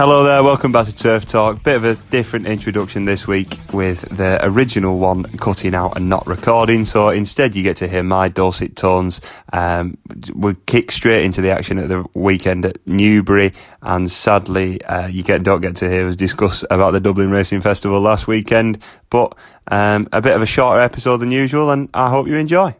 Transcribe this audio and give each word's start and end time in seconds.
Hello 0.00 0.24
there, 0.24 0.42
welcome 0.42 0.72
back 0.72 0.86
to 0.86 0.94
Turf 0.94 1.26
Talk. 1.26 1.62
Bit 1.62 1.76
of 1.76 1.84
a 1.84 1.94
different 1.94 2.46
introduction 2.46 3.04
this 3.04 3.26
week 3.26 3.58
with 3.70 4.00
the 4.00 4.42
original 4.42 4.98
one 4.98 5.24
cutting 5.24 5.74
out 5.74 5.98
and 5.98 6.08
not 6.08 6.26
recording. 6.26 6.86
So 6.86 7.10
instead, 7.10 7.54
you 7.54 7.62
get 7.62 7.76
to 7.76 7.86
hear 7.86 8.02
my 8.02 8.30
dulcet 8.30 8.76
tones. 8.76 9.20
Um, 9.52 9.98
we 10.34 10.54
kick 10.54 10.90
straight 10.90 11.26
into 11.26 11.42
the 11.42 11.50
action 11.50 11.78
at 11.78 11.90
the 11.90 12.06
weekend 12.14 12.64
at 12.64 12.78
Newbury, 12.86 13.52
and 13.82 14.10
sadly, 14.10 14.82
uh, 14.82 15.08
you 15.08 15.22
get 15.22 15.42
don't 15.42 15.60
get 15.60 15.76
to 15.76 15.88
hear 15.90 16.08
us 16.08 16.16
discuss 16.16 16.64
about 16.70 16.92
the 16.92 17.00
Dublin 17.00 17.30
Racing 17.30 17.60
Festival 17.60 18.00
last 18.00 18.26
weekend. 18.26 18.82
But 19.10 19.36
um, 19.68 20.08
a 20.14 20.22
bit 20.22 20.34
of 20.34 20.40
a 20.40 20.46
shorter 20.46 20.80
episode 20.80 21.18
than 21.18 21.30
usual, 21.30 21.70
and 21.70 21.90
I 21.92 22.08
hope 22.08 22.26
you 22.26 22.36
enjoy. 22.36 22.74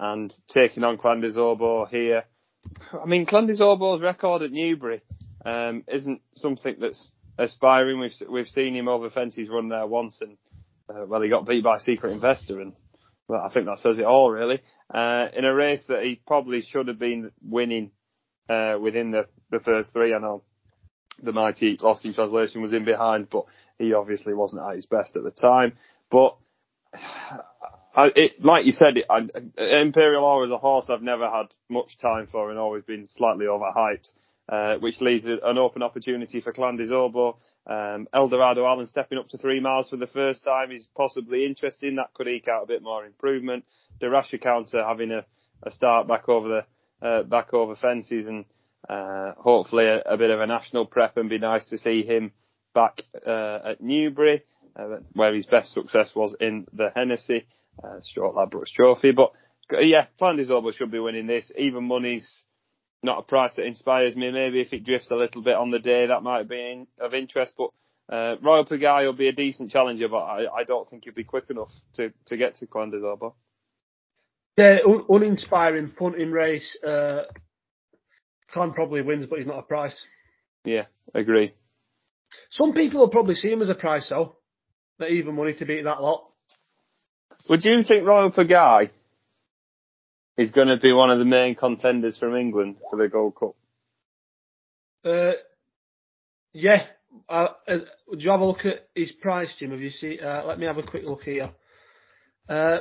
And 0.00 0.34
taking 0.48 0.82
on 0.82 0.96
Clandis 0.96 1.90
here 1.90 2.24
I 3.02 3.06
mean, 3.06 3.26
Clandis 3.26 4.02
record 4.02 4.42
at 4.42 4.52
Newbury 4.52 5.02
um, 5.44 5.84
isn't 5.88 6.20
something 6.32 6.76
that's 6.80 7.10
aspiring. 7.38 8.00
We've 8.00 8.14
we've 8.30 8.48
seen 8.48 8.74
him 8.74 8.88
over 8.88 9.10
fences 9.10 9.48
run 9.48 9.68
there 9.68 9.86
once, 9.86 10.20
and 10.20 10.36
uh, 10.88 11.06
well, 11.06 11.22
he 11.22 11.28
got 11.28 11.46
beat 11.46 11.64
by 11.64 11.76
a 11.76 11.80
Secret 11.80 12.12
Investor, 12.12 12.60
and 12.60 12.72
well, 13.28 13.42
I 13.42 13.52
think 13.52 13.66
that 13.66 13.78
says 13.78 13.98
it 13.98 14.04
all 14.04 14.30
really. 14.30 14.62
Uh, 14.92 15.28
in 15.34 15.44
a 15.44 15.54
race 15.54 15.84
that 15.88 16.02
he 16.02 16.20
probably 16.26 16.62
should 16.62 16.88
have 16.88 16.98
been 16.98 17.30
winning 17.42 17.90
uh, 18.48 18.76
within 18.80 19.10
the 19.10 19.26
the 19.50 19.60
first 19.60 19.92
three. 19.92 20.14
I 20.14 20.18
know 20.18 20.42
the 21.22 21.32
mighty 21.32 21.78
Lost 21.80 22.04
in 22.04 22.14
Translation 22.14 22.62
was 22.62 22.72
in 22.72 22.84
behind, 22.84 23.28
but 23.30 23.44
he 23.78 23.94
obviously 23.94 24.34
wasn't 24.34 24.62
at 24.62 24.76
his 24.76 24.86
best 24.86 25.16
at 25.16 25.22
the 25.22 25.30
time. 25.30 25.72
But 26.10 26.36
I, 27.94 28.10
it, 28.16 28.44
like 28.44 28.66
you 28.66 28.72
said, 28.72 28.98
it, 28.98 29.06
I, 29.08 29.28
Imperial 29.80 30.24
Aura 30.24 30.46
is 30.46 30.52
a 30.52 30.58
horse 30.58 30.86
I've 30.88 31.02
never 31.02 31.30
had 31.30 31.46
much 31.68 31.96
time 31.98 32.26
for 32.26 32.50
and 32.50 32.58
always 32.58 32.82
been 32.82 33.06
slightly 33.06 33.46
overhyped, 33.46 34.08
uh, 34.48 34.76
which 34.78 35.00
leaves 35.00 35.26
an 35.26 35.58
open 35.58 35.82
opportunity 35.82 36.40
for 36.40 36.52
Clan 36.52 36.76
des 36.76 36.92
Obeaux. 36.92 37.36
Um, 37.66 38.08
Eldorado 38.12 38.66
Allen 38.66 38.88
stepping 38.88 39.18
up 39.18 39.28
to 39.28 39.38
three 39.38 39.60
miles 39.60 39.88
for 39.88 39.96
the 39.96 40.08
first 40.08 40.42
time 40.42 40.72
is 40.72 40.88
possibly 40.96 41.46
interesting. 41.46 41.96
That 41.96 42.12
could 42.14 42.26
eke 42.26 42.48
out 42.48 42.64
a 42.64 42.66
bit 42.66 42.82
more 42.82 43.06
improvement. 43.06 43.64
De 44.00 44.10
Rasher 44.10 44.38
Counter 44.38 44.84
having 44.84 45.12
a, 45.12 45.24
a 45.62 45.70
start 45.70 46.08
back 46.08 46.28
over 46.28 46.48
the 47.00 47.06
uh, 47.06 47.22
back 47.22 47.54
over 47.54 47.76
fences 47.76 48.26
and 48.26 48.44
uh, 48.88 49.32
hopefully 49.38 49.86
a, 49.86 50.00
a, 50.00 50.16
bit 50.16 50.30
of 50.30 50.40
a 50.40 50.46
national 50.46 50.86
prep 50.86 51.16
and 51.16 51.30
be 51.30 51.38
nice 51.38 51.68
to 51.68 51.78
see 51.78 52.02
him 52.02 52.32
back 52.74 53.02
uh, 53.26 53.58
at 53.64 53.80
Newbury, 53.80 54.42
uh, 54.76 54.96
where 55.12 55.34
his 55.34 55.46
best 55.46 55.72
success 55.72 56.12
was 56.14 56.36
in 56.40 56.66
the 56.72 56.90
Hennessy 56.94 57.46
uh, 57.82 58.00
short 58.04 58.34
Ladbrokes 58.34 58.72
Trophy. 58.72 59.12
But 59.12 59.32
yeah, 59.80 60.06
Clan 60.18 60.36
des 60.36 60.52
Obeaux 60.52 60.72
should 60.72 60.90
be 60.90 60.98
winning 60.98 61.26
this. 61.26 61.50
Even 61.56 61.84
money's 61.84 62.42
not 63.02 63.18
a 63.18 63.22
price 63.22 63.54
that 63.56 63.66
inspires 63.66 64.16
me. 64.16 64.30
Maybe 64.30 64.60
if 64.60 64.72
it 64.72 64.84
drifts 64.84 65.10
a 65.10 65.16
little 65.16 65.42
bit 65.42 65.56
on 65.56 65.70
the 65.70 65.78
day, 65.78 66.06
that 66.06 66.22
might 66.22 66.48
be 66.48 66.60
in, 66.60 66.86
of 67.00 67.14
interest. 67.14 67.54
But 67.56 67.70
uh, 68.14 68.36
Royale 68.42 68.66
Pagaille 68.66 69.06
will 69.06 69.12
be 69.12 69.28
a 69.28 69.32
decent 69.32 69.70
challenger, 69.70 70.08
but 70.08 70.18
I, 70.18 70.46
I 70.60 70.64
don't 70.64 70.88
think 70.88 71.04
he'll 71.04 71.14
be 71.14 71.24
quick 71.24 71.50
enough 71.50 71.72
to, 71.94 72.12
to 72.26 72.36
get 72.36 72.56
to 72.56 72.66
Clan 72.66 72.90
des 72.90 72.98
Obeaux. 72.98 73.34
Yeah, 74.56 74.78
un- 74.86 75.04
uninspiring 75.08 75.92
punting 75.98 76.30
race. 76.30 76.78
Uh, 76.86 77.22
Clan 78.48 78.72
probably 78.72 79.02
wins, 79.02 79.26
but 79.26 79.38
he's 79.38 79.48
not 79.48 79.58
a 79.58 79.62
price. 79.62 80.04
Yeah, 80.64 80.84
agree. 81.14 81.50
Some 82.50 82.72
people 82.72 83.00
will 83.00 83.08
probably 83.08 83.34
see 83.34 83.50
him 83.52 83.62
as 83.62 83.68
a 83.68 83.74
price 83.74 84.08
though. 84.08 84.36
That 84.98 85.10
even 85.10 85.34
money 85.34 85.54
to 85.54 85.64
beat 85.64 85.82
that 85.82 86.00
lot. 86.00 86.30
Would 87.48 87.64
you 87.64 87.82
think 87.82 88.06
Royale 88.06 88.32
Pagaille 88.32 88.90
is 90.36 90.50
going 90.50 90.68
to 90.68 90.78
be 90.78 90.92
one 90.92 91.10
of 91.10 91.18
the 91.18 91.24
main 91.24 91.54
contenders 91.54 92.16
from 92.16 92.34
England 92.36 92.76
for 92.90 92.96
the 92.96 93.08
Gold 93.08 93.34
Cup? 93.36 93.54
Uh, 95.04 95.32
yeah. 96.52 96.86
Uh, 97.28 97.48
uh, 97.68 97.78
do 98.10 98.18
you 98.18 98.30
have 98.30 98.40
a 98.40 98.44
look 98.44 98.64
at 98.64 98.88
his 98.94 99.12
price, 99.12 99.54
Jim? 99.58 99.70
Have 99.70 99.80
you 99.80 99.90
seen? 99.90 100.18
Uh, 100.20 100.42
let 100.46 100.58
me 100.58 100.66
have 100.66 100.78
a 100.78 100.82
quick 100.82 101.04
look 101.04 101.22
here. 101.22 101.50
Uh, 102.48 102.78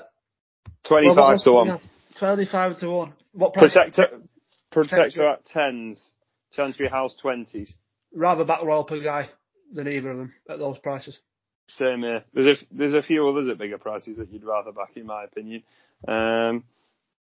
Twenty-five 0.88 1.16
well, 1.16 1.40
to 1.40 1.52
one. 1.52 1.80
Twenty-five 2.20 2.80
to 2.80 2.90
one. 2.90 3.14
What 3.34 3.54
price? 3.54 3.76
Protektorat, 3.76 4.22
Protektorat 4.74 5.34
at 5.34 5.46
tens. 5.46 6.10
Chantry 6.54 6.88
House 6.88 7.16
twenties. 7.20 7.76
Rather 8.14 8.44
back 8.46 8.64
Royale 8.64 8.86
Pagaille 8.86 9.30
than 9.74 9.88
either 9.88 10.12
of 10.12 10.18
them 10.18 10.34
at 10.50 10.60
those 10.60 10.78
prices. 10.80 11.20
Same 11.70 12.02
here. 12.02 12.24
There's 12.34 12.58
a 12.58 12.66
there's 12.72 12.94
a 12.94 13.02
few 13.02 13.28
others 13.28 13.48
at 13.50 13.58
bigger 13.58 13.78
prices 13.78 14.18
that 14.18 14.32
you'd 14.32 14.44
rather 14.44 14.72
back, 14.72 14.92
in 14.96 15.06
my 15.06 15.24
opinion. 15.24 15.64
Um, 16.08 16.66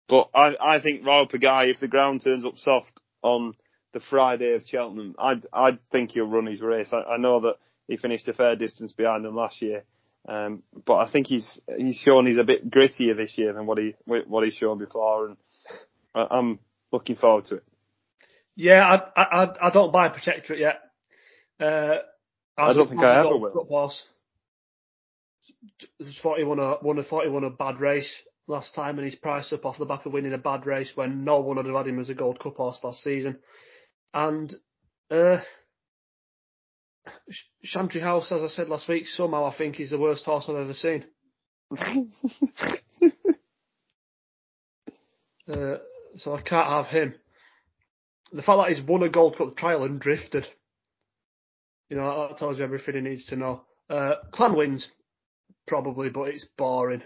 but 0.08 0.30
I 0.34 0.54
I 0.60 0.80
think 0.80 1.04
Royale 1.04 1.28
Pagaille, 1.28 1.70
if 1.70 1.80
the 1.80 1.88
ground 1.88 2.22
turns 2.22 2.44
up 2.44 2.56
soft 2.56 3.00
on 3.22 3.54
the 3.92 4.00
Friday 4.00 4.54
of 4.54 4.62
Cheltenham, 4.66 5.14
I'd 5.18 5.46
I'd 5.52 5.78
think 5.90 6.12
he'll 6.12 6.26
run 6.26 6.46
his 6.46 6.60
race. 6.60 6.88
I, 6.92 7.14
I 7.14 7.16
know 7.18 7.40
that 7.40 7.56
he 7.88 7.96
finished 7.96 8.28
a 8.28 8.32
fair 8.32 8.56
distance 8.56 8.92
behind 8.92 9.24
them 9.24 9.34
last 9.34 9.60
year, 9.60 9.84
um, 10.28 10.62
but 10.86 10.94
I 10.94 11.10
think 11.10 11.26
he's 11.26 11.60
he's 11.76 11.96
shown 11.96 12.26
he's 12.26 12.38
a 12.38 12.44
bit 12.44 12.70
grittier 12.70 13.16
this 13.16 13.36
year 13.36 13.52
than 13.52 13.66
what 13.66 13.78
he 13.78 13.94
what 14.04 14.44
he's 14.44 14.54
shown 14.54 14.78
before, 14.78 15.26
and 15.26 15.36
I, 16.14 16.38
am 16.38 16.58
looking 16.92 17.16
forward 17.16 17.46
to 17.46 17.56
it. 17.56 17.64
Yeah, 18.54 18.82
I 19.16 19.22
I 19.22 19.68
I 19.68 19.70
don't 19.70 19.92
buy 19.92 20.06
a 20.06 20.10
Protektorat 20.10 20.58
yet. 20.58 20.80
Uh, 21.60 21.98
I, 22.56 22.72
don't 22.72 22.88
think 22.88 23.00
I 23.00 23.20
ever 23.20 23.36
will. 23.36 23.94
Forty 26.22 26.44
won 26.44 26.58
a 26.58 26.76
won 26.82 26.98
a 26.98 27.04
forty 27.04 27.28
won 27.28 27.44
a 27.44 27.50
bad 27.50 27.80
race 27.80 28.10
last 28.46 28.74
time, 28.74 28.98
and 28.98 29.06
he's 29.08 29.18
priced 29.18 29.52
up 29.52 29.66
off 29.66 29.78
the 29.78 29.84
back 29.84 30.06
of 30.06 30.12
winning 30.12 30.32
a 30.32 30.38
bad 30.38 30.66
race 30.66 30.92
when 30.94 31.24
no 31.24 31.40
one 31.40 31.56
would 31.56 31.66
have 31.66 31.74
had 31.74 31.86
him 31.86 32.00
as 32.00 32.08
a 32.08 32.14
Gold 32.14 32.40
Cup 32.40 32.56
horse 32.56 32.78
last 32.82 33.02
season. 33.02 33.38
And 34.14 34.54
uh, 35.10 35.38
Chantry 37.64 38.00
House, 38.00 38.32
as 38.32 38.42
I 38.42 38.48
said 38.48 38.68
last 38.68 38.88
week, 38.88 39.06
somehow 39.06 39.46
I 39.46 39.56
think 39.56 39.76
he's 39.76 39.90
the 39.90 39.98
worst 39.98 40.24
horse 40.24 40.46
I've 40.48 40.56
ever 40.56 40.74
seen. 40.74 41.04
uh, 45.52 45.76
so 46.16 46.34
I 46.34 46.40
can't 46.42 46.68
have 46.68 46.86
him. 46.86 47.14
The 48.32 48.42
fact 48.42 48.58
that 48.58 48.68
he's 48.68 48.86
won 48.86 49.02
a 49.02 49.08
Gold 49.08 49.36
Cup 49.36 49.56
trial 49.56 49.84
and 49.84 50.00
drifted, 50.00 50.46
you 51.88 51.96
know, 51.96 52.28
that 52.28 52.38
tells 52.38 52.58
you 52.58 52.64
everything 52.64 52.94
he 52.94 53.00
needs 53.00 53.26
to 53.26 53.36
know. 53.36 53.62
Uh, 53.88 54.16
Clan 54.32 54.54
wins 54.54 54.88
probably, 55.68 56.08
but 56.08 56.28
it's 56.28 56.46
boring. 56.56 57.02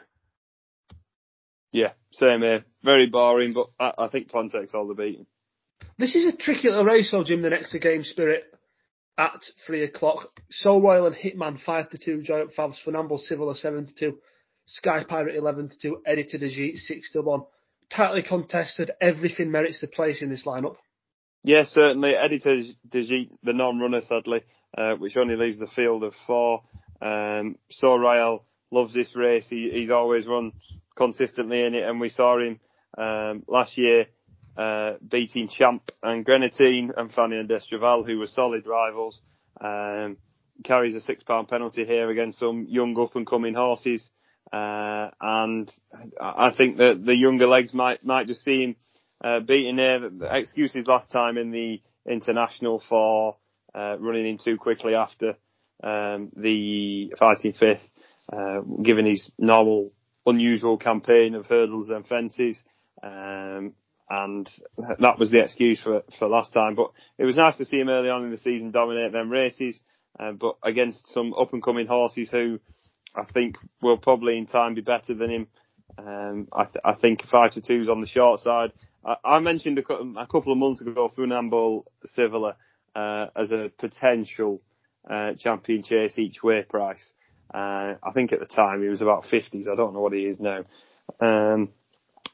Yeah, 1.73 1.93
same 2.13 2.43
here. 2.43 2.65
Very 2.83 3.07
boring, 3.07 3.53
but 3.55 3.67
I, 3.79 4.05
I 4.05 4.09
think 4.09 4.31
Clan 4.31 4.51
takes 4.51 4.75
all 4.75 4.87
the 4.87 4.95
beating. 4.95 5.27
This 5.99 6.15
is 6.15 6.33
a 6.33 6.37
tricky 6.37 6.69
little 6.69 6.85
race, 6.85 7.11
though, 7.11 7.25
Jim. 7.25 7.43
The 7.43 7.51
next 7.51 7.73
to 7.73 7.79
Game 7.79 8.05
Spirit 8.05 8.45
at 9.19 9.41
three 9.67 9.85
o'clock. 9.85 10.27
Sceau 10.51 10.81
Royal 10.81 11.07
and 11.07 11.17
Hitman 11.17 11.61
five 11.61 11.91
to 11.91 11.99
two. 11.99 12.23
Giant 12.23 12.55
Fabs, 12.55 12.77
Funambule 12.87 13.21
Sivola 13.31 13.57
seven 13.57 13.87
to 13.87 13.95
two. 13.95 14.19
Sky 14.67 15.05
Pirate 15.05 15.37
eleven 15.37 15.69
to 15.69 15.77
two. 15.79 16.03
Editeur 16.07 16.41
Du 16.41 16.49
Gite 16.49 16.77
six 16.77 17.11
to 17.13 17.23
one. 17.23 17.43
Tightly 17.91 18.23
contested. 18.23 18.91
Everything 19.01 19.51
merits 19.51 19.81
the 19.81 19.87
place 19.87 20.23
in 20.23 20.31
this 20.31 20.45
lineup. 20.47 20.77
Yeah, 21.43 21.65
certainly. 21.65 22.15
Editor 22.15 22.63
de 22.89 23.29
the 23.43 23.53
non-runner, 23.53 24.03
sadly, 24.03 24.43
uh, 24.77 24.95
which 24.95 25.17
only 25.17 25.37
leaves 25.37 25.59
the 25.59 25.67
field 25.67 26.05
of 26.05 26.15
four. 26.27 26.63
Um, 27.01 27.57
Sceau 27.71 27.97
Royal 27.97 28.45
loves 28.73 28.95
this 28.95 29.15
race. 29.15 29.47
He, 29.49 29.71
he's 29.73 29.91
always 29.91 30.27
run 30.27 30.53
consistently 30.97 31.65
in 31.65 31.75
it, 31.75 31.89
and 31.89 32.01
we 32.01 32.09
saw 32.09 32.39
him 32.39 32.59
um, 32.99 33.45
last 33.47 33.79
year 33.79 34.07
uh, 34.57 34.95
beating 35.07 35.49
Champ 35.49 35.83
and 36.03 36.25
Greaneteen 36.25 36.91
and 36.97 37.11
Fanion 37.13 37.49
D'Estruval, 37.49 38.07
who 38.07 38.19
were 38.19 38.27
solid 38.27 38.67
rivals. 38.67 39.21
Um, 39.61 40.17
carries 40.65 40.95
a 40.95 41.01
six 41.01 41.23
pound 41.23 41.49
penalty 41.49 41.85
here 41.85 42.09
against 42.09 42.39
some 42.39 42.67
young 42.69 42.99
up 42.99 43.17
and 43.17 43.27
coming 43.27 43.55
horses. 43.55 44.09
Uh, 44.53 45.11
and 45.21 45.73
I 46.21 46.53
think 46.57 46.77
that 46.77 47.03
the 47.05 47.17
younger 47.17 47.47
legs 47.47 47.73
might, 47.73 48.05
might 48.05 48.27
just 48.27 48.45
see 48.45 48.65
him, 48.65 48.77
uh, 49.23 49.41
beating 49.41 49.77
there. 49.77 50.11
Excuses 50.31 50.87
last 50.87 51.11
time 51.11 51.39
in 51.39 51.51
the 51.51 51.81
international 52.07 52.83
for, 52.87 53.37
uh, 53.75 53.97
running 53.99 54.27
in 54.27 54.39
too 54.39 54.59
quickly 54.59 54.95
after, 54.95 55.37
um, 55.83 56.31
the 56.37 57.13
fighting 57.19 57.55
fifth 57.55 57.89
uh, 58.31 58.61
given 58.83 59.07
his 59.07 59.31
normal, 59.39 59.93
unusual 60.27 60.77
campaign 60.77 61.35
of 61.35 61.47
hurdles 61.47 61.91
and 61.91 62.07
fences. 62.07 62.63
Um, 63.03 63.75
and 64.09 64.49
that 64.99 65.19
was 65.19 65.31
the 65.31 65.43
excuse 65.43 65.81
for, 65.81 66.03
for 66.19 66.29
last 66.29 66.53
time. 66.53 66.75
But 66.75 66.91
it 67.19 67.25
was 67.25 67.37
nice 67.37 67.57
to 67.57 67.65
see 67.65 67.81
him 67.81 67.89
early 67.89 68.11
on 68.11 68.25
in 68.25 68.31
the 68.31 68.39
season 68.39 68.71
dominate 68.71 69.13
them 69.13 69.31
races, 69.31 69.81
uh, 70.21 70.33
but 70.33 70.57
against 70.63 71.09
some 71.13 71.33
up 71.35 71.53
and 71.53 71.63
coming 71.63 71.87
horses 71.87 72.29
who 72.31 72.61
I 73.15 73.25
think 73.25 73.57
will 73.81 73.97
probably 73.97 74.37
in 74.39 74.47
time 74.47 74.75
be 74.75 74.83
better 74.83 75.15
than 75.15 75.31
him. 75.31 75.47
Um, 75.99 76.49
I, 76.53 76.65
th- 76.65 76.83
I, 76.85 76.95
think 76.95 77.27
five 77.27 77.53
to 77.53 77.61
two 77.61 77.83
is 77.83 77.89
on 77.89 78.01
the 78.01 78.07
short 78.07 78.41
side. 78.41 78.73
I, 79.05 79.17
I 79.25 79.39
mentioned 79.41 79.79
a, 79.79 79.93
a, 79.93 80.27
couple 80.27 80.53
of 80.53 80.59
months 80.59 80.81
ago 80.81 81.13
Funambule 81.17 81.85
Sivola 82.17 82.55
uh, 82.95 83.27
as 83.37 83.53
a 83.53 83.71
potential 83.79 84.63
uh, 85.09 85.33
champion 85.39 85.83
chase 85.83 86.19
each 86.19 86.43
way 86.43 86.63
price. 86.63 87.13
Uh, 87.53 87.95
I 88.03 88.13
think 88.15 88.33
at 88.33 88.41
the 88.41 88.47
time 88.47 88.83
he 88.83 88.89
was 88.89 89.03
about 89.03 89.25
50s. 89.25 89.69
I 89.69 89.77
don't 89.77 89.95
know 89.95 90.01
what 90.01 90.13
he 90.13 90.25
is 90.25 90.41
now. 90.41 90.65
Um, 91.21 91.71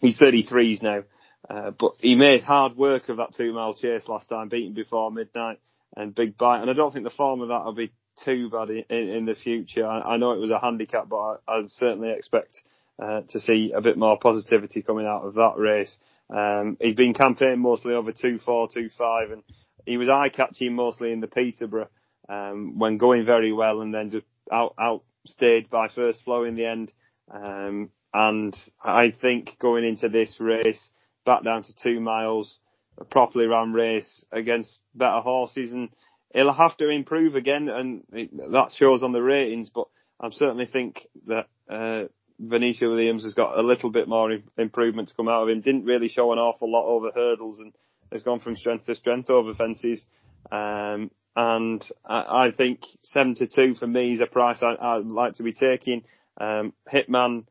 he's 0.00 0.19
33s 0.19 0.82
now. 0.82 1.02
Uh, 1.49 1.70
but 1.70 1.93
he 2.00 2.14
made 2.14 2.43
hard 2.43 2.76
work 2.76 3.08
of 3.08 3.16
that 3.19 3.34
two 3.34 3.52
mile 3.52 3.75
chase 3.75 4.08
last 4.08 4.28
time, 4.28 4.49
beating 4.49 4.75
before 4.75 5.10
midnight 5.10 5.58
and 5.96 6.14
big 6.14 6.37
bite. 6.37 6.60
And 6.60 6.70
I 6.70 6.75
don't 6.75 6.93
think 6.93 7.05
the 7.05 7.10
form 7.10 7.40
of 7.40 7.49
that 7.49 7.64
will 7.64 7.75
be 7.75 7.93
too 8.25 8.50
bad 8.50 8.70
in, 8.70 8.84
in 8.90 9.25
the 9.25 9.34
future. 9.34 9.87
I, 9.87 10.00
I, 10.00 10.16
know 10.16 10.32
it 10.32 10.40
was 10.40 10.50
a 10.50 10.58
handicap, 10.58 11.08
but 11.08 11.16
I, 11.16 11.37
I 11.49 11.62
certainly 11.66 12.10
expect 12.10 12.60
uh, 13.00 13.22
to 13.31 13.40
see 13.40 13.72
a 13.75 13.81
bit 13.81 13.96
more 13.96 14.19
positivity 14.19 14.82
coming 14.82 15.06
out 15.06 15.22
of 15.22 15.34
that 15.34 15.55
race. 15.56 15.96
Um, 16.28 16.76
he's 16.81 16.96
been 16.96 17.14
campaigning 17.14 17.60
mostly 17.60 17.94
over 17.94 18.12
two 18.12 18.38
four, 18.38 18.69
two 18.69 18.90
five, 18.99 19.31
and 19.31 19.43
he 19.87 19.96
was 19.96 20.08
eye 20.08 20.28
catching 20.28 20.75
mostly 20.75 21.12
in 21.12 21.20
the 21.20 21.28
Peterborough 21.28 21.88
um, 22.28 22.78
when 22.78 22.99
going 22.99 23.25
very 23.25 23.52
well, 23.52 23.81
and 23.81 23.94
then 23.94 24.10
just 24.10 24.26
out 24.53 24.75
outstayed 24.79 25.71
by 25.71 25.89
first 25.89 26.23
flow 26.23 26.45
in 26.45 26.55
the 26.55 26.67
end. 26.67 26.93
Um, 27.31 27.91
and 28.12 28.56
I 28.83 29.11
think 29.11 29.56
going 29.59 29.85
into 29.85 30.09
this 30.09 30.41
race, 30.41 30.91
back 31.27 31.45
down 31.45 31.62
to 31.65 31.75
two 31.75 32.00
miles, 32.00 32.59
a 32.99 33.05
properly 33.05 33.47
run 33.47 33.73
race 33.73 34.25
against 34.33 34.81
better 34.95 35.21
horses, 35.21 35.73
and 35.73 35.91
he'll 36.33 36.53
have 36.53 36.77
to 36.79 36.89
improve 36.89 37.35
again, 37.37 37.69
and 37.69 38.03
it, 38.12 38.31
that 38.53 38.73
shows 38.73 39.03
on 39.03 39.12
the 39.12 39.23
ratings. 39.23 39.71
But 39.71 39.87
I 40.21 40.31
certainly 40.31 40.67
think 40.67 41.06
that 41.27 41.49
uh, 41.69 42.05
Venetia 42.41 42.89
Williams 42.89 43.25
has 43.25 43.35
got 43.35 43.59
a 43.59 43.62
little 43.62 43.91
bit 43.91 44.09
more 44.09 44.37
improvement 44.56 45.09
to 45.09 45.15
come 45.15 45.29
out 45.29 45.43
of 45.43 45.49
him. 45.49 45.61
Didn't 45.61 45.85
really 45.85 46.09
show 46.09 46.33
an 46.33 46.39
awful 46.39 46.71
lot 46.71 46.87
over 46.87 47.11
hurdles, 47.15 47.61
and 47.61 47.73
has 48.11 48.23
gone 48.23 48.41
from 48.41 48.56
strength 48.56 48.87
to 48.87 48.94
strength 48.94 49.31
over 49.31 49.55
fences. 49.55 50.05
Um, 50.51 51.11
and 51.38 51.87
I, 52.05 52.46
I, 52.46 52.50
think 52.50 52.81
72 53.05 53.75
for 53.75 53.87
me 53.87 54.14
is 54.14 54.20
a 54.20 54.26
price 54.26 54.58
I, 54.61 54.96
would 54.96 55.12
like 55.12 55.35
to 55.35 55.44
be 55.44 55.52
taking. 55.52 56.02
Um, 56.37 56.73
Hitman 56.93 57.44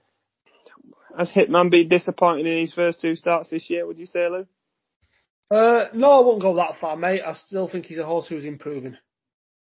has 1.18 1.32
Hitman 1.32 1.72
been 1.72 1.88
disappointing 1.88 2.48
in 2.48 2.58
his 2.58 2.74
first 2.74 3.00
two 3.00 3.16
starts 3.16 3.50
this 3.50 3.70
year? 3.70 3.88
Would 3.88 3.98
you 3.98 4.06
say, 4.06 4.28
Lou? 4.28 4.46
Uh, 5.50 5.86
no, 5.94 6.12
I 6.12 6.26
won't 6.26 6.42
go 6.42 6.58
that 6.58 6.76
far, 6.82 6.98
mate. 6.98 7.22
I 7.26 7.32
still 7.32 7.70
think 7.70 7.86
he's 7.86 7.98
a 7.98 8.06
horse 8.06 8.28
who's 8.28 8.44
improving. 8.44 8.98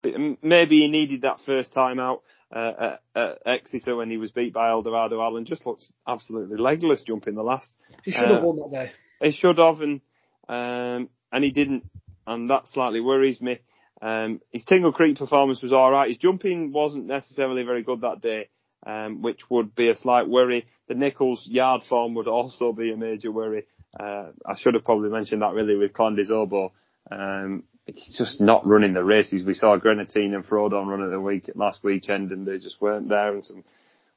Maybe 0.05 0.83
he 0.83 0.89
needed 0.89 1.23
that 1.23 1.41
first 1.45 1.73
time 1.73 1.99
out 1.99 2.23
uh, 2.55 2.99
at, 3.17 3.21
at, 3.21 3.39
Exeter 3.47 3.97
when 3.97 4.11
he 4.11 4.17
was 4.17 4.31
beat 4.31 4.55
by 4.55 4.71
Eldorado 4.71 5.21
Allen. 5.21 5.45
Just 5.45 5.67
looks 5.67 5.91
absolutely 6.07 6.57
legless 6.57 7.03
jumping 7.03 7.35
the 7.35 7.43
last. 7.43 7.73
He 8.05 8.13
should 8.13 8.29
have 8.29 8.45
uh, 8.45 8.47
won 8.47 8.57
that 8.59 8.79
day. 8.79 8.93
He 9.21 9.33
should 9.33 9.59
have, 9.59 9.81
and 9.81 10.01
um, 10.49 11.09
and 11.33 11.43
he 11.43 11.51
didn't, 11.51 11.91
and 12.29 12.49
that 12.51 12.69
slightly 12.69 13.01
worries 13.01 13.41
me. 13.41 13.59
Um, 14.05 14.43
his 14.51 14.65
Tingle 14.65 14.93
Creek 14.93 15.17
performance 15.17 15.63
was 15.63 15.73
all 15.73 15.91
right. 15.91 16.09
His 16.09 16.19
jumping 16.19 16.73
wasn't 16.73 17.07
necessarily 17.07 17.63
very 17.63 17.83
good 17.83 18.03
that 18.03 18.21
day, 18.21 18.49
um, 18.87 19.23
which 19.23 19.41
would 19.49 19.75
be 19.75 19.89
a 19.89 19.95
slight 19.95 20.29
worry. 20.29 20.67
The 20.89 20.95
Nicholls 20.95 21.47
yard 21.47 21.85
form 21.89 22.15
would 22.15 22.29
also 22.29 22.73
be 22.73 22.93
a 22.93 22.99
major 22.99 23.33
worry. 23.33 23.65
Uh, 23.99 24.27
I 24.45 24.57
should 24.59 24.75
have 24.75 24.85
probably 24.85 25.09
mentioned 25.09 25.41
that 25.41 25.55
really 25.55 25.77
with 25.77 25.95
Clan 25.95 26.17
des 26.17 26.31
Obeaux. 26.31 26.73
Um, 27.11 27.65
he's 27.87 28.15
just 28.19 28.43
not 28.43 28.67
running 28.67 28.93
the 28.93 29.03
races. 29.03 29.43
We 29.43 29.55
saw 29.55 29.79
Greaneteen 29.79 30.35
and 30.35 30.45
Frodon 30.45 30.87
run 30.87 31.03
at 31.03 31.11
the 31.11 31.21
week 31.21 31.51
last 31.55 31.83
weekend, 31.83 32.31
and 32.31 32.47
they 32.47 32.59
just 32.59 32.83
weren't 32.83 33.09
there. 33.09 33.33
And 33.33 33.43
some 33.43 33.65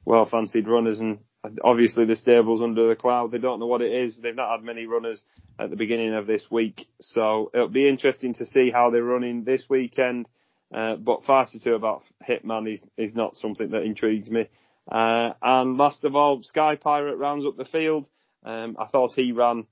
well 0.08 0.24
fancied 0.24 0.66
runners, 0.66 1.00
and 1.00 1.18
obviously 1.62 2.06
the 2.06 2.16
stables 2.16 2.62
under 2.62 2.88
the 2.88 2.96
cloud. 2.96 3.30
They 3.30 3.38
don't 3.38 3.60
know 3.60 3.66
what 3.66 3.82
it 3.82 3.92
is. 3.92 4.16
They've 4.16 4.34
not 4.34 4.50
had 4.50 4.64
many 4.64 4.86
runners 4.86 5.22
at 5.58 5.68
the 5.68 5.76
beginning 5.76 6.14
of 6.14 6.26
this 6.26 6.46
week, 6.50 6.86
so 6.98 7.50
it'll 7.52 7.68
be 7.68 7.86
interesting 7.86 8.32
to 8.34 8.46
see 8.46 8.70
how 8.70 8.90
they're 8.90 9.04
running 9.04 9.44
this 9.44 9.64
weekend. 9.68 10.26
Uh, 10.74 10.96
but 10.96 11.24
faster 11.24 11.58
to 11.58 11.74
about 11.74 12.04
Hitman 12.26 12.72
is 12.72 12.82
is 12.96 13.14
not 13.14 13.36
something 13.36 13.70
that 13.70 13.82
intrigues 13.82 14.30
me. 14.30 14.48
Uh, 14.90 15.32
and 15.42 15.76
last 15.76 16.02
of 16.04 16.16
all, 16.16 16.42
Sky 16.42 16.76
Pirate 16.76 17.16
rounds 17.16 17.44
up 17.44 17.58
the 17.58 17.66
field. 17.66 18.06
Um, 18.44 18.76
I 18.78 18.86
thought 18.86 19.12
he 19.12 19.32
ran, 19.32 19.66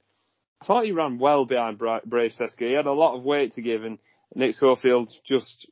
I 0.60 0.66
thought 0.66 0.84
he 0.84 0.92
ran 0.92 1.18
well 1.18 1.46
behind 1.46 1.78
Bra- 1.78 2.00
Brave 2.04 2.32
Seasca. 2.32 2.64
He 2.64 2.72
had 2.72 2.86
a 2.86 2.92
lot 2.92 3.16
of 3.16 3.24
weight 3.24 3.52
to 3.52 3.62
give, 3.62 3.84
and 3.84 3.98
Nick 4.34 4.54
Schofield 4.54 5.14
just 5.24 5.66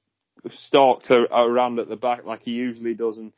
stalked 0.51 1.11
around 1.11 1.79
at 1.79 1.89
the 1.89 1.97
back 1.97 2.25
like 2.25 2.43
he 2.43 2.53
usually 2.53 2.95
does, 2.95 3.19
and 3.19 3.33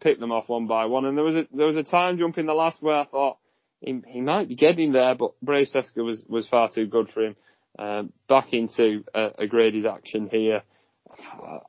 picked 0.00 0.20
them 0.20 0.32
off 0.32 0.48
one 0.48 0.66
by 0.66 0.86
one. 0.86 1.04
And 1.04 1.16
there 1.16 1.24
was 1.24 1.34
a 1.34 1.46
there 1.52 1.66
was 1.66 1.76
a 1.76 1.82
time 1.82 2.18
jump 2.18 2.38
in 2.38 2.46
the 2.46 2.54
last 2.54 2.82
where 2.82 2.96
I 2.96 3.06
thought 3.06 3.38
he 3.80 4.00
he 4.06 4.20
might 4.20 4.48
be 4.48 4.56
getting 4.56 4.92
there, 4.92 5.14
but 5.14 5.32
Brave 5.42 5.68
was 5.96 6.22
was 6.28 6.48
far 6.48 6.70
too 6.72 6.86
good 6.86 7.08
for 7.08 7.22
him. 7.22 7.36
Um, 7.78 8.12
back 8.28 8.52
into 8.52 9.02
a, 9.14 9.30
a, 9.38 9.46
graded 9.46 9.86
action 9.86 10.28
here. 10.28 10.62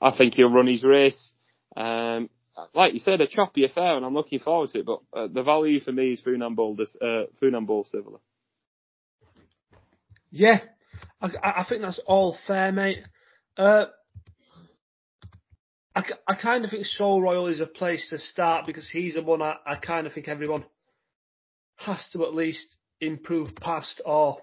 I 0.02 0.12
think 0.18 0.34
he'll 0.34 0.52
run 0.52 0.66
his 0.66 0.84
race. 0.84 1.32
Um, 1.78 2.28
like 2.74 2.94
you 2.94 3.00
said, 3.00 3.22
a 3.22 3.28
choppy 3.28 3.66
affair, 3.66 3.98
and 3.98 4.06
I'm 4.06 4.16
looking 4.16 4.40
forward 4.40 4.72
to 4.72 4.80
it. 4.80 4.86
But 4.86 5.02
uh, 5.14 5.28
the 5.32 5.44
value 5.44 5.80
for 5.80 5.92
me 5.92 6.14
is 6.14 6.22
Funambule, 6.22 6.80
uh, 7.02 7.28
Funambule 7.42 7.86
Sivola. 7.94 8.20
Yeah, 10.32 10.62
I, 11.22 11.30
I, 11.44 11.66
think 11.68 11.82
that's 11.82 12.00
all 12.06 12.38
fair, 12.48 12.72
mate. 12.72 13.04
Uh, 13.58 13.86
I, 15.96 16.04
I 16.28 16.36
kind 16.36 16.64
of 16.64 16.72
think 16.72 16.86
Sceau 16.86 17.20
Royal 17.20 17.48
is 17.48 17.60
a 17.60 17.66
place 17.66 18.10
to 18.10 18.18
start 18.18 18.66
because 18.66 18.90
he's 18.90 19.16
the 19.16 19.22
one 19.22 19.42
I, 19.42 19.56
I 19.66 19.76
kind 19.76 20.08
of 20.08 20.14
think 20.14 20.28
everyone 20.30 20.64
has 21.78 22.08
to 22.14 22.24
at 22.24 22.34
least 22.34 22.78
improve 23.02 23.56
past 23.56 24.00
or, 24.06 24.38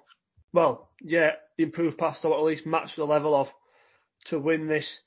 well, 0.53 0.91
yeah, 1.01 1.33
improve 1.57 1.97
past 1.97 2.25
or 2.25 2.37
at 2.37 2.45
least 2.45 2.67
match 2.67 2.97
the 2.97 3.05
level 3.05 3.35
of 3.35 3.49
to 4.27 4.39
win 4.39 4.67
this. 4.67 5.01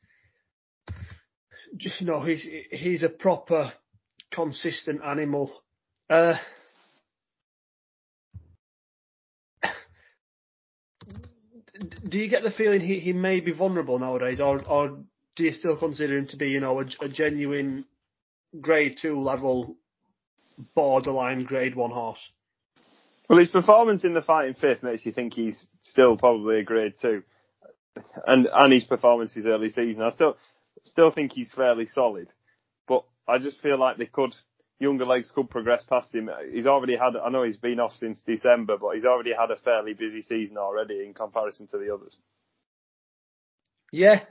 Just, 1.77 2.01
you 2.01 2.07
know, 2.07 2.21
he's, 2.21 2.45
he's 2.71 3.03
a 3.03 3.09
proper 3.09 3.71
consistent 4.31 5.01
animal. 5.05 5.51
Uh, 6.09 6.37
do 12.09 12.17
you 12.17 12.27
get 12.27 12.41
the 12.43 12.51
feeling 12.51 12.81
he, 12.81 12.99
he 12.99 13.13
may 13.13 13.39
be 13.41 13.51
vulnerable 13.51 13.99
nowadays, 13.99 14.39
or 14.41 14.61
or 14.67 15.03
do 15.35 15.43
you 15.43 15.51
still 15.51 15.77
consider 15.77 16.17
him 16.17 16.27
to 16.27 16.37
be, 16.37 16.49
you 16.49 16.59
know, 16.59 16.79
a, 16.79 16.85
a 17.01 17.09
genuine 17.09 17.85
grade 18.59 18.97
two 19.01 19.19
level, 19.19 19.77
borderline 20.75 21.43
grade 21.43 21.75
one 21.75 21.91
horse? 21.91 22.31
Well, 23.29 23.39
his 23.39 23.49
performance 23.49 24.03
in 24.03 24.13
the 24.13 24.21
fighting 24.21 24.55
fifth 24.55 24.83
makes 24.83 25.05
you 25.05 25.11
think 25.11 25.33
he's 25.33 25.67
still 25.81 26.17
probably 26.17 26.59
a 26.59 26.63
grade 26.63 26.95
two, 27.01 27.23
and 28.27 28.47
and 28.51 28.73
his 28.73 28.83
performance 28.83 29.33
his 29.33 29.45
early 29.45 29.69
season, 29.69 30.03
I 30.03 30.09
still 30.09 30.35
still 30.83 31.11
think 31.11 31.31
he's 31.31 31.53
fairly 31.53 31.85
solid, 31.85 32.27
but 32.87 33.05
I 33.27 33.39
just 33.39 33.61
feel 33.61 33.77
like 33.77 33.97
they 33.97 34.07
could 34.07 34.35
younger 34.81 35.05
legs 35.05 35.31
could 35.33 35.49
progress 35.49 35.83
past 35.87 36.13
him. 36.13 36.29
He's 36.51 36.65
already 36.65 36.97
had, 36.97 37.15
I 37.15 37.29
know 37.29 37.43
he's 37.43 37.57
been 37.57 37.79
off 37.79 37.93
since 37.93 38.23
December, 38.23 38.77
but 38.77 38.95
he's 38.95 39.05
already 39.05 39.31
had 39.31 39.51
a 39.51 39.55
fairly 39.55 39.93
busy 39.93 40.23
season 40.23 40.57
already 40.57 41.05
in 41.05 41.13
comparison 41.13 41.67
to 41.67 41.77
the 41.77 41.93
others. 41.93 42.17
Yeah, 43.91 44.21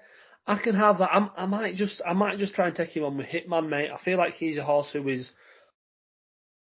I 0.51 0.59
can 0.59 0.75
have 0.75 0.99
that. 0.99 1.11
I'm, 1.13 1.31
i 1.37 1.47
might 1.47 1.77
just, 1.77 2.03
I 2.05 2.13
might 2.13 2.39
just 2.39 2.55
try 2.55 2.67
and 2.67 2.75
take 2.75 2.91
him 2.91 3.05
on 3.05 3.17
with 3.17 3.29
Hitman, 3.29 3.69
mate. 3.69 3.91
I 3.93 4.03
feel 4.03 4.19
like 4.19 4.35
he's 4.35 4.59
a 4.59 4.65
horse 4.65 4.89
who 4.93 5.07
is, 5.09 5.31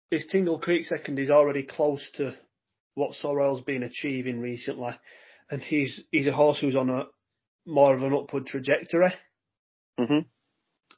his 0.09 0.25
Tingle 0.27 0.59
Creek 0.59 0.85
second 0.85 1.19
is 1.19 1.29
already 1.29 1.63
close 1.63 2.09
to 2.15 2.33
what 2.93 3.15
Sorrell's 3.21 3.59
been 3.59 3.83
achieving 3.83 4.39
recently, 4.39 4.93
and 5.51 5.61
he's 5.61 6.01
he's 6.09 6.25
a 6.25 6.31
horse 6.31 6.57
who's 6.61 6.77
on 6.77 6.89
a 6.89 7.03
more 7.65 7.93
of 7.93 8.01
an 8.01 8.13
upward 8.13 8.45
trajectory. 8.45 9.13
hmm 9.99 10.19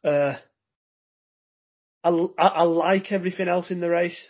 Uh, 0.03 0.36
I, 2.03 2.10
I, 2.10 2.48
I, 2.48 2.63
like 2.63 3.12
everything 3.12 3.48
else 3.48 3.72
in 3.72 3.79
the 3.79 3.89
race. 3.89 4.24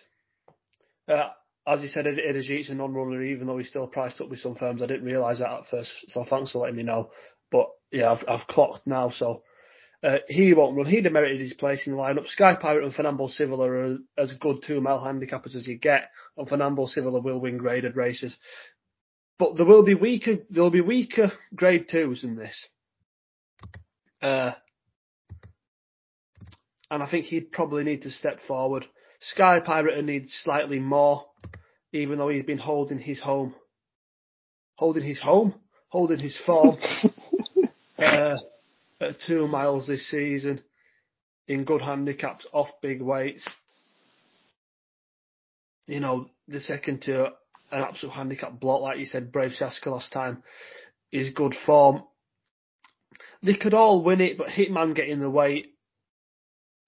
Uh, 1.05 1.31
as 1.67 1.81
you 1.81 1.89
said, 1.89 2.07
Edajit's 2.07 2.69
a 2.69 2.75
non-runner, 2.75 3.21
even 3.23 3.47
though 3.47 3.57
he's 3.57 3.67
still 3.67 3.87
priced 3.87 4.21
up 4.21 4.29
with 4.29 4.39
some 4.39 4.55
firms. 4.55 4.81
I 4.81 4.85
didn't 4.85 5.03
realise 5.03 5.39
that 5.39 5.51
at 5.51 5.67
first, 5.69 5.91
so 6.07 6.23
thanks 6.23 6.53
for 6.53 6.59
letting 6.59 6.77
me 6.77 6.83
know. 6.83 7.09
But 7.51 7.67
yeah, 7.91 8.11
I've, 8.11 8.23
I've 8.27 8.47
clocked 8.47 8.85
now, 8.85 9.09
so 9.09 9.43
uh, 10.03 10.17
he 10.27 10.53
won't 10.53 10.77
run. 10.77 10.85
He 10.85 11.01
demerited 11.01 11.39
his 11.39 11.53
place 11.53 11.87
in 11.87 11.93
the 11.93 11.99
lineup. 11.99 12.27
Sky 12.27 12.55
Pirate 12.55 12.83
and 12.83 12.93
Funambule 12.93 13.31
Sivola 13.35 13.67
are 13.67 13.97
as 14.21 14.33
good 14.33 14.63
two 14.65 14.79
mile 14.81 14.99
handicappers 14.99 15.55
as 15.55 15.67
you 15.67 15.77
get, 15.77 16.09
and 16.37 16.47
Funambule 16.47 16.89
Sivola 16.95 17.23
will 17.23 17.39
win 17.39 17.57
graded 17.57 17.95
races. 17.95 18.37
But 19.39 19.55
there 19.55 19.65
will 19.65 19.83
be 19.83 19.95
weaker, 19.95 20.37
there 20.49 20.63
will 20.63 20.71
be 20.71 20.81
weaker 20.81 21.31
grade 21.55 21.87
twos 21.89 22.23
in 22.23 22.35
this. 22.35 22.67
Uh, 24.21 24.51
and 26.89 27.03
I 27.03 27.09
think 27.09 27.25
he'd 27.25 27.51
probably 27.51 27.83
need 27.83 28.03
to 28.03 28.11
step 28.11 28.39
forward. 28.47 28.85
Sky 29.19 29.59
Pirate 29.59 30.03
needs 30.03 30.31
slightly 30.43 30.79
more, 30.79 31.25
even 31.91 32.17
though 32.17 32.29
he's 32.29 32.45
been 32.45 32.57
holding 32.57 32.99
his 32.99 33.19
home. 33.19 33.55
Holding 34.75 35.03
his 35.03 35.19
home? 35.19 35.55
Holding 35.89 36.19
his 36.19 36.37
form. 36.45 36.77
uh, 37.97 38.37
at 39.01 39.15
two 39.25 39.47
miles 39.47 39.87
this 39.87 40.09
season 40.09 40.61
in 41.47 41.63
good 41.63 41.81
handicaps 41.81 42.45
off 42.51 42.69
big 42.81 43.01
weights. 43.01 43.47
You 45.87 45.99
know, 45.99 46.29
the 46.47 46.59
second 46.59 47.03
to 47.03 47.25
an 47.71 47.81
absolute 47.81 48.13
handicap 48.13 48.59
block, 48.59 48.81
like 48.81 48.99
you 48.99 49.05
said, 49.05 49.31
Brave 49.31 49.53
Seasca 49.53 49.89
last 49.89 50.11
time, 50.11 50.43
is 51.11 51.33
good 51.33 51.55
form. 51.65 52.03
They 53.41 53.55
could 53.55 53.73
all 53.73 54.03
win 54.03 54.19
it, 54.21 54.37
but 54.37 54.47
Hitman 54.47 54.95
getting 54.95 55.19
the 55.19 55.29
weight 55.29 55.67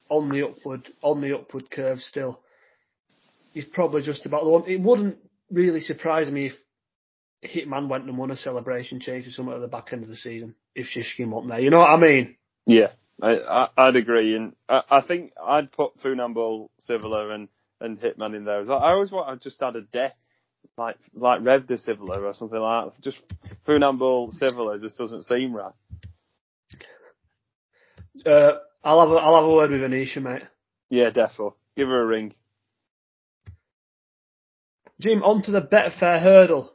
on 0.09 0.29
the 0.29 0.47
upward 0.47 0.89
on 1.01 1.21
the 1.21 1.35
upward 1.35 1.69
curve 1.71 1.99
still. 1.99 2.41
He's 3.53 3.69
probably 3.73 4.03
just 4.03 4.25
about 4.25 4.43
the 4.43 4.49
one. 4.49 4.63
It 4.67 4.81
wouldn't 4.81 5.17
really 5.51 5.81
surprise 5.81 6.31
me 6.31 6.47
if 6.47 6.53
Hitman 7.43 7.87
went 7.87 8.05
and 8.05 8.17
won 8.17 8.31
a 8.31 8.37
celebration 8.37 8.99
chase 8.99 9.27
or 9.27 9.31
something 9.31 9.55
at 9.55 9.61
the 9.61 9.67
back 9.67 9.93
end 9.93 10.03
of 10.03 10.09
the 10.09 10.15
season 10.15 10.55
if 10.75 10.87
Shishkin 10.87 11.29
wasn't 11.29 11.51
there. 11.51 11.59
You 11.59 11.69
know 11.69 11.79
what 11.79 11.89
I 11.89 11.97
mean? 11.97 12.35
Yeah, 12.65 12.91
I, 13.21 13.69
I, 13.77 13.85
would 13.87 13.95
agree, 13.95 14.35
and 14.35 14.55
I, 14.67 14.83
I, 14.89 15.01
think 15.01 15.31
I'd 15.41 15.71
put 15.71 15.99
Funambule, 15.99 16.69
Sivola, 16.87 17.33
and 17.33 17.47
and 17.81 17.99
Hitman 17.99 18.35
in 18.35 18.45
there 18.45 18.59
as 18.59 18.67
well. 18.67 18.79
I 18.79 18.91
always 18.91 19.11
want 19.11 19.41
to 19.41 19.49
just 19.49 19.61
add 19.61 19.75
a 19.75 19.81
death 19.81 20.17
like 20.77 20.97
like 21.13 21.41
Reve 21.41 21.67
de 21.67 21.77
Sivola 21.77 22.21
or 22.21 22.33
something 22.33 22.59
like 22.59 22.93
that. 22.93 23.01
Just 23.01 23.21
Funambule 23.67 24.31
Sivola 24.39 24.81
just 24.81 24.97
doesn't 24.97 25.23
seem 25.23 25.55
right. 25.55 25.73
Uh, 28.25 28.51
I'll 28.83 28.99
have 29.01 29.09
a, 29.11 29.15
I'll 29.15 29.35
have 29.35 29.45
a 29.45 29.53
word 29.53 29.71
with 29.71 29.81
Anisha, 29.81 30.21
mate. 30.21 30.43
Yeah, 30.89 31.09
defo. 31.11 31.53
Give 31.75 31.87
her 31.87 32.01
a 32.01 32.05
ring. 32.05 32.33
Jim, 34.99 35.23
on 35.23 35.41
to 35.43 35.51
the 35.51 35.61
Betfair 35.61 36.19
hurdle. 36.19 36.73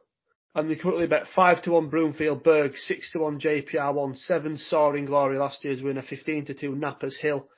And 0.54 0.70
they 0.70 0.76
currently 0.76 1.06
bet 1.06 1.26
5 1.34 1.62
to 1.64 1.72
1 1.72 1.88
Broomfield 1.88 2.44
Burg, 2.44 2.76
6 2.76 3.12
to 3.12 3.18
1 3.18 3.40
JPR1, 3.40 4.16
7 4.16 4.56
Soaring 4.56 5.04
Glory, 5.06 5.36
last 5.36 5.64
year's 5.64 5.82
winner, 5.82 6.02
15 6.02 6.46
to 6.46 6.54
2 6.54 6.72
Nappers 6.72 7.18
Hill, 7.20 7.48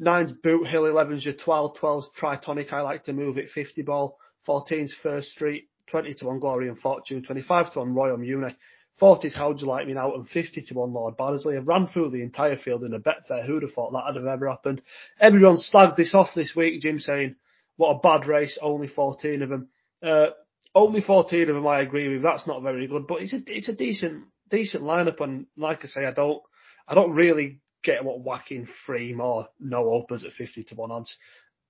9's 0.00 0.32
Boothill, 0.42 0.84
11's 0.84 1.24
your 1.26 1.34
12, 1.34 1.76
12's 1.76 2.08
Tritonic, 2.18 2.72
I 2.72 2.80
like 2.80 3.04
to 3.04 3.12
move 3.12 3.36
it, 3.36 3.50
50 3.50 3.82
ball, 3.82 4.16
14's 4.48 4.94
First 5.02 5.28
Street, 5.28 5.68
20 5.88 6.14
to 6.14 6.26
1 6.26 6.38
Glory 6.40 6.68
and 6.68 6.78
Fortune, 6.78 7.22
25 7.22 7.74
to 7.74 7.78
1 7.80 7.94
Royal 7.94 8.16
Muni, 8.16 8.56
40's 9.00 9.34
How 9.34 9.52
Do 9.52 9.60
You 9.60 9.70
Like 9.70 9.86
Me 9.86 9.92
Now, 9.92 10.14
and 10.14 10.26
50 10.26 10.62
to 10.62 10.74
1 10.74 10.92
Lord 10.94 11.18
Barnsley. 11.18 11.58
I've 11.58 11.68
ran 11.68 11.86
through 11.86 12.10
the 12.10 12.22
entire 12.22 12.56
field 12.56 12.84
in 12.84 12.94
a 12.94 12.98
Betfair. 12.98 13.44
Who'd 13.46 13.62
have 13.62 13.72
thought 13.72 13.92
that 13.92 14.04
had 14.06 14.16
have 14.16 14.26
ever 14.26 14.48
happened? 14.48 14.80
Everyone 15.20 15.56
slagged 15.56 15.96
this 15.96 16.14
off 16.14 16.30
this 16.34 16.54
week, 16.56 16.80
Jim 16.80 16.98
saying, 16.98 17.36
what 17.76 17.96
a 17.96 17.98
bad 17.98 18.26
race, 18.26 18.58
only 18.60 18.88
14 18.88 19.42
of 19.42 19.48
them. 19.48 19.68
Uh, 20.02 20.26
only 20.74 21.00
14 21.00 21.48
of 21.48 21.54
them 21.54 21.66
I 21.66 21.80
agree 21.80 22.08
with. 22.08 22.22
That's 22.22 22.46
not 22.46 22.62
very 22.62 22.86
good, 22.86 23.06
but 23.06 23.22
it's 23.22 23.32
a 23.32 23.40
it's 23.46 23.68
a 23.68 23.74
decent 23.74 24.24
decent 24.50 24.82
lineup. 24.82 25.20
And 25.20 25.46
like 25.56 25.80
I 25.84 25.88
say, 25.88 26.06
I 26.06 26.12
don't 26.12 26.42
I 26.86 26.94
don't 26.94 27.14
really 27.14 27.60
get 27.82 28.04
what 28.04 28.20
whacking 28.20 28.68
three 28.86 29.12
more 29.14 29.48
no 29.58 29.90
opens 29.90 30.24
at 30.24 30.32
50 30.32 30.64
to 30.64 30.74
one 30.74 30.90
odds. 30.90 31.16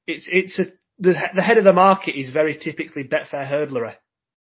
It's 0.06 0.28
it's 0.30 0.58
a 0.58 0.66
the 0.98 1.14
the 1.34 1.42
head 1.42 1.58
of 1.58 1.64
the 1.64 1.72
market 1.72 2.18
is 2.18 2.30
very 2.30 2.56
typically 2.56 3.04
Betfair 3.04 3.48
hurdlery. 3.48 3.94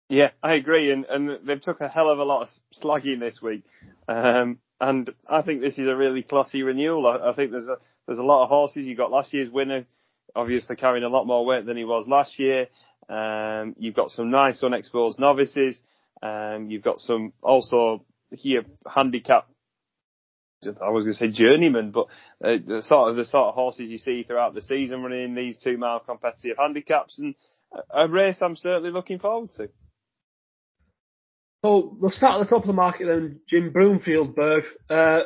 Yeah, 0.10 0.32
I 0.42 0.56
agree, 0.56 0.92
and 0.92 1.06
and 1.06 1.46
they've 1.46 1.62
took 1.62 1.82
a 1.82 1.90
hell 1.90 2.10
of 2.10 2.20
a 2.20 2.24
lot 2.24 2.44
of 2.44 2.48
slugging 2.72 3.20
this 3.20 3.42
week, 3.42 3.64
um, 4.08 4.60
and 4.80 5.10
I 5.30 5.42
think 5.42 5.62
this 5.62 5.78
is 5.78 5.88
a 5.88 5.98
really 5.98 6.24
classy 6.24 6.64
renewal. 6.64 7.06
I, 7.06 7.32
I 7.32 7.36
think 7.36 7.52
there's 7.52 7.68
a 7.68 7.78
there's 8.06 8.18
a 8.18 8.24
lot 8.24 8.44
of 8.44 8.50
horses. 8.50 8.86
You 8.86 8.96
got 8.96 9.12
last 9.12 9.34
year's 9.34 9.52
winner, 9.52 9.86
obviously 10.34 10.78
carrying 10.78 11.04
a 11.04 11.10
lot 11.10 11.28
more 11.28 11.46
weight 11.46 11.66
than 11.66 11.76
he 11.76 11.84
was 11.84 12.08
last 12.08 12.40
year. 12.40 12.68
Um, 13.10 13.76
you've 13.78 13.96
got 13.96 14.12
some 14.12 14.30
nice 14.30 14.62
unexposed 14.64 15.20
novices. 15.20 15.80
Um, 16.22 16.68
you've 16.70 16.84
got 16.84 17.00
some 17.00 17.34
also 17.42 18.06
here 18.32 18.64
handicap. 18.94 19.48
I 20.64 20.90
was 20.90 21.04
going 21.04 21.14
to 21.14 21.14
say 21.14 21.28
journeyman, 21.28 21.92
but 21.92 22.08
uh, 22.44 22.58
the 22.66 22.82
sort 22.82 23.12
of 23.12 23.16
the 23.16 23.26
sort 23.26 23.50
of 23.50 23.54
horses 23.54 23.92
you 23.92 24.00
see 24.00 24.24
throughout 24.24 24.56
the 24.56 24.62
season 24.62 25.04
running 25.04 25.36
these 25.36 25.56
two 25.58 25.78
mile 25.78 26.00
competitive 26.00 26.58
handicaps, 26.58 27.20
and 27.20 27.36
a 27.94 28.08
race 28.08 28.38
I'm 28.42 28.56
certainly 28.56 28.90
looking 28.90 29.20
forward 29.20 29.52
to. 29.54 29.70
So 31.64 31.96
we'll 32.00 32.12
start 32.12 32.42
at 32.42 32.46
the 32.46 32.50
top 32.50 32.64
of 32.64 32.68
the 32.68 32.74
market 32.74 33.06
then. 33.08 33.40
Jim 33.48 33.72
Broomfield 33.72 34.36
Burg, 34.36 34.64
uh, 34.90 35.22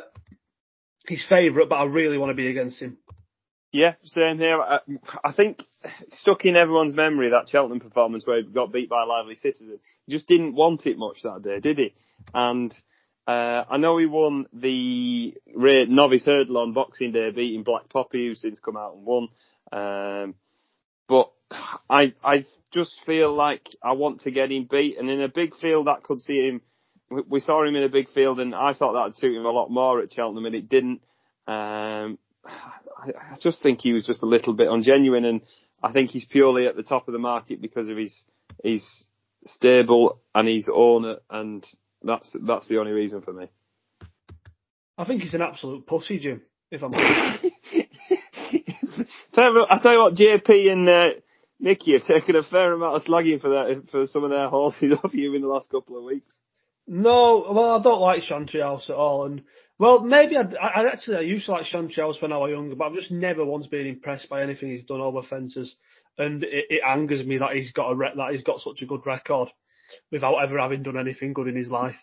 his 1.06 1.24
favourite, 1.28 1.68
but 1.68 1.76
I 1.76 1.84
really 1.84 2.18
want 2.18 2.30
to 2.30 2.34
be 2.34 2.48
against 2.48 2.80
him. 2.80 2.98
Yeah, 3.72 3.94
same 4.04 4.38
here. 4.38 4.60
I, 4.60 4.80
I, 5.24 5.32
think 5.32 5.62
stuck 6.10 6.44
in 6.44 6.56
everyone's 6.56 6.94
memory 6.94 7.30
that 7.30 7.48
Cheltenham 7.48 7.80
performance 7.80 8.26
where 8.26 8.42
he 8.42 8.46
got 8.46 8.70
beat 8.70 8.90
by 8.90 9.02
a 9.02 9.06
lively 9.06 9.34
citizen. 9.34 9.80
He 10.06 10.12
just 10.12 10.28
didn't 10.28 10.54
want 10.54 10.86
it 10.86 10.98
much 10.98 11.22
that 11.22 11.40
day, 11.42 11.58
did 11.58 11.78
he? 11.78 11.94
And 12.34 12.74
uh, 13.26 13.64
I 13.70 13.78
know 13.78 13.96
he 13.96 14.04
won 14.04 14.46
the 14.52 15.34
novice 15.56 16.26
hurdle 16.26 16.58
on 16.58 16.74
Boxing 16.74 17.12
Day, 17.12 17.30
beating 17.30 17.62
Black 17.62 17.88
Poppy, 17.88 18.26
who's 18.26 18.42
since 18.42 18.60
come 18.60 18.76
out 18.76 18.94
and 18.94 19.06
won. 19.06 19.28
Um, 19.72 20.34
but 21.08 21.32
I 21.88 22.12
I 22.22 22.44
just 22.74 22.92
feel 23.06 23.32
like 23.32 23.68
I 23.82 23.92
want 23.92 24.20
to 24.22 24.30
get 24.30 24.52
him 24.52 24.68
beat, 24.70 24.98
and 24.98 25.08
in 25.08 25.22
a 25.22 25.28
big 25.28 25.56
field 25.56 25.86
that 25.86 26.02
could 26.02 26.20
see 26.20 26.46
him. 26.46 26.60
We 27.28 27.40
saw 27.40 27.66
him 27.66 27.76
in 27.76 27.82
a 27.82 27.90
big 27.90 28.08
field, 28.08 28.40
and 28.40 28.54
I 28.54 28.72
thought 28.72 28.94
that 28.94 29.04
would 29.04 29.14
suit 29.14 29.36
him 29.36 29.44
a 29.44 29.50
lot 29.50 29.70
more 29.70 30.00
at 30.00 30.12
Cheltenham, 30.12 30.46
and 30.46 30.54
it 30.54 30.68
didn't. 30.68 31.02
Um, 31.46 32.18
I, 32.44 33.36
just 33.40 33.62
think 33.62 33.80
he 33.80 33.92
was 33.92 34.04
just 34.04 34.22
a 34.22 34.26
little 34.26 34.52
bit 34.54 34.68
ungenuine, 34.68 35.24
and 35.24 35.40
I 35.82 35.92
think 35.92 36.10
he's 36.10 36.24
purely 36.24 36.66
at 36.66 36.76
the 36.76 36.82
top 36.82 37.08
of 37.08 37.12
the 37.12 37.18
market 37.18 37.60
because 37.60 37.88
of 37.88 37.96
his 37.96 38.22
his 38.62 38.84
stable 39.46 40.20
and 40.34 40.48
his 40.48 40.68
owner, 40.72 41.16
and 41.30 41.66
that's 42.02 42.34
that's 42.46 42.68
the 42.68 42.78
only 42.78 42.92
reason 42.92 43.22
for 43.22 43.32
me. 43.32 43.48
I 44.98 45.04
think 45.04 45.22
he's 45.22 45.34
an 45.34 45.42
absolute 45.42 45.86
pussy, 45.86 46.18
Jim. 46.18 46.42
If 46.70 46.82
I'm 46.82 46.92
I 49.34 49.78
tell 49.82 49.92
you 49.92 49.98
what, 49.98 50.14
JP 50.14 50.72
and 50.72 50.88
uh, 50.88 51.10
Nicky 51.60 51.92
have 51.92 52.06
taken 52.06 52.36
a 52.36 52.42
fair 52.42 52.72
amount 52.72 52.96
of 52.96 53.02
slagging 53.02 53.40
for 53.40 53.50
that 53.50 53.88
for 53.90 54.06
some 54.06 54.24
of 54.24 54.30
their 54.30 54.48
horses 54.48 54.96
off 55.04 55.14
you 55.14 55.34
in 55.34 55.42
the 55.42 55.48
last 55.48 55.70
couple 55.70 55.98
of 55.98 56.04
weeks. 56.04 56.38
No, 56.86 57.46
well, 57.50 57.78
I 57.78 57.82
don't 57.82 58.00
like 58.00 58.22
Chantry 58.22 58.60
House 58.60 58.90
at 58.90 58.96
all, 58.96 59.24
and 59.26 59.42
well, 59.82 59.98
maybe 59.98 60.36
I'd, 60.36 60.54
I 60.54 60.86
actually 60.86 61.16
I 61.16 61.20
used 61.22 61.46
to 61.46 61.52
like 61.52 61.66
House 61.66 62.22
when 62.22 62.32
I 62.32 62.36
was 62.36 62.52
younger, 62.52 62.76
but 62.76 62.84
I've 62.84 62.94
just 62.94 63.10
never 63.10 63.44
once 63.44 63.66
been 63.66 63.88
impressed 63.88 64.28
by 64.28 64.40
anything 64.40 64.68
he's 64.68 64.84
done 64.84 65.00
over 65.00 65.22
fences, 65.22 65.74
and 66.16 66.44
it, 66.44 66.66
it 66.70 66.82
angers 66.86 67.26
me 67.26 67.38
that 67.38 67.54
he's 67.54 67.72
got 67.72 67.90
a 67.90 67.96
re- 67.96 68.12
that 68.16 68.30
he's 68.30 68.44
got 68.44 68.60
such 68.60 68.80
a 68.82 68.86
good 68.86 69.04
record 69.04 69.48
without 70.12 70.36
ever 70.36 70.60
having 70.60 70.84
done 70.84 70.96
anything 70.96 71.32
good 71.32 71.48
in 71.48 71.56
his 71.56 71.66
life. 71.66 71.96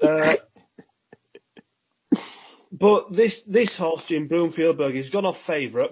Uh, 0.00 0.36
but 2.72 3.12
this 3.12 3.42
this 3.48 3.76
horse 3.76 4.06
in 4.10 4.28
Broomfield 4.28 4.78
Burg, 4.78 4.94
he's 4.94 5.10
gone 5.10 5.26
off 5.26 5.34
favourite 5.44 5.90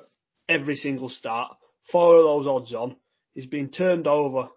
every 0.48 0.76
single 0.76 1.08
start. 1.08 1.56
Four 1.90 2.18
of 2.18 2.22
those 2.22 2.46
odds 2.46 2.72
on. 2.72 2.94
He's 3.34 3.46
been 3.46 3.68
turned 3.68 4.06
over 4.06 4.48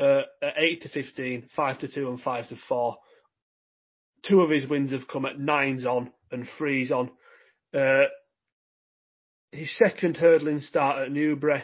uh, 0.00 0.22
at 0.42 0.54
8 0.56 0.82
to 0.82 0.88
15, 0.88 1.50
5 1.54 1.78
to 1.78 1.86
2 1.86 2.08
and 2.08 2.20
5 2.20 2.48
to 2.48 2.56
4. 2.68 2.96
Two 4.28 4.40
of 4.40 4.50
his 4.50 4.66
wins 4.66 4.92
have 4.92 5.08
come 5.08 5.26
at 5.26 5.38
nines 5.38 5.84
on 5.84 6.12
and 6.30 6.48
threes 6.58 6.90
on. 6.90 7.10
Uh, 7.72 8.04
his 9.52 9.76
second 9.76 10.16
hurdling 10.16 10.60
start 10.60 10.98
at 10.98 11.12
Newbury, 11.12 11.62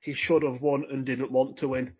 he 0.00 0.14
should 0.14 0.42
have 0.42 0.60
won 0.60 0.84
and 0.90 1.04
didn't 1.04 1.32
want 1.32 1.58
to 1.58 1.68
win. 1.68 1.94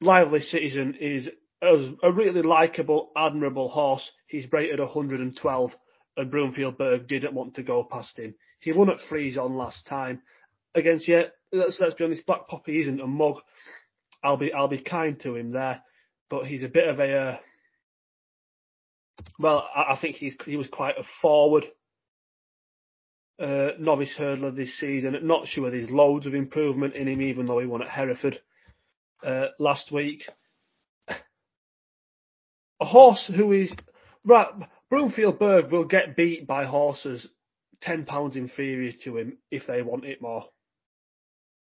Lively 0.00 0.40
Citizen 0.40 0.94
is 1.00 1.28
a, 1.60 1.94
a 2.02 2.12
really 2.12 2.42
likeable, 2.42 3.10
admirable 3.16 3.68
horse. 3.68 4.10
He's 4.26 4.46
rated 4.52 4.78
112 4.78 5.70
and 6.16 6.30
Broomfield 6.30 6.78
Burg 6.78 7.08
didn't 7.08 7.34
want 7.34 7.54
to 7.54 7.62
go 7.62 7.84
past 7.84 8.18
him. 8.18 8.34
He 8.60 8.72
won 8.72 8.90
at 8.90 9.00
Freeze 9.08 9.38
on 9.38 9.56
last 9.56 9.86
time 9.86 10.22
against 10.74 11.08
yeah. 11.08 11.24
Let's 11.52 11.78
let's 11.80 11.94
be 11.94 12.04
honest, 12.04 12.26
Black 12.26 12.46
Poppy 12.48 12.80
isn't 12.80 13.00
a 13.00 13.06
mug. 13.06 13.36
I'll 14.22 14.36
be 14.36 14.52
I'll 14.52 14.68
be 14.68 14.82
kind 14.82 15.18
to 15.20 15.36
him 15.36 15.52
there, 15.52 15.82
but 16.28 16.46
he's 16.46 16.62
a 16.62 16.68
bit 16.68 16.88
of 16.88 16.98
a 16.98 17.16
uh, 17.16 17.38
well, 19.38 19.68
I, 19.74 19.94
I, 19.94 19.98
think 20.00 20.16
he's 20.16 20.36
he 20.44 20.56
was 20.56 20.68
quite 20.68 20.98
a 20.98 21.04
forward 21.20 21.64
uh, 23.40 23.70
novice 23.78 24.14
hurdler 24.18 24.54
this 24.54 24.78
season. 24.78 25.16
Not 25.22 25.46
sure 25.46 25.70
there's 25.70 25.90
loads 25.90 26.26
of 26.26 26.34
improvement 26.34 26.94
in 26.94 27.08
him, 27.08 27.22
even 27.22 27.46
though 27.46 27.58
he 27.58 27.66
won 27.66 27.82
at 27.82 27.88
Hereford 27.88 28.40
uh, 29.22 29.46
last 29.58 29.92
week. 29.92 30.22
A 32.80 32.84
horse 32.84 33.30
who 33.34 33.52
is 33.52 33.72
right. 34.24 34.46
Broomfield 34.90 35.38
Burg 35.38 35.70
will 35.70 35.84
get 35.84 36.16
beat 36.16 36.46
by 36.46 36.64
horses 36.64 37.26
ten 37.80 38.04
pounds 38.04 38.36
inferior 38.36 38.92
to 39.04 39.18
him 39.18 39.38
if 39.50 39.66
they 39.66 39.82
want 39.82 40.04
it 40.04 40.22
more. 40.22 40.44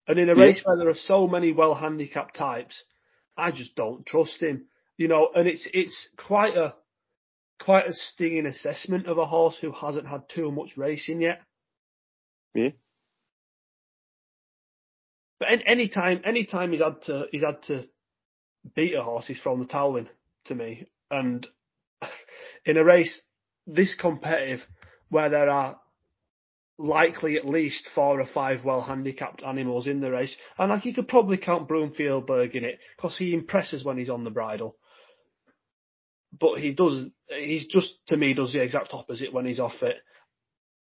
And 0.08 0.20
in 0.20 0.30
a 0.30 0.36
race 0.36 0.62
where 0.64 0.78
there 0.78 0.90
are 0.90 0.94
so 0.94 1.28
many 1.28 1.52
well 1.52 1.74
handicapped 1.74 2.36
types, 2.36 2.84
I 3.36 3.52
just 3.52 3.76
don't 3.76 4.06
trust 4.06 4.42
him. 4.42 4.66
You 4.98 5.08
know, 5.08 5.30
and 5.34 5.48
it's 5.48 5.68
it's 5.74 6.10
quite 6.18 6.56
a 6.56 6.76
quite 7.66 7.88
a 7.88 7.94
stinging 7.94 8.46
assessment 8.46 9.08
of 9.08 9.18
a 9.18 9.26
horse 9.26 9.58
who 9.60 9.72
hasn't 9.72 10.08
had 10.08 10.22
too 10.30 10.52
much 10.52 10.78
racing 10.78 11.20
yet. 11.20 11.42
Yeah. 12.54 12.70
But 15.40 15.50
any 15.66 15.90
time 15.90 16.22
any 16.24 16.46
time 16.46 16.72
he's 16.72 16.82
had 16.82 17.02
to 17.08 17.26
he's 17.32 17.44
had 17.44 17.64
to 17.64 17.86
beat 18.76 18.94
a 18.94 19.02
horse, 19.02 19.26
he's 19.28 19.42
thrown 19.42 19.60
the 19.60 19.66
towel 19.66 19.98
in 19.98 20.08
to 20.46 20.56
me. 20.56 20.86
And 21.10 21.46
in 22.66 22.78
a 22.78 22.84
race 22.84 23.20
this 23.68 23.96
competitive, 24.00 24.62
where 25.10 25.30
there 25.30 25.50
are 25.50 25.80
likely 26.78 27.36
at 27.36 27.48
least 27.48 27.90
four 27.96 28.22
or 28.22 28.28
five 28.32 28.64
well 28.64 28.82
handicapped 28.82 29.42
animals 29.44 29.88
in 29.88 30.02
the 30.02 30.12
race. 30.12 30.36
And 30.60 30.70
like 30.70 30.86
you 30.86 30.94
could 30.94 31.08
probably 31.08 31.38
count 31.38 31.68
Broomfield 31.68 32.28
Burg 32.28 32.56
in 32.56 32.64
it 32.64 32.80
because 32.96 33.18
he 33.18 33.34
impresses 33.34 33.84
when 33.84 33.98
he's 33.98 34.10
on 34.10 34.24
the 34.24 34.30
bridle. 34.30 34.78
But 36.38 36.60
he 36.60 36.74
does, 36.74 37.08
he's 37.30 37.66
just, 37.68 37.94
to 38.08 38.18
me, 38.18 38.34
does 38.34 38.52
the 38.52 38.62
exact 38.62 38.94
opposite 38.94 39.34
when 39.34 39.46
he's 39.46 39.60
off 39.60 39.82
it. 39.82 39.98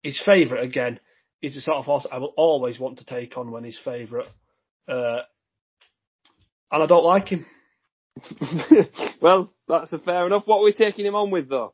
His 0.03 0.21
favourite, 0.23 0.63
again, 0.63 0.99
is 1.41 1.55
the 1.55 1.61
sort 1.61 1.77
of 1.77 1.85
horse 1.85 2.05
I 2.11 2.17
will 2.19 2.33
always 2.37 2.79
want 2.79 2.99
to 2.99 3.05
take 3.05 3.37
on 3.37 3.51
when 3.51 3.63
he's 3.63 3.79
favourite. 3.83 4.27
Uh, 4.87 5.21
and 6.71 6.83
I 6.83 6.85
don't 6.85 7.03
like 7.03 7.29
him. 7.29 7.45
well, 9.21 9.53
that's 9.67 9.93
a 9.93 9.99
fair 9.99 10.25
enough. 10.25 10.43
What 10.45 10.59
are 10.59 10.63
we 10.63 10.73
taking 10.73 11.05
him 11.05 11.15
on 11.15 11.31
with 11.31 11.49
though? 11.49 11.73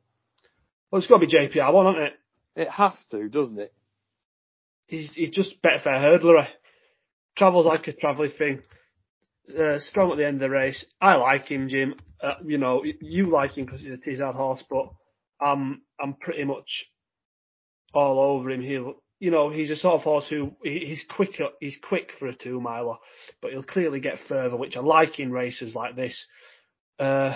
Well, 0.92 1.00
it's 1.00 1.08
got 1.08 1.20
to 1.20 1.26
be 1.26 1.34
JPR 1.34 1.74
one, 1.74 1.86
hasn't 1.88 2.04
it? 2.04 2.20
It 2.56 2.70
has 2.70 2.94
to, 3.12 3.28
doesn't 3.28 3.60
it? 3.60 3.74
He's 4.88 5.12
he's 5.14 5.32
just 5.32 5.62
better 5.62 5.80
fair 5.84 6.00
hurdler. 6.00 6.48
Travels 7.36 7.66
like 7.66 7.88
a 7.88 7.94
travelling 7.94 8.32
thing. 8.38 8.62
Uh, 9.48 9.80
strong 9.80 10.12
at 10.12 10.18
the 10.18 10.26
end 10.26 10.36
of 10.36 10.42
the 10.42 10.50
race. 10.50 10.84
I 11.00 11.16
like 11.16 11.46
him, 11.48 11.70
Jim. 11.70 11.96
Uh, 12.22 12.36
you 12.44 12.58
know, 12.58 12.84
you 13.02 13.30
like 13.30 13.58
him 13.58 13.66
because 13.66 13.82
he's 13.82 13.92
a 13.92 13.98
Tizzard 13.98 14.36
horse, 14.36 14.64
but 14.70 14.90
I'm 15.40 15.84
I'm 16.02 16.16
pretty 16.16 16.46
much 16.46 16.86
all 17.94 18.20
over 18.20 18.50
him. 18.50 18.62
He'll, 18.62 18.96
you 19.20 19.30
know, 19.32 19.50
he's 19.50 19.70
a 19.70 19.76
sort 19.76 19.96
of 19.96 20.02
horse 20.02 20.28
who 20.30 20.56
he's 20.64 21.06
quick. 21.16 21.40
He's 21.60 21.78
quick 21.82 22.12
for 22.18 22.28
a 22.28 22.36
two 22.36 22.60
miler, 22.60 22.96
but 23.42 23.52
he'll 23.52 23.64
clearly 23.64 24.00
get 24.00 24.20
further, 24.28 24.58
which 24.58 24.76
I 24.76 24.82
like 24.82 25.20
in 25.20 25.32
races 25.32 25.76
like 25.76 25.96
this. 25.96 26.26
Uh, 26.98 27.36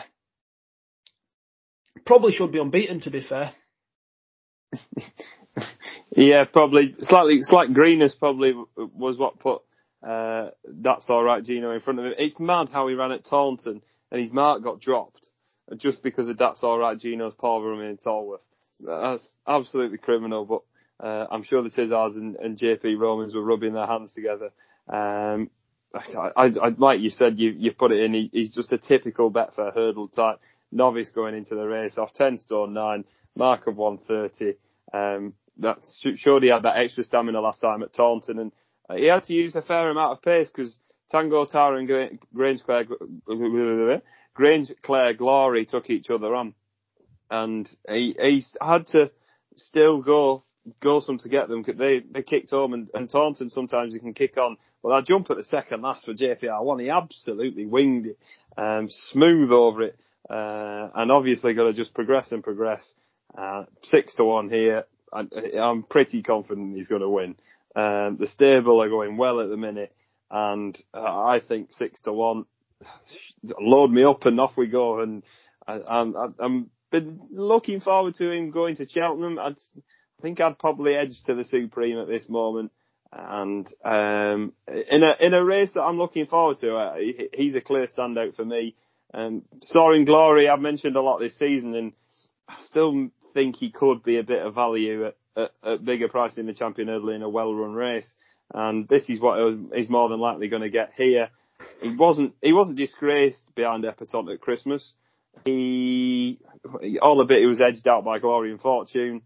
probably 2.06 2.32
should 2.32 2.52
be 2.52 2.60
unbeaten, 2.60 3.02
to 3.02 3.12
be 3.12 3.22
fair. 3.22 3.54
yeah, 6.16 6.46
probably 6.46 6.96
slightly 7.02 7.42
slight 7.42 7.74
greenness 7.74 8.16
probably 8.16 8.54
was 8.76 9.18
what 9.18 9.40
put 9.40 9.62
uh, 10.06 10.50
that's 10.66 11.10
all 11.10 11.24
right 11.24 11.44
Gino 11.44 11.72
in 11.72 11.82
front 11.82 12.00
of 12.00 12.06
him. 12.06 12.14
It's 12.18 12.40
mad 12.40 12.70
how 12.70 12.88
he 12.88 12.96
ran 12.96 13.12
at 13.12 13.26
Taunton 13.26 13.82
and 14.12 14.22
his 14.22 14.32
mark 14.32 14.64
got 14.64 14.80
dropped 14.80 15.28
just 15.78 16.02
because 16.02 16.28
of 16.28 16.38
that's 16.38 16.64
all 16.64 16.80
right 16.80 16.98
Gino's 16.98 17.34
poor 17.38 17.62
running 17.62 17.92
in 17.92 17.98
Tolworth. 17.98 18.42
That's 18.86 19.34
absolutely 19.48 19.98
criminal, 19.98 20.46
but 20.46 20.62
uh, 21.06 21.28
I'm 21.32 21.44
sure 21.44 21.62
the 21.62 21.70
Tizzards 21.70 22.16
and, 22.16 22.36
and, 22.38 22.58
JP 22.58 22.98
Romans 22.98 23.34
were 23.34 23.44
rubbing 23.44 23.74
their 23.74 23.88
hands 23.88 24.14
together. 24.14 24.52
Um, 24.88 25.50
I, 25.94 26.32
I, 26.36 26.46
I, 26.46 26.70
like 26.78 27.00
you 27.00 27.10
said, 27.10 27.40
you, 27.40 27.52
you 27.52 27.72
put 27.72 27.92
it 27.92 28.02
in. 28.02 28.14
He, 28.14 28.30
he's 28.34 28.54
just 28.54 28.74
a 28.74 28.78
typical 28.78 29.32
Betfair 29.32 29.74
hurdle 29.74 30.10
type 30.10 30.40
novice 30.72 31.10
going 31.10 31.36
into 31.36 31.56
the 31.56 31.66
race 31.66 31.98
off 31.98 32.14
10 32.14 32.38
stone 32.40 32.74
9, 32.74 33.06
mark 33.36 33.68
of 33.68 33.78
130. 33.78 34.58
Um, 34.94 35.34
that's 35.58 36.02
sure 36.18 36.42
he 36.42 36.48
had 36.48 36.64
that 36.64 36.78
extra 36.78 37.04
stamina 37.04 37.40
last 37.42 37.60
time 37.60 37.84
at 37.84 37.94
Taunton 37.94 38.40
and 38.40 38.52
he 38.96 39.06
had 39.06 39.24
to 39.24 39.34
use 39.34 39.56
a 39.56 39.62
fair 39.62 39.90
amount 39.90 40.14
of 40.14 40.22
pace 40.22 40.50
because 40.50 40.78
Tango 41.12 41.46
Tower 41.46 41.78
and 41.78 42.20
Grange 42.34 42.64
Clare, 42.64 42.86
Grange 44.34 44.72
Glory 45.18 45.66
took 45.66 45.90
each 45.90 46.10
other 46.10 46.36
on. 46.36 46.54
And 47.32 47.70
he, 47.88 48.16
he 48.20 48.46
had 48.62 48.88
to 48.88 49.12
still 49.56 50.02
go, 50.02 50.44
go 50.82 51.00
some 51.00 51.20
to 51.20 51.30
get 51.30 51.48
them. 51.48 51.64
They, 51.68 52.00
they 52.00 52.24
kicked 52.24 52.50
home 52.50 52.74
and, 52.74 52.90
and 52.94 53.10
Taunton 53.10 53.50
sometimes 53.50 53.94
you 53.94 54.00
can 54.00 54.14
kick 54.14 54.38
on. 54.38 54.58
Well, 54.82 54.96
that 54.96 55.08
jump 55.08 55.30
at 55.30 55.38
the 55.38 55.44
second 55.44 55.82
last 55.82 56.06
for 56.06 56.14
JPR 56.14 56.64
one, 56.64 56.80
he 56.80 56.90
absolutely 56.90 57.66
winged 57.66 58.08
it, 58.08 58.18
um, 58.58 58.90
smooth 58.90 59.52
over 59.52 59.84
it. 59.84 60.00
Uh, 60.30 60.90
and 60.96 61.12
obviously 61.12 61.54
got 61.54 61.64
to 61.64 61.74
just 61.74 61.94
progress 61.94 62.32
and 62.32 62.44
progress. 62.44 62.94
Uh, 63.38 63.66
six 63.84 64.14
to 64.16 64.24
one 64.24 64.50
here. 64.50 64.84
I, 65.12 65.28
I'm 65.58 65.84
pretty 65.84 66.22
confident 66.22 66.76
he's 66.76 66.88
going 66.88 67.02
to 67.02 67.10
win. 67.10 67.36
Um, 67.76 68.18
the 68.20 68.28
stable 68.28 68.82
are 68.82 68.90
going 68.90 69.18
well 69.18 69.42
at 69.42 69.50
the 69.50 69.58
minute, 69.58 69.94
and 70.30 70.78
uh, 70.94 71.02
I 71.02 71.42
think 71.46 71.72
six 71.72 72.00
to 72.02 72.14
one. 72.14 72.46
Load 73.44 73.92
me 73.92 74.04
up 74.04 74.26
and 74.26 74.40
off 74.40 74.58
we 74.58 74.68
go. 74.68 75.02
And 75.02 75.24
I, 75.68 75.82
I'm, 75.88 76.16
I'm 76.40 76.70
been 76.92 77.20
looking 77.32 77.82
forward 77.82 78.16
to 78.16 78.32
him 78.32 78.52
going 78.52 78.76
to 78.78 78.88
Cheltenham. 78.88 79.38
I'd, 79.38 79.58
I 80.20 80.22
think 80.22 80.40
I'd 80.40 80.60
probably 80.60 80.96
edge 80.96 81.22
to 81.26 81.36
the 81.36 81.44
Supreme 81.44 82.00
at 82.00 82.08
this 82.08 82.28
moment. 82.28 82.72
And 83.12 83.68
um, 83.84 84.54
in 84.68 85.04
a 85.04 85.16
in 85.20 85.34
a 85.34 85.44
race 85.44 85.72
that 85.74 85.82
I'm 85.82 85.98
looking 85.98 86.28
forward 86.28 86.58
to, 86.58 86.76
uh, 86.76 86.96
he, 86.98 87.30
he's 87.34 87.56
a 87.56 87.62
clear 87.62 87.88
standout 87.88 88.36
for 88.36 88.46
me. 88.46 88.76
Um, 89.14 89.44
Soaring 89.62 90.06
Glory, 90.06 90.48
I've 90.48 90.60
mentioned 90.60 90.96
a 90.96 91.02
lot 91.02 91.20
this 91.20 91.38
season, 91.38 91.74
and 91.74 91.94
I 92.48 92.58
still 92.66 93.10
think 93.34 93.56
he 93.56 93.72
could 93.72 94.04
be 94.04 94.20
a 94.20 94.24
bit 94.24 94.46
of 94.46 94.54
value 94.54 95.08
at, 95.08 95.16
at 95.36 95.86
bigger 95.86 96.08
price 96.08 96.38
in 96.38 96.46
the 96.46 96.54
champion 96.54 96.88
hurdle 96.88 97.10
in 97.10 97.22
a 97.22 97.30
well-run 97.30 97.74
race. 97.74 98.12
And 98.54 98.88
this 98.88 99.10
is 99.10 99.20
what 99.20 99.58
he's 99.74 99.90
more 99.90 100.10
than 100.10 100.20
likely 100.20 100.48
going 100.48 100.64
to 100.64 100.70
get 100.70 100.92
here. 100.96 101.30
He 101.82 101.96
wasn't 101.96 102.34
he 102.42 102.54
wasn't 102.54 102.78
disgraced 102.78 103.44
behind 103.56 103.84
Epatante 103.84 104.34
at 104.34 104.42
Christmas. 104.42 104.94
He 105.46 106.40
all 107.02 107.22
a 107.22 107.26
bit 107.26 107.40
he 107.40 107.46
was 107.46 107.62
edged 107.62 107.88
out 107.88 108.04
by 108.04 108.20
Glory 108.20 108.52
and 108.52 108.62
Fortune. 108.62 109.22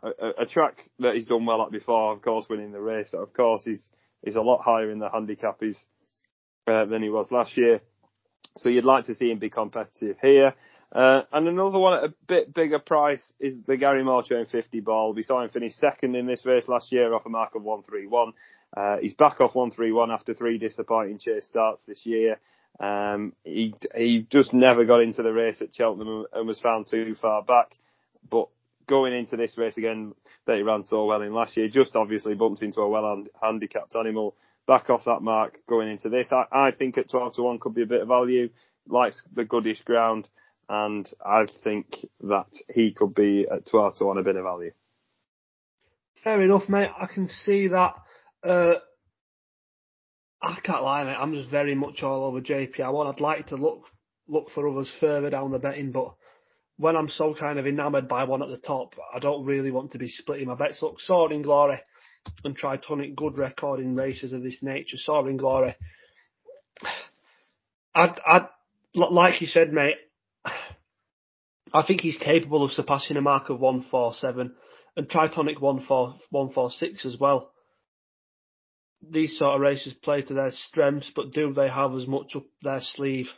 A, 0.00 0.08
a, 0.08 0.42
a, 0.42 0.46
track 0.46 0.88
that 1.00 1.16
he's 1.16 1.26
done 1.26 1.44
well 1.44 1.62
at 1.62 1.72
before, 1.72 2.12
of 2.12 2.22
course, 2.22 2.46
winning 2.48 2.70
the 2.70 2.80
race. 2.80 3.12
Of 3.14 3.32
course, 3.32 3.64
he's 3.64 3.88
he's 4.24 4.36
a 4.36 4.42
lot 4.42 4.62
higher 4.62 4.92
in 4.92 5.00
the 5.00 5.10
handicap 5.10 5.56
he's, 5.58 5.84
uh, 6.68 6.84
than 6.84 7.02
he 7.02 7.08
was 7.08 7.32
last 7.32 7.56
year. 7.56 7.80
So 8.58 8.68
you'd 8.68 8.84
like 8.84 9.06
to 9.06 9.14
see 9.14 9.30
him 9.30 9.38
be 9.38 9.50
competitive 9.50 10.16
here. 10.20 10.54
Uh, 10.90 11.22
and 11.32 11.46
another 11.48 11.78
one 11.78 11.98
at 11.98 12.04
a 12.04 12.14
bit 12.26 12.54
bigger 12.54 12.78
price 12.78 13.32
is 13.38 13.54
the 13.66 13.76
Gary 13.76 14.02
Moore 14.02 14.24
50 14.24 14.80
ball. 14.80 15.12
We 15.12 15.22
saw 15.22 15.42
him 15.42 15.50
finish 15.50 15.74
second 15.74 16.16
in 16.16 16.24
this 16.24 16.46
race 16.46 16.66
last 16.66 16.90
year 16.90 17.12
off 17.12 17.26
a 17.26 17.28
mark 17.28 17.54
of 17.54 17.62
131. 17.62 18.32
Uh, 18.74 18.96
he's 19.00 19.14
back 19.14 19.40
off 19.40 19.54
131 19.54 20.10
after 20.10 20.34
three 20.34 20.58
disappointing 20.58 21.18
chase 21.18 21.46
starts 21.46 21.82
this 21.86 22.06
year. 22.06 22.38
Um, 22.80 23.34
he, 23.44 23.74
he 23.94 24.26
just 24.30 24.54
never 24.54 24.84
got 24.84 25.02
into 25.02 25.22
the 25.22 25.32
race 25.32 25.60
at 25.60 25.74
Cheltenham 25.74 26.24
and 26.32 26.46
was 26.46 26.60
found 26.60 26.86
too 26.86 27.14
far 27.20 27.42
back. 27.42 27.74
But 28.30 28.48
going 28.86 29.12
into 29.12 29.36
this 29.36 29.58
race 29.58 29.76
again 29.76 30.14
that 30.46 30.56
he 30.56 30.62
ran 30.62 30.82
so 30.82 31.04
well 31.04 31.20
in 31.20 31.34
last 31.34 31.56
year, 31.56 31.68
just 31.68 31.96
obviously 31.96 32.34
bumped 32.34 32.62
into 32.62 32.80
a 32.80 32.88
well 32.88 33.24
handicapped 33.42 33.94
animal 33.94 34.34
back 34.68 34.90
off 34.90 35.06
that 35.06 35.22
mark 35.22 35.58
going 35.68 35.88
into 35.88 36.10
this. 36.10 36.28
I, 36.30 36.44
I 36.68 36.70
think 36.70 36.96
at 36.98 37.10
12 37.10 37.34
to 37.34 37.42
1 37.42 37.58
could 37.58 37.74
be 37.74 37.82
a 37.82 37.86
bit 37.86 38.02
of 38.02 38.08
value, 38.08 38.50
likes 38.86 39.20
the 39.34 39.44
goodish 39.44 39.82
ground, 39.82 40.28
and 40.68 41.08
I 41.24 41.46
think 41.64 41.96
that 42.20 42.52
he 42.72 42.92
could 42.92 43.14
be 43.14 43.46
at 43.50 43.66
12 43.66 43.96
to 43.96 44.04
1 44.04 44.18
a 44.18 44.22
bit 44.22 44.36
of 44.36 44.44
value. 44.44 44.72
Fair 46.22 46.42
enough, 46.42 46.68
mate. 46.68 46.90
I 47.00 47.06
can 47.06 47.30
see 47.30 47.68
that. 47.68 47.94
Uh, 48.44 48.74
I 50.42 50.58
can't 50.62 50.82
lie, 50.82 51.04
mate. 51.04 51.16
I'm 51.18 51.34
just 51.34 51.50
very 51.50 51.74
much 51.74 52.02
all 52.02 52.24
over 52.26 52.40
JP. 52.40 52.92
one. 52.92 53.06
I'd 53.06 53.20
like 53.20 53.48
to 53.48 53.56
look 53.56 53.84
look 54.30 54.50
for 54.50 54.68
others 54.68 54.92
further 55.00 55.30
down 55.30 55.50
the 55.50 55.58
betting, 55.58 55.90
but 55.90 56.14
when 56.76 56.96
I'm 56.96 57.08
so 57.08 57.34
kind 57.34 57.58
of 57.58 57.66
enamoured 57.66 58.08
by 58.08 58.24
one 58.24 58.42
at 58.42 58.50
the 58.50 58.58
top, 58.58 58.94
I 59.14 59.20
don't 59.20 59.46
really 59.46 59.70
want 59.70 59.92
to 59.92 59.98
be 59.98 60.08
splitting 60.08 60.48
my 60.48 60.54
bets. 60.54 60.82
Look, 60.82 61.00
Soaring 61.00 61.40
Glory, 61.40 61.80
and 62.44 62.56
Tritonic 62.56 63.14
good 63.14 63.38
record 63.38 63.80
in 63.80 63.96
races 63.96 64.32
of 64.32 64.42
this 64.42 64.62
nature. 64.62 64.96
Soaring 64.96 65.36
Glory. 65.36 65.76
I'd, 67.94 68.20
I'd, 68.26 68.48
like 68.94 69.40
you 69.40 69.46
said, 69.46 69.72
mate, 69.72 69.96
I 71.72 71.82
think 71.86 72.00
he's 72.00 72.16
capable 72.16 72.64
of 72.64 72.70
surpassing 72.70 73.16
a 73.16 73.20
mark 73.20 73.50
of 73.50 73.60
147 73.60 74.54
and 74.96 75.08
Tritonic 75.08 75.60
146 75.60 77.06
as 77.06 77.18
well. 77.18 77.52
These 79.08 79.38
sort 79.38 79.54
of 79.54 79.60
races 79.60 79.94
play 79.94 80.22
to 80.22 80.34
their 80.34 80.50
strengths, 80.50 81.10
but 81.14 81.32
do 81.32 81.52
they 81.52 81.68
have 81.68 81.94
as 81.94 82.06
much 82.06 82.34
up 82.34 82.44
their 82.62 82.80
sleeve 82.80 83.28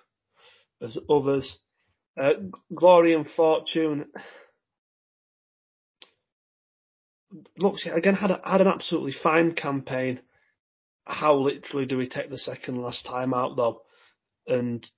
as 0.80 0.96
others? 1.08 1.58
Uh, 2.20 2.32
Glory 2.74 3.14
and 3.14 3.30
Fortune 3.30 4.06
looks 7.56 7.86
again 7.86 8.14
had 8.14 8.30
a, 8.30 8.40
had 8.44 8.60
an 8.60 8.66
absolutely 8.66 9.12
fine 9.12 9.52
campaign. 9.52 10.20
How 11.04 11.36
literally 11.36 11.86
do 11.86 11.96
we 11.96 12.08
take 12.08 12.30
the 12.30 12.38
second 12.38 12.80
last 12.80 13.06
time 13.06 13.34
out 13.34 13.56
though? 13.56 13.82
And 14.46 14.88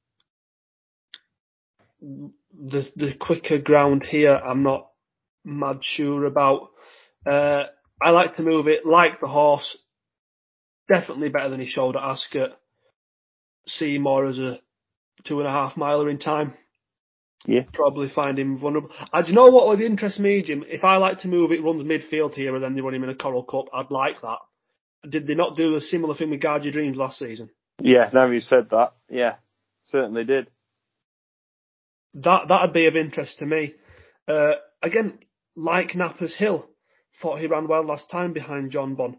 the 2.01 2.89
the 2.97 3.15
quicker 3.19 3.59
ground 3.59 4.05
here, 4.05 4.35
I'm 4.35 4.63
not 4.63 4.89
mad 5.45 5.79
sure 5.83 6.25
about. 6.25 6.71
Uh, 7.25 7.65
I 8.01 8.11
like 8.11 8.37
to 8.37 8.43
move 8.43 8.67
it 8.67 8.85
like 8.85 9.21
the 9.21 9.29
horse. 9.29 9.79
Definitely 10.89 11.29
better 11.29 11.51
than 11.51 11.65
showed 11.67 11.97
at 11.97 12.03
Ascot. 12.03 12.59
See 13.67 13.99
more 13.99 14.27
as 14.27 14.39
a 14.39 14.59
two 15.25 15.39
and 15.39 15.49
a 15.49 15.53
half 15.53 15.77
miler 15.77 16.11
in 16.11 16.19
time. 16.19 16.55
Yeah. 17.47 17.63
Probably 17.73 18.09
find 18.09 18.39
him 18.39 18.59
vulnerable. 18.59 18.91
I 19.13 19.23
do 19.23 19.29
you 19.29 19.35
know 19.35 19.49
what 19.49 19.67
would 19.67 19.81
interest 19.81 20.21
me, 20.21 20.43
Jim? 20.43 20.65
If 20.67 20.85
I 20.85 20.97
like 20.97 21.21
to 21.21 21.29
move 21.29 21.51
it, 21.51 21.63
runs 21.63 21.83
midfield 21.83 22.35
here, 22.35 22.55
and 22.55 22.63
then 22.63 22.75
they 22.75 22.81
run 22.81 22.95
him 22.95 23.05
in 23.05 23.11
a 23.11 23.15
Coral 23.15 23.43
Cup, 23.43 23.67
I'd 23.75 23.91
like 23.91 24.21
that. 24.21 24.39
Did 25.09 25.27
they 25.27 25.35
not 25.35 25.57
do 25.57 25.75
a 25.75 25.81
similar 25.81 26.15
thing 26.15 26.31
with 26.31 26.41
Guard 26.41 26.65
Your 26.65 26.73
Dreams 26.73 26.97
last 26.97 27.19
season? 27.19 27.51
Yeah, 27.81 28.11
now 28.13 28.27
you 28.31 28.41
said 28.41 28.71
that. 28.71 28.93
Yeah, 29.09 29.37
certainly 29.83 30.25
did. 30.25 30.49
That 32.15 32.43
that'd 32.49 32.73
be 32.73 32.87
of 32.87 32.97
interest 32.97 33.39
to 33.39 33.47
me. 33.47 33.75
Uh, 34.29 34.53
again, 34.81 35.19
like 35.57 35.97
Napper's 35.97 36.37
Hill, 36.37 36.69
thought 37.21 37.41
he 37.41 37.47
ran 37.47 37.67
well 37.67 37.85
last 37.85 38.11
time 38.11 38.33
behind 38.33 38.71
Jonbon. 38.71 39.17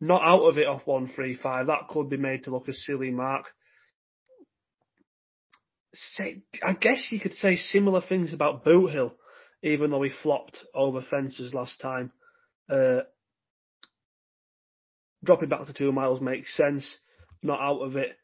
Not 0.00 0.22
out 0.22 0.44
of 0.44 0.56
it 0.56 0.66
off 0.66 0.86
one 0.86 1.08
three 1.08 1.34
five. 1.34 1.66
That 1.66 1.88
could 1.88 2.08
be 2.08 2.16
made 2.16 2.44
to 2.44 2.50
look 2.50 2.68
a 2.68 2.72
silly 2.72 3.10
mark 3.10 3.52
say, 5.94 6.42
I 6.62 6.74
guess 6.74 7.08
you 7.10 7.20
could 7.20 7.34
say 7.34 7.56
similar 7.56 8.00
things 8.00 8.32
about 8.32 8.64
Boothill, 8.64 9.12
even 9.62 9.90
though 9.90 10.02
he 10.02 10.10
flopped 10.22 10.58
over 10.74 11.00
fences 11.02 11.54
last 11.54 11.80
time. 11.80 12.12
Uh, 12.70 13.00
dropping 15.24 15.48
back 15.48 15.66
to 15.66 15.72
two 15.72 15.92
miles 15.92 16.20
makes 16.20 16.56
sense. 16.56 16.98
Not 17.42 17.60
out 17.60 17.80
of 17.80 17.96
it. 17.96 18.16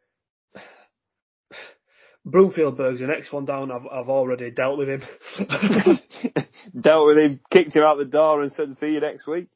Broomfield 2.25 2.77
Burg's 2.77 3.01
the 3.01 3.07
next 3.09 3.33
one 3.33 3.45
down. 3.45 3.73
I've 3.73 3.87
I've 3.91 4.09
already 4.09 4.51
dealt 4.53 4.79
with 4.79 4.89
him. 4.89 5.03
Dealt 6.81 7.07
with 7.07 7.19
him, 7.19 7.41
kicked 7.51 7.75
him 7.75 7.83
out 7.83 7.99
the 7.99 8.05
door, 8.05 8.43
and 8.43 8.53
said, 8.53 8.71
"See 8.75 8.95
you 8.95 9.01
next 9.01 9.27
week." 9.27 9.49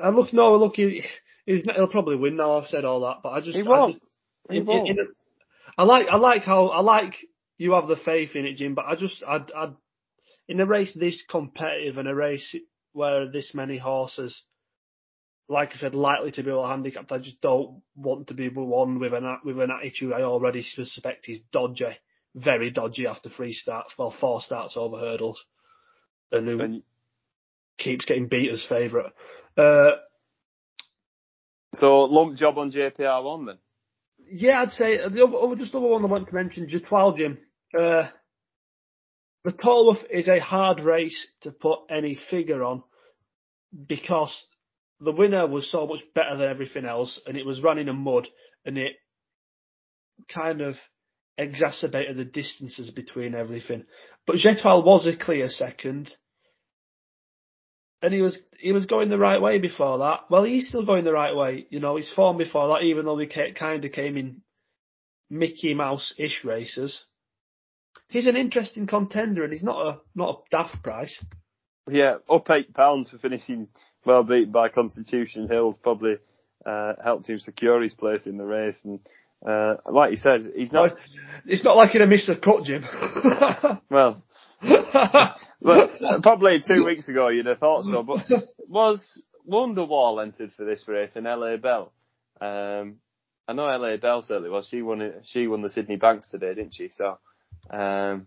I 0.00 0.10
look, 0.10 0.34
no, 0.34 0.56
look, 0.56 0.76
he, 0.76 1.02
he's, 1.46 1.62
he'll 1.74 1.86
probably 1.88 2.16
win 2.16 2.36
now. 2.36 2.58
I've 2.58 2.68
said 2.68 2.84
all 2.84 3.00
that, 3.00 3.20
but 3.22 3.30
I 3.30 3.40
just, 3.40 3.56
He 3.56 3.62
won't. 3.62 3.94
just- 3.98 4.12
He 4.50 4.58
in- 4.58 4.66
won't. 4.66 4.88
in 4.90 4.98
a- 4.98 5.04
I 5.78 5.84
like, 5.84 6.06
I 6.10 6.16
like 6.16 6.44
how, 6.44 6.68
I 6.68 6.80
like 6.80 7.14
you 7.58 7.72
have 7.72 7.88
the 7.88 7.96
faith 7.96 8.34
in 8.34 8.46
it, 8.46 8.56
Jim. 8.56 8.74
But 8.74 8.86
I 8.86 8.96
just, 8.96 9.22
I, 9.26 9.44
I, 9.54 9.72
in 10.48 10.60
a 10.60 10.66
race 10.66 10.92
this 10.94 11.22
competitive 11.28 11.98
and 11.98 12.08
a 12.08 12.14
race 12.14 12.54
where 12.92 13.30
this 13.30 13.52
many 13.54 13.78
horses, 13.78 14.42
like 15.48 15.72
I 15.74 15.78
said, 15.78 15.94
likely 15.94 16.32
to 16.32 16.42
be 16.42 16.50
well 16.50 16.66
handicapped, 16.66 17.12
I 17.12 17.18
just 17.18 17.40
don't 17.40 17.82
want 17.94 18.28
to 18.28 18.34
be 18.34 18.48
one 18.48 18.98
with 18.98 19.12
an 19.12 19.38
with 19.44 19.60
an 19.60 19.70
attitude 19.70 20.12
I 20.12 20.22
already 20.22 20.62
suspect 20.62 21.28
is 21.28 21.40
dodgy, 21.52 21.96
very 22.34 22.70
dodgy 22.70 23.06
after 23.06 23.28
three 23.28 23.52
starts, 23.52 23.94
well, 23.98 24.14
four 24.18 24.40
starts 24.40 24.76
over 24.76 24.98
hurdles, 24.98 25.44
and 26.32 26.48
who 26.48 26.60
And 26.60 26.82
keeps 27.78 28.06
getting 28.06 28.28
beat 28.28 28.50
as 28.50 28.64
favourite. 28.64 29.12
Uh, 29.56 29.92
so 31.74 32.04
lump 32.04 32.36
job 32.36 32.58
on 32.58 32.72
JPR 32.72 33.22
one 33.22 33.46
then. 33.46 33.58
Yeah, 34.28 34.62
I'd 34.62 34.70
say 34.70 34.98
uh, 34.98 35.08
the 35.08 35.24
other, 35.24 35.56
just 35.56 35.74
other 35.74 35.86
one 35.86 36.04
I 36.04 36.08
want 36.08 36.28
to 36.28 36.34
mention, 36.34 36.68
Jatwal 36.68 37.16
Jim. 37.16 37.38
Uh, 37.76 38.08
the 39.44 39.52
Tolworth 39.52 40.04
is 40.10 40.28
a 40.28 40.40
hard 40.40 40.80
race 40.80 41.26
to 41.42 41.52
put 41.52 41.80
any 41.88 42.18
figure 42.30 42.64
on 42.64 42.82
because 43.86 44.36
the 45.00 45.12
winner 45.12 45.46
was 45.46 45.70
so 45.70 45.86
much 45.86 46.00
better 46.14 46.36
than 46.36 46.48
everything 46.48 46.84
else, 46.84 47.20
and 47.26 47.36
it 47.36 47.46
was 47.46 47.62
running 47.62 47.88
in 47.88 47.96
mud, 47.96 48.26
and 48.64 48.78
it 48.78 48.92
kind 50.34 50.60
of 50.60 50.74
exacerbated 51.38 52.16
the 52.16 52.24
distances 52.24 52.90
between 52.90 53.34
everything. 53.34 53.84
But 54.26 54.36
Jetwal 54.36 54.84
was 54.84 55.06
a 55.06 55.16
clear 55.16 55.48
second, 55.48 56.10
and 58.02 58.12
he 58.12 58.20
was 58.22 58.38
he 58.58 58.72
was 58.72 58.86
going 58.86 59.08
the 59.08 59.18
right 59.18 59.40
way 59.40 59.58
before 59.58 59.98
that. 59.98 60.30
Well, 60.30 60.44
he's 60.44 60.68
still 60.68 60.84
going 60.84 61.04
the 61.04 61.12
right 61.12 61.34
way. 61.34 61.66
You 61.70 61.80
know, 61.80 61.96
his 61.96 62.10
form 62.10 62.36
before 62.36 62.68
that, 62.68 62.84
even 62.84 63.04
though 63.04 63.18
he 63.18 63.26
kind 63.26 63.84
of 63.84 63.92
came 63.92 64.16
in 64.16 64.42
Mickey 65.30 65.74
Mouse-ish 65.74 66.44
races. 66.44 67.04
He's 68.08 68.26
an 68.26 68.36
interesting 68.36 68.86
contender, 68.86 69.42
and 69.42 69.52
he's 69.52 69.64
not 69.64 69.86
a 69.86 70.00
not 70.14 70.30
a 70.30 70.56
daft 70.56 70.82
price. 70.82 71.22
Yeah, 71.88 72.16
up 72.28 72.50
eight 72.50 72.74
pounds 72.74 73.08
for 73.08 73.18
finishing 73.18 73.68
well 74.04 74.22
beaten 74.22 74.52
by 74.52 74.68
Constitution 74.68 75.48
Hill 75.48 75.78
probably 75.82 76.16
uh, 76.64 76.94
helped 77.02 77.28
him 77.28 77.38
secure 77.38 77.82
his 77.82 77.94
place 77.94 78.26
in 78.26 78.36
the 78.36 78.44
race. 78.44 78.84
And 78.84 79.00
uh, 79.44 79.76
like 79.86 80.12
you 80.12 80.16
said, 80.16 80.52
he's 80.54 80.72
not 80.72 80.96
It's 81.46 81.64
not 81.64 81.76
like 81.76 81.90
he'd 81.90 82.00
have 82.00 82.10
missed 82.10 82.28
a 82.28 82.36
cut, 82.36 82.64
Jim. 82.64 82.84
well. 83.90 84.22
But 85.66 86.02
uh, 86.02 86.20
probably 86.20 86.60
two 86.66 86.84
weeks 86.84 87.08
ago 87.08 87.28
you'd 87.28 87.46
have 87.46 87.58
thought 87.58 87.84
so. 87.84 88.02
But 88.02 88.26
was 88.68 89.22
Wonderwall 89.48 90.22
entered 90.22 90.52
for 90.56 90.64
this 90.64 90.86
race 90.86 91.16
in 91.16 91.24
LA 91.24 91.56
Bell? 91.56 91.92
Um, 92.40 92.96
I 93.48 93.52
know 93.52 93.64
LA 93.64 93.96
Bell 93.96 94.22
certainly 94.22 94.50
was. 94.50 94.68
She 94.70 94.82
won 94.82 95.00
it. 95.00 95.22
She 95.24 95.46
won 95.46 95.62
the 95.62 95.70
Sidney 95.70 95.96
Banks 95.96 96.28
today, 96.30 96.54
didn't 96.54 96.74
she? 96.74 96.90
So, 96.90 97.18
um, 97.70 98.26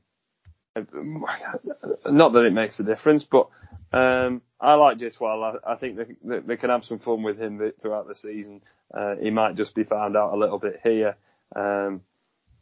not 0.76 2.34
that 2.34 2.46
it 2.46 2.54
makes 2.54 2.80
a 2.80 2.84
difference, 2.84 3.26
but 3.30 3.50
um, 3.94 4.42
I 4.60 4.74
like 4.76 4.98
Jitwell. 4.98 5.60
I, 5.66 5.74
I 5.74 5.76
think 5.76 5.98
they, 5.98 6.06
they, 6.24 6.40
they 6.40 6.58
can 6.58 6.70
have 6.70 6.86
some 6.86 7.00
fun 7.00 7.24
with 7.24 7.40
him 7.40 7.62
throughout 7.82 8.08
the 8.08 8.16
season. 8.16 8.62
Uh, 8.94 9.16
he 9.22 9.30
might 9.30 9.56
just 9.56 9.76
be 9.76 9.84
found 9.84 10.18
out 10.18 10.34
a 10.34 10.38
little 10.38 10.58
bit 10.58 10.80
here, 10.84 11.16
um, 11.56 12.02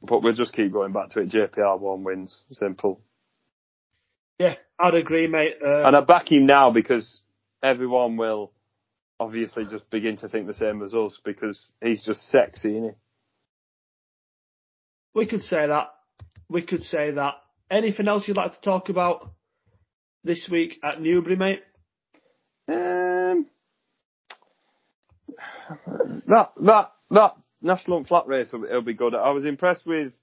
but 0.07 0.21
we'll 0.21 0.33
just 0.33 0.53
keep 0.53 0.73
going 0.73 0.93
back 0.93 1.09
to 1.11 1.21
it. 1.21 1.29
JPR 1.29 1.79
one 1.79 2.03
wins, 2.03 2.41
simple. 2.51 3.01
Yeah, 4.39 4.55
I'd 4.79 4.95
agree, 4.95 5.27
mate. 5.27 5.55
Uh, 5.65 5.83
And 5.83 5.95
I 5.95 6.01
back 6.01 6.31
him 6.31 6.45
now 6.45 6.71
because 6.71 7.21
everyone 7.63 8.17
will 8.17 8.51
obviously 9.19 9.65
just 9.65 9.89
begin 9.89 10.17
to 10.17 10.29
think 10.29 10.47
the 10.47 10.53
same 10.53 10.81
as 10.83 10.93
us 10.93 11.19
because 11.23 11.71
he's 11.81 12.03
just 12.03 12.27
sexy, 12.29 12.77
isn't 12.77 12.95
we 15.17 15.25
could 15.25 15.41
say 15.41 15.65
that. 15.65 15.87
We 16.47 16.61
could 16.61 16.83
say 16.83 17.11
that. 17.11 17.33
Anything 17.71 18.07
else 18.07 18.27
you'd 18.27 18.37
like 18.37 18.53
to 18.53 18.61
talk 18.61 18.89
about 18.89 19.31
this 20.23 20.47
week 20.49 20.79
at 20.83 21.01
Newbury, 21.01 21.35
mate? 21.35 21.63
he? 22.67 22.73
Um, 22.73 23.47
that 26.27 26.49
that 26.61 26.89
that 27.09 27.35
national 27.61 28.03
flat 28.05 28.27
race 28.27 28.51
will, 28.53 28.61
will 28.61 28.81
be 28.81 28.93
good. 28.93 29.15
I 29.15 29.31
was 29.31 29.45
impressed 29.45 29.87
with 29.87 30.13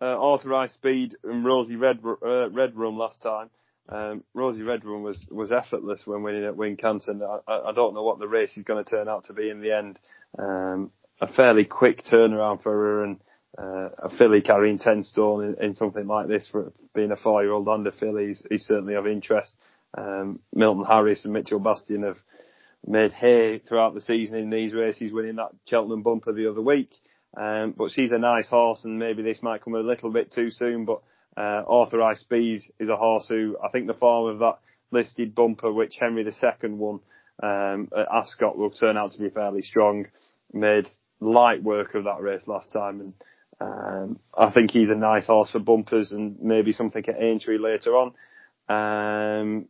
uh, 0.00 0.16
authorised 0.16 0.74
speed 0.74 1.16
and 1.24 1.44
Rosie 1.44 1.76
Red 1.76 1.98
uh, 2.04 2.48
Red 2.50 2.76
Room 2.76 2.96
last 2.96 3.20
time. 3.22 3.50
Um, 3.88 4.24
Rosie 4.32 4.62
Red 4.62 4.84
Room 4.84 5.02
was 5.02 5.26
was 5.30 5.52
effortless 5.52 6.06
when 6.06 6.22
winning 6.22 6.44
at 6.44 6.56
Wincanton. 6.56 7.20
I, 7.46 7.68
I, 7.68 7.72
don't 7.72 7.92
know 7.92 8.02
what 8.02 8.18
the 8.18 8.26
race 8.26 8.56
is 8.56 8.64
going 8.64 8.82
to 8.82 8.90
turn 8.90 9.08
out 9.08 9.24
to 9.24 9.34
be 9.34 9.50
in 9.50 9.60
the 9.60 9.76
end. 9.76 9.98
Um, 10.38 10.90
a 11.20 11.28
fairly 11.28 11.64
quick 11.64 12.02
turnaround 12.04 12.62
for 12.62 12.72
her 12.72 13.04
and 13.04 13.20
uh, 13.58 13.90
a 13.98 14.16
filly 14.16 14.40
carrying 14.40 14.78
10 14.78 15.04
stone 15.04 15.44
in, 15.44 15.64
in 15.64 15.74
something 15.74 16.06
like 16.06 16.28
this 16.28 16.48
for 16.50 16.72
being 16.94 17.12
a 17.12 17.16
four 17.16 17.42
year 17.42 17.52
old 17.52 17.68
under 17.68 17.92
filly 17.92 18.30
is, 18.30 18.42
is 18.50 18.66
certainly 18.66 18.94
of 18.94 19.06
interest. 19.06 19.54
Um, 19.96 20.40
Milton 20.52 20.84
Harris 20.84 21.24
and 21.24 21.32
Mitchell 21.32 21.60
Bastyan 21.60 22.02
have 22.02 22.18
made 22.86 23.12
hay 23.12 23.58
throughout 23.58 23.94
the 23.94 24.00
season 24.00 24.38
in 24.38 24.50
these 24.50 24.72
races, 24.72 25.12
winning 25.12 25.36
that 25.36 25.52
Cheltenham 25.68 26.02
bumper 26.02 26.32
the 26.32 26.50
other 26.50 26.60
week. 26.62 26.90
Um, 27.36 27.74
but 27.76 27.90
she's 27.90 28.12
a 28.12 28.18
nice 28.18 28.48
horse 28.48 28.84
and 28.84 28.98
maybe 28.98 29.22
this 29.22 29.42
might 29.42 29.62
come 29.62 29.74
a 29.74 29.80
little 29.80 30.10
bit 30.10 30.32
too 30.32 30.50
soon, 30.50 30.84
but 30.84 31.02
uh, 31.36 31.62
Authorised 31.66 32.20
Speed 32.20 32.62
is 32.78 32.88
a 32.88 32.96
horse 32.96 33.26
who 33.28 33.56
I 33.62 33.68
think 33.68 33.86
the 33.86 33.94
form 33.94 34.30
of 34.32 34.38
that 34.40 34.58
listed 34.90 35.34
bumper 35.34 35.72
which 35.72 35.96
Henry 35.98 36.24
II 36.24 36.70
won 36.70 37.00
um, 37.42 37.88
at 37.96 38.06
Ascot 38.12 38.56
will 38.56 38.70
turn 38.70 38.96
out 38.96 39.12
to 39.12 39.18
be 39.18 39.30
fairly 39.30 39.62
strong. 39.62 40.06
Made 40.52 40.88
light 41.20 41.62
work 41.62 41.94
of 41.94 42.04
that 42.04 42.20
race 42.20 42.46
last 42.46 42.72
time 42.72 43.00
and 43.00 43.14
um, 43.60 44.18
I 44.36 44.52
think 44.52 44.70
he's 44.70 44.90
a 44.90 44.94
nice 44.94 45.26
horse 45.26 45.50
for 45.50 45.58
bumpers 45.58 46.12
and 46.12 46.36
maybe 46.40 46.72
something 46.72 47.04
at 47.06 47.20
Aintree 47.20 47.58
later 47.58 47.92
on. 47.96 48.12
Um, 48.68 49.68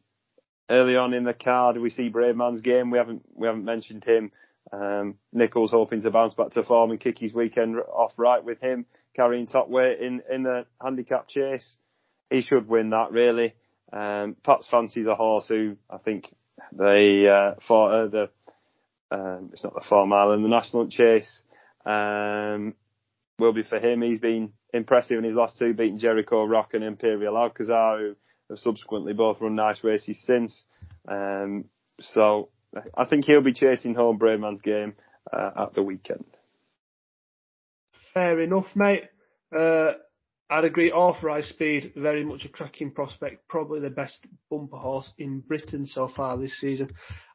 early 0.70 0.96
on 0.96 1.14
in 1.14 1.24
the 1.24 1.34
card, 1.34 1.76
we 1.78 1.90
see 1.90 2.10
Bravemansgame. 2.10 2.90
We 2.90 2.98
haven't 2.98 3.22
we 3.34 3.46
haven't 3.46 3.64
mentioned 3.64 4.04
him. 4.04 4.30
Um, 4.72 5.16
Nicholls 5.32 5.70
hoping 5.70 6.02
to 6.02 6.10
bounce 6.10 6.34
back 6.34 6.50
to 6.50 6.62
form 6.62 6.90
and 6.90 7.00
kick 7.00 7.18
his 7.18 7.34
weekend 7.34 7.76
off 7.76 8.12
right 8.16 8.42
with 8.42 8.60
him, 8.60 8.86
carrying 9.14 9.46
top 9.46 9.68
weight 9.68 10.00
in 10.00 10.22
in 10.30 10.42
the 10.42 10.66
handicap 10.82 11.28
chase. 11.28 11.76
He 12.30 12.42
should 12.42 12.68
win 12.68 12.90
that 12.90 13.12
really. 13.12 13.54
Um, 13.92 14.36
Pat's 14.42 14.68
fancies 14.68 15.06
a 15.06 15.14
horse 15.14 15.46
who 15.48 15.76
I 15.88 15.98
think 15.98 16.34
they 16.72 17.28
uh, 17.28 17.54
for 17.68 17.92
uh, 17.92 18.06
the 18.08 18.30
um, 19.10 19.50
it's 19.52 19.62
not 19.62 19.74
the 19.74 19.84
four 19.88 20.06
mile 20.06 20.32
in 20.32 20.42
the 20.42 20.48
national 20.48 20.88
chase. 20.88 21.42
Um, 21.84 22.74
will 23.38 23.52
be 23.52 23.62
for 23.62 23.78
him. 23.78 24.02
He's 24.02 24.20
been 24.20 24.52
impressive 24.72 25.18
in 25.18 25.24
his 25.24 25.34
last 25.34 25.58
two, 25.58 25.74
beating 25.74 25.98
Jericho 25.98 26.44
Rock 26.44 26.74
and 26.74 26.84
Imperial 26.84 27.36
Alcazar, 27.36 27.98
who 27.98 28.16
have 28.50 28.58
subsequently 28.58 29.12
both 29.12 29.40
run 29.40 29.54
nice 29.54 29.82
races 29.84 30.22
since. 30.24 30.64
Um, 31.08 31.66
so 32.00 32.48
I 32.96 33.04
think 33.04 33.24
he'll 33.24 33.40
be 33.40 33.52
chasing 33.52 33.94
home 33.94 34.18
Bravemansgame 34.18 34.94
uh, 35.32 35.50
at 35.56 35.74
the 35.74 35.82
weekend. 35.82 36.24
Fair 38.12 38.40
enough, 38.40 38.66
mate. 38.74 39.04
Uh, 39.56 39.92
I'd 40.50 40.64
agree. 40.64 40.92
Authorised 40.92 41.48
Speed, 41.48 41.92
very 41.96 42.24
much 42.24 42.44
a 42.44 42.48
tracking 42.48 42.92
prospect. 42.92 43.48
Probably 43.48 43.80
the 43.80 43.90
best 43.90 44.26
bumper 44.50 44.76
horse 44.76 45.12
in 45.18 45.40
Britain 45.40 45.86
so 45.86 46.08
far 46.08 46.36
this 46.36 46.58
season. 46.60 46.92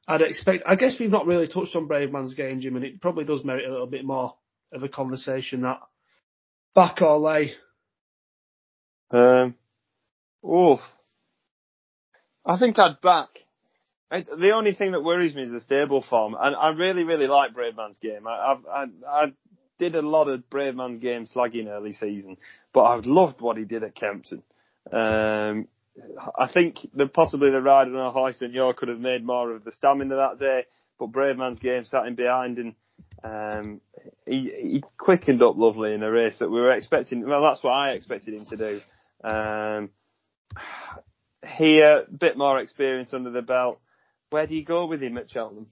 I'd 0.07 0.21
expect. 0.21 0.63
I 0.65 0.75
guess 0.75 0.99
we've 0.99 1.11
not 1.11 1.25
really 1.25 1.47
touched 1.47 1.75
on 1.75 1.87
Bravemansgame, 1.87 2.59
Jim, 2.59 2.75
and 2.75 2.85
it 2.85 3.01
probably 3.01 3.25
does 3.25 3.43
merit 3.43 3.67
a 3.67 3.71
little 3.71 3.87
bit 3.87 4.05
more 4.05 4.35
of 4.71 4.83
a 4.83 4.89
conversation. 4.89 5.61
That 5.61 5.79
back 6.75 7.01
or 7.01 7.19
lay. 7.19 7.53
Um, 9.11 9.55
oh, 10.43 10.79
I 12.45 12.57
think 12.57 12.77
I'd 12.79 13.01
back. 13.01 13.29
The 14.11 14.51
only 14.55 14.73
thing 14.73 14.93
that 14.93 15.03
worries 15.03 15.35
me 15.35 15.43
is 15.43 15.51
the 15.51 15.61
stable 15.61 16.03
form, 16.07 16.35
and 16.39 16.55
I 16.55 16.69
really, 16.71 17.03
really 17.03 17.27
like 17.27 17.53
Bravemansgame. 17.53 18.25
I, 18.25 18.57
I, 18.73 18.85
I 19.07 19.33
did 19.77 19.95
a 19.95 20.01
lot 20.01 20.27
of 20.27 20.49
Bravemansgame 20.49 21.31
slagging 21.31 21.67
early 21.67 21.93
season, 21.93 22.37
but 22.73 22.81
I 22.81 22.95
loved 23.03 23.39
what 23.39 23.57
he 23.57 23.65
did 23.65 23.83
at 23.83 23.93
Kempton. 23.93 24.41
Um, 24.91 25.67
I 26.37 26.51
think 26.51 26.79
that 26.95 27.13
possibly 27.13 27.51
the 27.51 27.61
rider 27.61 27.95
on 27.95 28.05
Ahoy 28.07 28.31
Senor 28.31 28.73
could 28.73 28.89
have 28.89 28.99
made 28.99 29.23
more 29.23 29.53
of 29.53 29.63
the 29.63 29.71
stamina 29.71 30.15
that 30.15 30.39
day, 30.39 30.65
but 30.97 31.11
Bravemansgame 31.11 31.87
sat 31.87 32.15
behind 32.15 32.57
and 32.57 32.75
um, 33.23 33.81
he, 34.25 34.51
he 34.61 34.83
quickened 34.97 35.43
up 35.43 35.57
lovely 35.57 35.93
in 35.93 36.03
a 36.03 36.11
race 36.11 36.37
that 36.39 36.49
we 36.49 36.59
were 36.59 36.71
expecting. 36.71 37.27
Well, 37.27 37.41
that's 37.41 37.63
what 37.63 37.71
I 37.71 37.91
expected 37.91 38.33
him 38.33 38.45
to 38.45 38.57
do. 38.57 38.81
Um, 39.23 39.89
here, 41.45 42.05
a 42.07 42.11
bit 42.11 42.37
more 42.37 42.59
experience 42.59 43.13
under 43.13 43.31
the 43.31 43.41
belt. 43.41 43.79
Where 44.29 44.47
do 44.47 44.55
you 44.55 44.63
go 44.63 44.85
with 44.85 45.01
him 45.01 45.17
at 45.17 45.29
Cheltenham? 45.29 45.67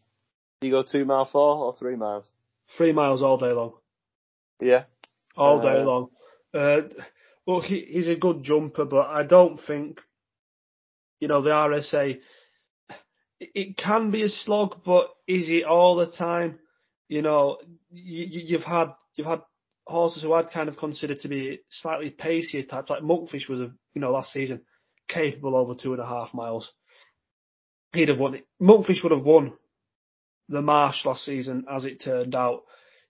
Do 0.61 0.67
you 0.67 0.73
go 0.73 0.83
two 0.83 1.05
mile 1.05 1.25
four 1.25 1.57
or 1.65 1.75
three 1.77 1.95
miles? 1.95 2.31
Three 2.77 2.91
miles 2.91 3.21
all 3.21 3.37
day 3.37 3.51
long. 3.51 3.73
Yeah. 4.59 4.83
All 5.35 5.61
day 5.61 5.79
Uh, 5.79 5.83
long. 5.83 6.09
Uh, 6.53 6.81
Well, 7.45 7.61
he, 7.61 7.85
he's 7.89 8.07
a 8.07 8.15
good 8.15 8.43
jumper, 8.43 8.83
but 8.83 9.07
I 9.07 9.23
don't 9.23 9.57
think, 9.61 10.01
you 11.21 11.27
know, 11.29 11.41
the 11.41 11.51
RSA. 11.51 12.19
It 13.39 13.77
can 13.77 14.11
be 14.11 14.23
a 14.23 14.29
slog, 14.29 14.81
but 14.83 15.11
is 15.27 15.47
it 15.49 15.63
all 15.63 15.95
the 15.95 16.11
time? 16.11 16.59
You 17.07 17.21
know, 17.21 17.59
you, 17.91 18.25
you've 18.25 18.63
had 18.63 18.89
you've 19.15 19.27
had 19.27 19.43
horses 19.85 20.23
who 20.23 20.33
I'd 20.33 20.51
kind 20.51 20.67
of 20.67 20.77
considered 20.77 21.21
to 21.21 21.29
be 21.29 21.59
slightly 21.69 22.09
pacier 22.09 22.63
types, 22.63 22.89
like 22.89 23.01
Monkfish 23.03 23.47
was, 23.47 23.61
a, 23.61 23.71
you 23.93 24.01
know, 24.01 24.11
last 24.11 24.33
season 24.33 24.61
capable 25.07 25.55
over 25.55 25.73
two 25.73 25.93
and 25.93 26.01
a 26.01 26.05
half 26.05 26.33
miles. 26.33 26.73
He'd 27.93 28.09
have 28.09 28.19
won 28.19 28.35
it. 28.35 28.47
Monkfish 28.61 29.03
would 29.03 29.11
have 29.11 29.23
won 29.23 29.53
the 30.49 30.61
Marsh 30.61 31.05
last 31.05 31.25
season, 31.25 31.65
as 31.69 31.85
it 31.85 32.01
turned 32.01 32.35
out. 32.35 32.63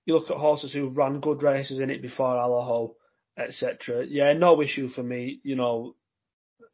You 0.06 0.14
look 0.14 0.30
at 0.30 0.38
horses 0.38 0.72
who 0.74 0.90
ran 0.90 1.20
good 1.20 1.44
races 1.44 1.80
in 1.80 1.90
it 1.90 2.02
before 2.02 2.36
Allaho, 2.36 2.94
etc. 3.38 4.06
Yeah, 4.08 4.34
no 4.34 4.62
issue 4.62 4.88
for 4.88 5.04
me. 5.04 5.40
You 5.44 5.56
know, 5.56 5.96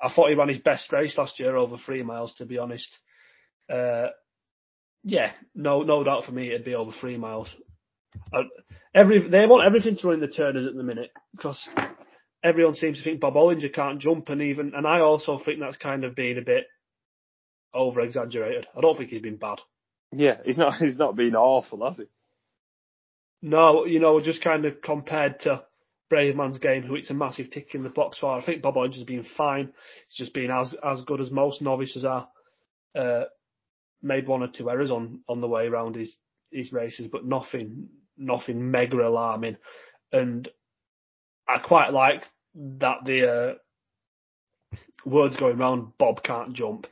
I 0.01 0.11
thought 0.11 0.29
he 0.29 0.35
ran 0.35 0.49
his 0.49 0.59
best 0.59 0.91
race 0.91 1.17
last 1.17 1.39
year 1.39 1.55
over 1.55 1.77
three 1.77 2.03
miles, 2.03 2.33
to 2.35 2.45
be 2.45 2.57
honest. 2.57 2.89
Uh, 3.69 4.07
yeah, 5.03 5.31
no, 5.55 5.81
no 5.81 6.03
doubt 6.03 6.25
for 6.25 6.31
me 6.31 6.47
it'd 6.47 6.65
be 6.65 6.75
over 6.75 6.91
three 6.91 7.17
miles. 7.17 7.49
Uh, 8.31 8.43
every 8.93 9.27
they 9.27 9.47
want 9.47 9.65
everything 9.65 9.97
to 9.97 10.07
run 10.07 10.15
in 10.15 10.21
the 10.21 10.27
turners 10.27 10.67
at 10.67 10.75
the 10.75 10.83
minute 10.83 11.11
because 11.31 11.59
everyone 12.43 12.75
seems 12.75 12.97
to 12.97 13.03
think 13.03 13.19
Bob 13.19 13.33
Olinger 13.33 13.73
can't 13.73 13.99
jump, 13.99 14.29
and 14.29 14.41
even 14.41 14.73
and 14.75 14.85
I 14.85 14.99
also 14.99 15.39
think 15.39 15.59
that's 15.59 15.77
kind 15.77 16.03
of 16.03 16.15
being 16.15 16.37
a 16.37 16.41
bit 16.41 16.65
over 17.73 18.01
exaggerated. 18.01 18.67
I 18.75 18.81
don't 18.81 18.97
think 18.97 19.09
he's 19.09 19.21
been 19.21 19.37
bad. 19.37 19.59
Yeah, 20.11 20.37
he's 20.45 20.57
not. 20.57 20.75
He's 20.79 20.97
not 20.97 21.15
been 21.15 21.35
awful, 21.35 21.85
has 21.87 21.97
he? 21.97 22.05
No, 23.41 23.85
you 23.85 23.99
know, 23.99 24.19
just 24.21 24.43
kind 24.43 24.65
of 24.65 24.81
compared 24.81 25.41
to 25.41 25.63
Bravemansgame, 26.11 26.85
who 26.85 26.95
it's 26.95 27.09
a 27.09 27.15
massive 27.15 27.49
tick 27.49 27.73
in 27.73 27.83
the 27.83 27.89
box 27.89 28.19
for. 28.19 28.37
I 28.37 28.45
think 28.45 28.61
Bob 28.61 28.75
Olinger's 28.75 29.03
been 29.03 29.25
fine. 29.37 29.73
He's 30.07 30.17
just 30.17 30.33
been 30.33 30.51
as 30.51 30.75
as 30.83 31.03
good 31.03 31.19
as 31.19 31.31
most 31.31 31.61
novices 31.61 32.05
are. 32.05 32.29
Uh, 32.95 33.23
made 34.03 34.27
one 34.27 34.43
or 34.43 34.47
two 34.47 34.69
errors 34.69 34.91
on 34.91 35.21
on 35.27 35.41
the 35.41 35.47
way 35.47 35.65
around 35.67 35.95
his 35.95 36.17
his 36.51 36.71
races, 36.71 37.07
but 37.07 37.25
nothing 37.25 37.89
nothing 38.17 38.69
mega 38.69 38.97
alarming. 38.97 39.57
And 40.11 40.47
I 41.47 41.57
quite 41.57 41.91
like 41.91 42.23
that 42.55 42.97
the 43.05 43.31
uh, 43.31 43.53
words 45.05 45.37
going 45.37 45.59
around 45.59 45.97
Bob 45.97 46.23
can't 46.23 46.53
jump 46.53 46.87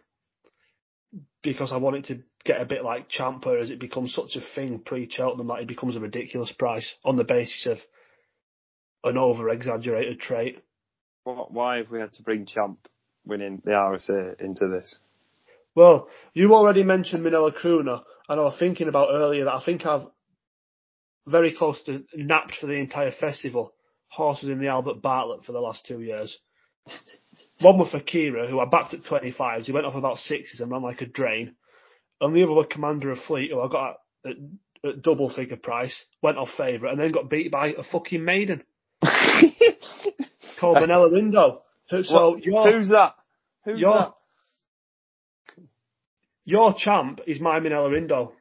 because 1.43 1.71
I 1.71 1.77
want 1.77 1.97
it 1.97 2.05
to 2.05 2.19
get 2.43 2.61
a 2.61 2.65
bit 2.65 2.83
like 2.83 3.09
Champa 3.09 3.57
as 3.61 3.69
it 3.69 3.79
becomes 3.79 4.13
such 4.13 4.35
a 4.35 4.55
thing 4.55 4.79
pre 4.79 5.09
Cheltenham 5.09 5.47
that 5.47 5.61
it 5.61 5.67
becomes 5.67 5.95
a 5.95 5.99
ridiculous 5.99 6.51
price 6.51 6.93
on 7.03 7.17
the 7.17 7.23
basis 7.23 7.65
of 7.65 7.77
an 9.03 9.17
over 9.17 9.49
exaggerated 9.49 10.19
trait. 10.19 10.59
Why 11.23 11.77
have 11.77 11.91
we 11.91 11.99
had 11.99 12.13
to 12.13 12.23
bring 12.23 12.45
Champ 12.45 12.87
winning 13.25 13.61
the 13.63 13.71
RSA 13.71 14.31
uh, 14.31 14.43
into 14.43 14.67
this? 14.67 14.99
Well, 15.75 16.09
you 16.33 16.53
already 16.53 16.83
mentioned 16.83 17.25
Minella 17.25 17.53
Crooner, 17.55 18.01
and 18.27 18.39
I 18.39 18.43
was 18.43 18.57
thinking 18.59 18.87
about 18.87 19.09
earlier 19.11 19.45
that 19.45 19.53
I 19.53 19.63
think 19.63 19.85
I've 19.85 20.07
very 21.27 21.55
close 21.55 21.81
to 21.83 22.03
napped 22.15 22.55
for 22.59 22.67
the 22.67 22.73
entire 22.73 23.11
festival 23.11 23.73
horses 24.07 24.49
in 24.49 24.59
the 24.59 24.67
Albert 24.67 25.01
Bartlett 25.01 25.45
for 25.45 25.51
the 25.51 25.59
last 25.61 25.85
two 25.85 26.01
years. 26.01 26.37
One 27.61 27.77
was 27.77 27.91
for 27.91 27.99
Kira, 27.99 28.49
who 28.49 28.59
I 28.59 28.65
backed 28.65 28.93
at 28.93 29.03
25s. 29.03 29.65
He 29.65 29.71
went 29.71 29.85
off 29.85 29.95
about 29.95 30.17
sixes 30.17 30.59
and 30.59 30.71
ran 30.71 30.81
like 30.81 31.01
a 31.01 31.05
drain. 31.05 31.55
And 32.19 32.35
the 32.35 32.43
other 32.43 32.53
was 32.53 32.67
Commander 32.69 33.11
of 33.11 33.19
Fleet, 33.19 33.51
who 33.51 33.61
I 33.61 33.67
got 33.67 33.97
at, 34.25 34.35
at 34.87 35.01
double 35.01 35.29
figure 35.33 35.57
price, 35.57 36.05
went 36.21 36.37
off 36.37 36.49
favourite, 36.57 36.91
and 36.91 36.99
then 36.99 37.11
got 37.11 37.29
beat 37.29 37.51
by 37.51 37.67
a 37.69 37.83
fucking 37.83 38.23
maiden 38.23 38.63
called 40.59 40.77
Minella 40.77 41.11
Rindo. 41.11 41.59
So 41.89 42.39
what? 42.47 42.73
who's 42.73 42.89
that? 42.89 43.15
Who's 43.65 43.79
your, 43.79 43.93
that? 43.93 44.13
Your 46.45 46.73
champ 46.73 47.21
is 47.27 47.39
my 47.39 47.59
Minella 47.59 47.89
Rindo. 47.89 48.31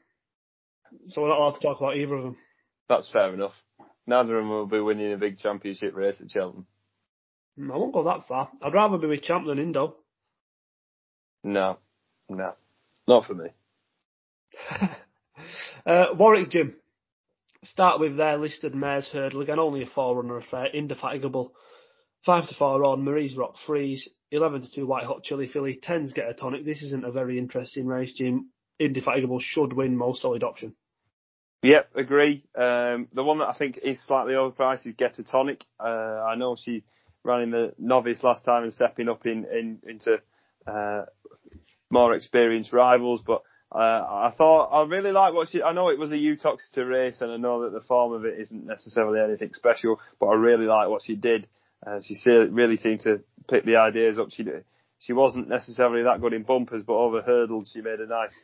So 1.09 1.23
we're 1.23 1.29
not 1.29 1.39
allowed 1.39 1.55
to 1.55 1.61
talk 1.61 1.81
about 1.81 1.97
either 1.97 2.15
of 2.15 2.25
them. 2.25 2.37
That's 2.89 3.11
fair 3.11 3.33
enough. 3.33 3.55
Neither 4.07 4.37
of 4.37 4.43
them 4.43 4.51
will 4.51 4.67
be 4.67 4.81
winning 4.81 5.13
a 5.13 5.17
big 5.17 5.39
championship 5.39 5.95
race 5.95 6.21
at 6.21 6.31
Cheltenham. 6.31 6.67
I 7.63 7.77
won't 7.77 7.93
go 7.93 8.05
that 8.05 8.27
far. 8.27 8.51
I'd 8.63 8.73
rather 8.73 8.99
be 8.99 9.07
with 9.07 9.23
Champ 9.23 9.47
than 9.47 9.59
Indo. 9.59 9.97
No, 11.43 11.79
no, 12.29 12.51
not 13.07 13.27
for 13.27 13.35
me. 13.35 13.49
uh, 15.87 16.07
Warwick 16.15 16.51
Jim. 16.51 16.77
Start 17.63 18.01
with 18.01 18.17
their 18.17 18.39
listed 18.39 18.75
mares 18.75 19.09
hurdle 19.09 19.43
again, 19.43 19.59
only 19.59 19.83
a 19.83 19.87
four 19.87 20.17
runner 20.17 20.39
affair, 20.39 20.67
indefatigable. 20.67 21.53
Five 22.25 22.49
to 22.49 22.55
four 22.55 22.85
on 22.85 23.05
Marie's 23.05 23.37
Rock 23.37 23.55
Freeze, 23.67 24.09
eleven 24.31 24.63
to 24.63 24.71
two 24.71 24.87
White 24.87 25.05
Hot 25.05 25.23
Chili 25.23 25.47
Philly, 25.47 25.79
tens 25.83 26.13
get 26.13 26.29
a 26.29 26.35
tonic. 26.35 26.65
This 26.65 26.83
isn't 26.83 27.05
a 27.05 27.11
very 27.11 27.39
interesting 27.39 27.87
race, 27.87 28.15
Jim. 28.15 28.51
Indefatigable 28.79 29.41
should 29.41 29.75
win 29.75 29.97
most 29.97 30.23
solid 30.23 30.43
option. 30.43 30.75
Yep, 31.63 31.91
agree. 31.95 32.45
Um, 32.55 33.09
the 33.13 33.23
one 33.23 33.39
that 33.39 33.49
I 33.49 33.55
think 33.55 33.79
is 33.83 34.03
slightly 34.07 34.33
overpriced 34.33 34.87
is 34.87 34.95
Get 34.95 35.19
a 35.19 35.25
Tonic. 35.25 35.65
Uh, 35.79 36.25
I 36.27 36.35
know 36.37 36.57
she 36.57 36.85
ran 37.23 37.43
in 37.43 37.51
the 37.51 37.75
novice 37.79 38.23
last 38.23 38.45
time 38.45 38.63
and 38.63 38.73
stepping 38.73 39.09
up 39.09 39.27
in, 39.27 39.47
in 39.53 39.79
into 39.89 40.19
uh, 40.67 41.05
more 41.91 42.15
experienced 42.15 42.73
rivals, 42.73 43.23
but 43.27 43.43
uh, 43.73 43.79
I 43.79 44.33
thought 44.37 44.67
I 44.67 44.87
really 44.89 45.13
like 45.13 45.33
what 45.33 45.49
she. 45.49 45.63
I 45.63 45.73
know 45.73 45.89
it 45.89 45.99
was 45.99 46.13
a 46.13 46.17
Uttoxeter 46.17 46.87
race, 46.87 47.21
and 47.21 47.31
I 47.31 47.37
know 47.37 47.63
that 47.63 47.73
the 47.73 47.87
form 47.87 48.13
of 48.13 48.25
it 48.25 48.39
isn't 48.41 48.67
necessarily 48.67 49.21
anything 49.21 49.53
special, 49.53 50.01
but 50.19 50.27
I 50.27 50.35
really 50.35 50.67
like 50.67 50.89
what 50.89 51.03
she 51.03 51.15
did. 51.15 51.47
Uh, 51.87 52.01
she 52.03 52.17
really 52.27 52.77
seemed 52.77 53.01
to 53.01 53.21
pick 53.49 53.65
the 53.65 53.77
ideas 53.77 54.19
up. 54.19 54.29
She 54.31 54.45
she 54.99 55.13
wasn't 55.13 55.49
necessarily 55.49 56.03
that 56.03 56.21
good 56.21 56.33
in 56.33 56.43
bumpers, 56.43 56.83
but 56.83 56.95
over 56.95 57.23
hurdles 57.23 57.71
she 57.73 57.81
made 57.81 58.01
a 58.01 58.07
nice 58.07 58.35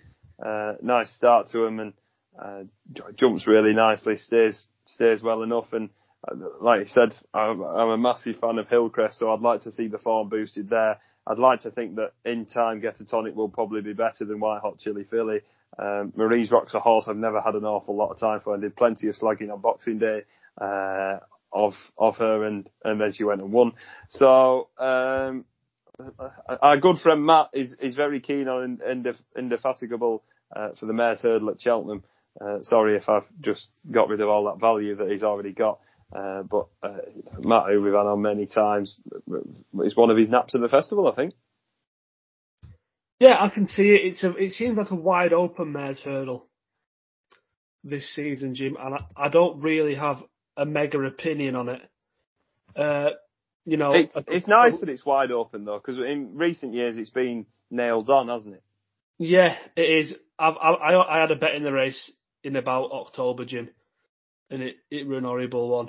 uh, 0.45 0.75
nice 0.81 1.12
start 1.15 1.49
to 1.51 1.59
them 1.59 1.81
and 1.81 1.93
uh, 2.41 2.62
jumps 3.17 3.47
really 3.47 3.73
nicely, 3.73 4.17
stays 4.17 4.67
stays 4.85 5.23
well 5.23 5.43
enough, 5.43 5.73
and 5.73 5.91
like 6.61 6.81
I 6.81 6.85
said, 6.87 7.15
I'm, 7.33 7.62
I'm 7.62 7.91
a 7.91 7.99
massive 7.99 8.39
fan 8.41 8.59
of 8.59 8.69
Hillcrest, 8.69 9.19
so 9.19 9.33
I'd 9.33 9.41
like 9.41 9.62
to 9.62 9.73
see 9.73 9.89
the 9.89 9.99
form 9.99 10.29
boosted 10.29 10.69
there. 10.69 10.99
I'd 11.27 11.39
like 11.39 11.62
to 11.62 11.71
think 11.71 11.97
that 11.97 12.12
in 12.25 12.47
time 12.47 12.81
Get 12.81 13.01
a 13.01 13.05
Tonic 13.05 13.35
will 13.35 13.49
probably 13.49 13.81
be 13.81 13.93
better 13.93 14.25
than 14.25 14.41
White 14.41 14.61
Hot 14.62 14.79
Chili 14.79 15.05
Philly. 15.09 15.41
Um, 15.79 16.12
Marie's 16.17 16.51
Rock's 16.51 16.75
a 16.75 16.81
horse 16.81 17.07
I've 17.09 17.17
never 17.17 17.41
had 17.41 17.55
an 17.55 17.65
awful 17.65 17.97
lot 17.97 18.11
of 18.11 18.19
time 18.19 18.41
for. 18.41 18.55
I 18.55 18.61
did 18.61 18.77
plenty 18.77 19.09
of 19.09 19.17
slagging 19.17 19.53
on 19.53 19.61
Boxing 19.61 19.99
Day 19.99 20.23
uh, 20.61 21.19
of 21.53 21.75
of 21.99 22.17
her, 22.17 22.45
and 22.45 22.69
and 22.85 23.01
then 23.01 23.12
she 23.12 23.25
went 23.25 23.43
and 23.43 23.53
won. 23.53 23.73
So 24.11 24.69
um, 24.79 25.45
our 26.62 26.79
good 26.79 26.99
friend 26.99 27.25
Matt 27.25 27.51
is 27.53 27.75
is 27.81 27.95
very 27.95 28.21
keen 28.21 28.49
on 28.49 28.79
indefatigable 29.37 30.23
uh, 30.55 30.71
for 30.79 30.87
the 30.87 30.93
Mares 30.93 31.21
Hurdle 31.21 31.51
at 31.51 31.61
Cheltenham. 31.61 32.05
Uh, 32.41 32.59
sorry 32.62 32.97
if 32.97 33.09
I've 33.09 33.27
just 33.41 33.67
got 33.91 34.09
rid 34.09 34.21
of 34.21 34.29
all 34.29 34.45
that 34.45 34.61
value 34.61 34.95
that 34.97 35.11
he's 35.11 35.23
already 35.23 35.53
got. 35.53 35.81
Uh, 36.14 36.42
but 36.42 36.69
uh, 36.83 36.99
Matt, 37.40 37.64
who 37.69 37.83
we've 37.83 37.92
had 37.92 38.07
on 38.07 38.23
many 38.23 38.47
times, 38.47 39.01
is 39.85 39.97
one 39.97 40.11
of 40.11 40.16
his 40.16 40.29
naps 40.29 40.55
at 40.55 40.61
the 40.61 40.69
festival, 40.69 41.09
I 41.11 41.14
think. 41.14 41.35
Yeah, 43.19 43.37
I 43.40 43.49
can 43.49 43.66
see 43.66 43.90
it. 43.90 44.03
It's 44.05 44.25
a, 44.25 44.35
it 44.37 44.53
seems 44.53 44.77
like 44.77 44.90
a 44.90 44.95
wide 44.95 45.33
open 45.33 45.73
mares 45.73 46.01
hurdle 46.01 46.47
this 47.83 48.14
season, 48.14 48.55
Jim, 48.55 48.77
and 48.79 48.95
I, 48.95 49.27
I 49.27 49.29
don't 49.29 49.61
really 49.61 49.95
have 49.95 50.23
a 50.57 50.66
mega 50.66 50.99
opinion 51.01 51.57
on 51.57 51.69
it. 51.71 51.83
Uh, 52.75 53.11
you 53.64 53.77
know, 53.77 53.92
it's, 53.92 54.11
it's 54.29 54.47
nice 54.47 54.79
that 54.81 54.88
it's 54.88 55.05
wide 55.05 55.33
open 55.33 55.64
though, 55.64 55.79
because 55.79 55.99
in 55.99 56.37
recent 56.37 56.75
years 56.75 56.97
it's 56.99 57.11
been 57.11 57.47
nailed 57.71 58.11
on, 58.11 58.29
hasn't 58.29 58.55
it? 58.55 58.62
Yeah, 59.19 59.57
it 59.77 59.83
is. 59.83 60.14
I've, 60.38 60.57
I, 60.57 60.95
I 61.09 61.21
had 61.21 61.31
a 61.31 61.37
bet 61.37 61.55
in 61.55 61.64
the 61.64 61.73
race 61.73 62.12
in 62.45 62.55
about 62.57 62.92
October, 62.92 63.45
Jim, 63.45 63.71
and 64.51 64.63
it 64.63 64.77
it 64.91 65.07
were 65.07 65.19
an 65.19 65.25
horrible 65.25 65.69
one. 65.69 65.89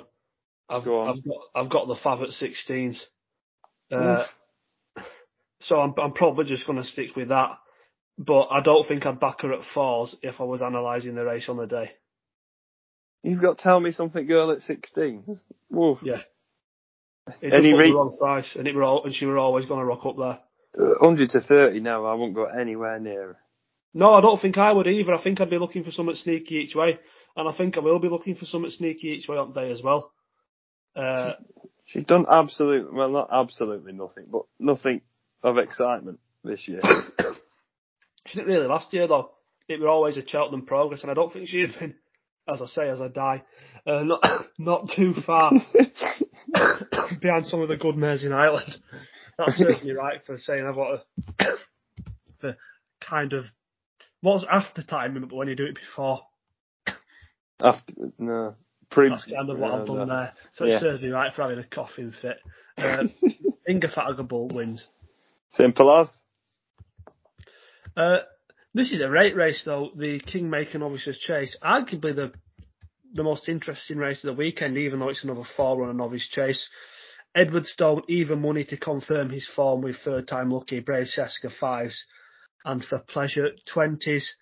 I've 0.68 0.84
Go 0.84 1.06
I've 1.08 1.24
got 1.24 1.40
I've 1.54 1.70
got 1.70 1.88
the 1.88 1.94
Fav 1.94 2.22
at 2.22 2.30
16s. 2.30 3.00
Uh, 3.90 4.26
so 5.60 5.76
I'm 5.76 5.94
I'm 5.98 6.12
probably 6.12 6.44
just 6.44 6.66
going 6.66 6.78
to 6.78 6.84
stick 6.84 7.16
with 7.16 7.28
that. 7.28 7.58
But 8.18 8.48
I 8.50 8.60
don't 8.62 8.86
think 8.86 9.06
I'd 9.06 9.20
back 9.20 9.42
her 9.42 9.52
at 9.52 9.64
fours 9.72 10.16
if 10.22 10.40
I 10.40 10.44
was 10.44 10.60
analysing 10.60 11.14
the 11.14 11.24
race 11.24 11.48
on 11.48 11.56
the 11.56 11.66
day. 11.66 11.92
You've 13.22 13.40
got 13.40 13.58
to 13.58 13.62
tell 13.62 13.80
me 13.80 13.92
something, 13.92 14.26
girl 14.26 14.50
at 14.50 14.62
16. 14.62 15.38
Whoa. 15.68 15.98
Yeah. 16.02 16.22
It 17.40 17.52
Any 17.52 17.74
re- 17.74 17.92
wrong 17.92 18.16
price, 18.18 18.56
and 18.56 18.66
it 18.66 18.74
were 18.74 18.82
all, 18.82 19.04
and 19.04 19.14
she 19.14 19.26
were 19.26 19.38
always 19.38 19.66
going 19.66 19.80
to 19.80 19.86
rock 19.86 20.06
up 20.06 20.16
there. 20.16 20.40
100 20.74 21.30
to 21.30 21.40
30 21.40 21.80
now, 21.80 22.06
I 22.06 22.14
won't 22.14 22.34
go 22.34 22.46
anywhere 22.46 22.98
near. 22.98 23.36
No, 23.94 24.14
I 24.14 24.20
don't 24.20 24.40
think 24.40 24.56
I 24.58 24.72
would 24.72 24.86
either. 24.86 25.14
I 25.14 25.22
think 25.22 25.40
I'd 25.40 25.50
be 25.50 25.58
looking 25.58 25.84
for 25.84 25.90
something 25.90 26.14
sneaky 26.14 26.56
each 26.56 26.74
way, 26.74 26.98
and 27.38 27.48
I 27.48 27.52
think 27.52 27.76
I 27.76 27.80
will 27.80 28.00
be 28.00 28.08
looking 28.08 28.34
for 28.34 28.46
something 28.46 28.70
sneaky 28.70 29.08
each 29.08 29.28
way 29.28 29.38
on 29.38 29.52
day 29.52 29.70
as 29.70 29.80
well. 29.80 30.12
Uh, 30.96 31.34
She's 31.86 32.04
done 32.04 32.26
absolutely 32.28 32.92
well, 32.92 33.10
not 33.10 33.28
absolutely 33.32 33.92
nothing, 33.92 34.26
but 34.30 34.42
nothing 34.58 35.02
of 35.42 35.56
excitement 35.56 36.18
this 36.42 36.66
year. 36.66 36.80
she 38.26 38.38
didn't 38.38 38.52
really 38.52 38.66
last 38.66 38.92
year 38.92 39.06
though. 39.06 39.30
It 39.68 39.78
was 39.78 39.88
always 39.88 40.16
a 40.16 40.26
Cheltenham 40.26 40.66
progress, 40.66 41.02
and 41.02 41.10
I 41.10 41.14
don't 41.14 41.32
think 41.32 41.48
she'd 41.48 41.78
been, 41.78 41.94
as 42.52 42.60
I 42.60 42.66
say, 42.66 42.88
as 42.88 43.00
I 43.00 43.08
die, 43.08 43.44
uh, 43.86 44.02
not 44.02 44.20
not 44.58 44.88
too 44.94 45.14
far 45.24 45.52
behind 47.20 47.46
some 47.46 47.62
of 47.62 47.68
the 47.68 47.76
good 47.78 47.96
mares 47.96 48.24
in 48.24 48.32
Ireland. 48.32 48.76
That's 49.38 49.56
certainly 49.56 49.94
right 49.94 50.20
for 50.26 50.38
saying 50.38 50.66
I've 50.66 50.74
got 50.74 51.04
a 51.38 51.56
for 52.40 52.56
kind 53.00 53.32
of 53.32 53.44
what's 54.22 54.44
after 54.50 54.82
timing, 54.82 55.22
but 55.28 55.36
when 55.36 55.46
you 55.46 55.54
do 55.54 55.66
it 55.66 55.76
before. 55.76 56.22
After 57.60 57.94
no. 58.18 58.54
Pre- 58.90 59.10
That's 59.10 59.26
kind 59.26 59.50
of 59.50 59.58
what 59.58 59.68
no, 59.72 59.80
I've 59.80 59.86
done 59.86 59.98
no. 59.98 60.06
there. 60.06 60.32
So 60.54 60.64
Yeah. 60.64 60.76
it 60.76 60.80
serves 60.80 61.02
me 61.02 61.10
right 61.10 61.32
for 61.32 61.42
having 61.42 61.58
a 61.58 61.64
coughing 61.64 62.12
fit. 62.12 62.38
Uh, 62.76 63.04
Indefatigable 63.68 64.48
wins. 64.48 64.82
Simple 65.50 65.90
as. 65.94 66.16
Uh, 67.96 68.18
this 68.74 68.92
is 68.92 69.02
a 69.02 69.10
rate 69.10 69.36
race 69.36 69.62
though. 69.64 69.90
The 69.96 70.20
Kingmaker 70.20 70.78
Novices 70.78 71.18
Chase, 71.18 71.56
arguably 71.62 72.14
the 72.14 72.32
the 73.14 73.22
most 73.22 73.48
interesting 73.48 73.98
race 73.98 74.22
of 74.22 74.28
the 74.28 74.38
weekend, 74.38 74.76
even 74.76 75.00
though 75.00 75.08
it's 75.08 75.24
another 75.24 75.42
four-runner 75.56 75.94
novice 75.94 76.28
chase. 76.28 76.68
Edwardstone 77.34 78.02
even 78.08 78.42
money 78.42 78.64
to 78.64 78.76
confirm 78.76 79.30
his 79.30 79.48
form 79.48 79.80
with 79.82 79.96
third 79.96 80.28
time 80.28 80.50
lucky 80.50 80.80
Brave 80.80 81.06
Seasca 81.08 81.50
fives, 81.58 82.04
and 82.64 82.84
for 82.84 82.98
pleasure 83.00 83.48
twenties. 83.72 84.34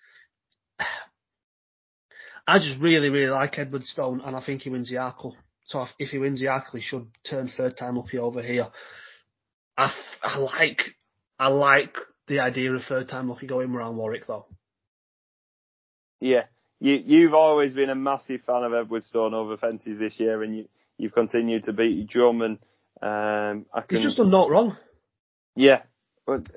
I 2.47 2.59
just 2.59 2.79
really, 2.81 3.09
really 3.09 3.29
like 3.29 3.55
Edwardstone, 3.57 4.21
and 4.25 4.35
I 4.35 4.41
think 4.43 4.61
he 4.61 4.69
wins 4.69 4.89
the 4.89 4.95
Arkle. 4.95 5.33
So 5.65 5.81
if, 5.81 5.89
if 5.99 6.09
he 6.09 6.17
wins 6.17 6.39
the 6.39 6.45
Arkle, 6.45 6.75
he 6.75 6.81
should 6.81 7.07
turn 7.29 7.49
third 7.49 7.75
time 7.77 7.97
lucky 7.97 8.17
over 8.17 8.41
here. 8.41 8.67
I, 9.77 9.91
I 10.23 10.39
like, 10.39 10.81
I 11.37 11.49
like 11.49 11.97
the 12.27 12.39
idea 12.39 12.73
of 12.73 12.81
third 12.83 13.09
time 13.09 13.27
lucky 13.29 13.47
going 13.47 13.73
around 13.73 13.97
Warwick 13.97 14.25
though. 14.27 14.45
Yeah. 16.21 16.43
You, 16.79 16.93
you've 17.03 17.33
always 17.33 17.73
been 17.73 17.89
a 17.89 17.95
massive 17.95 18.41
fan 18.45 18.63
of 18.63 18.71
Edwardstone 18.71 19.33
over 19.33 19.57
fences 19.57 19.99
this 19.99 20.19
year, 20.19 20.41
and 20.43 20.55
you, 20.57 20.69
you've 20.97 21.13
continued 21.13 21.63
to 21.63 21.73
beat 21.73 21.97
your 21.97 22.05
drum. 22.07 22.41
And 22.41 22.57
um, 23.01 23.65
I 23.73 23.81
can, 23.81 23.97
He's 23.97 24.05
just 24.05 24.17
done 24.17 24.31
naught 24.31 24.49
wrong. 24.51 24.77
yeah. 25.55 25.81
But 26.25 26.47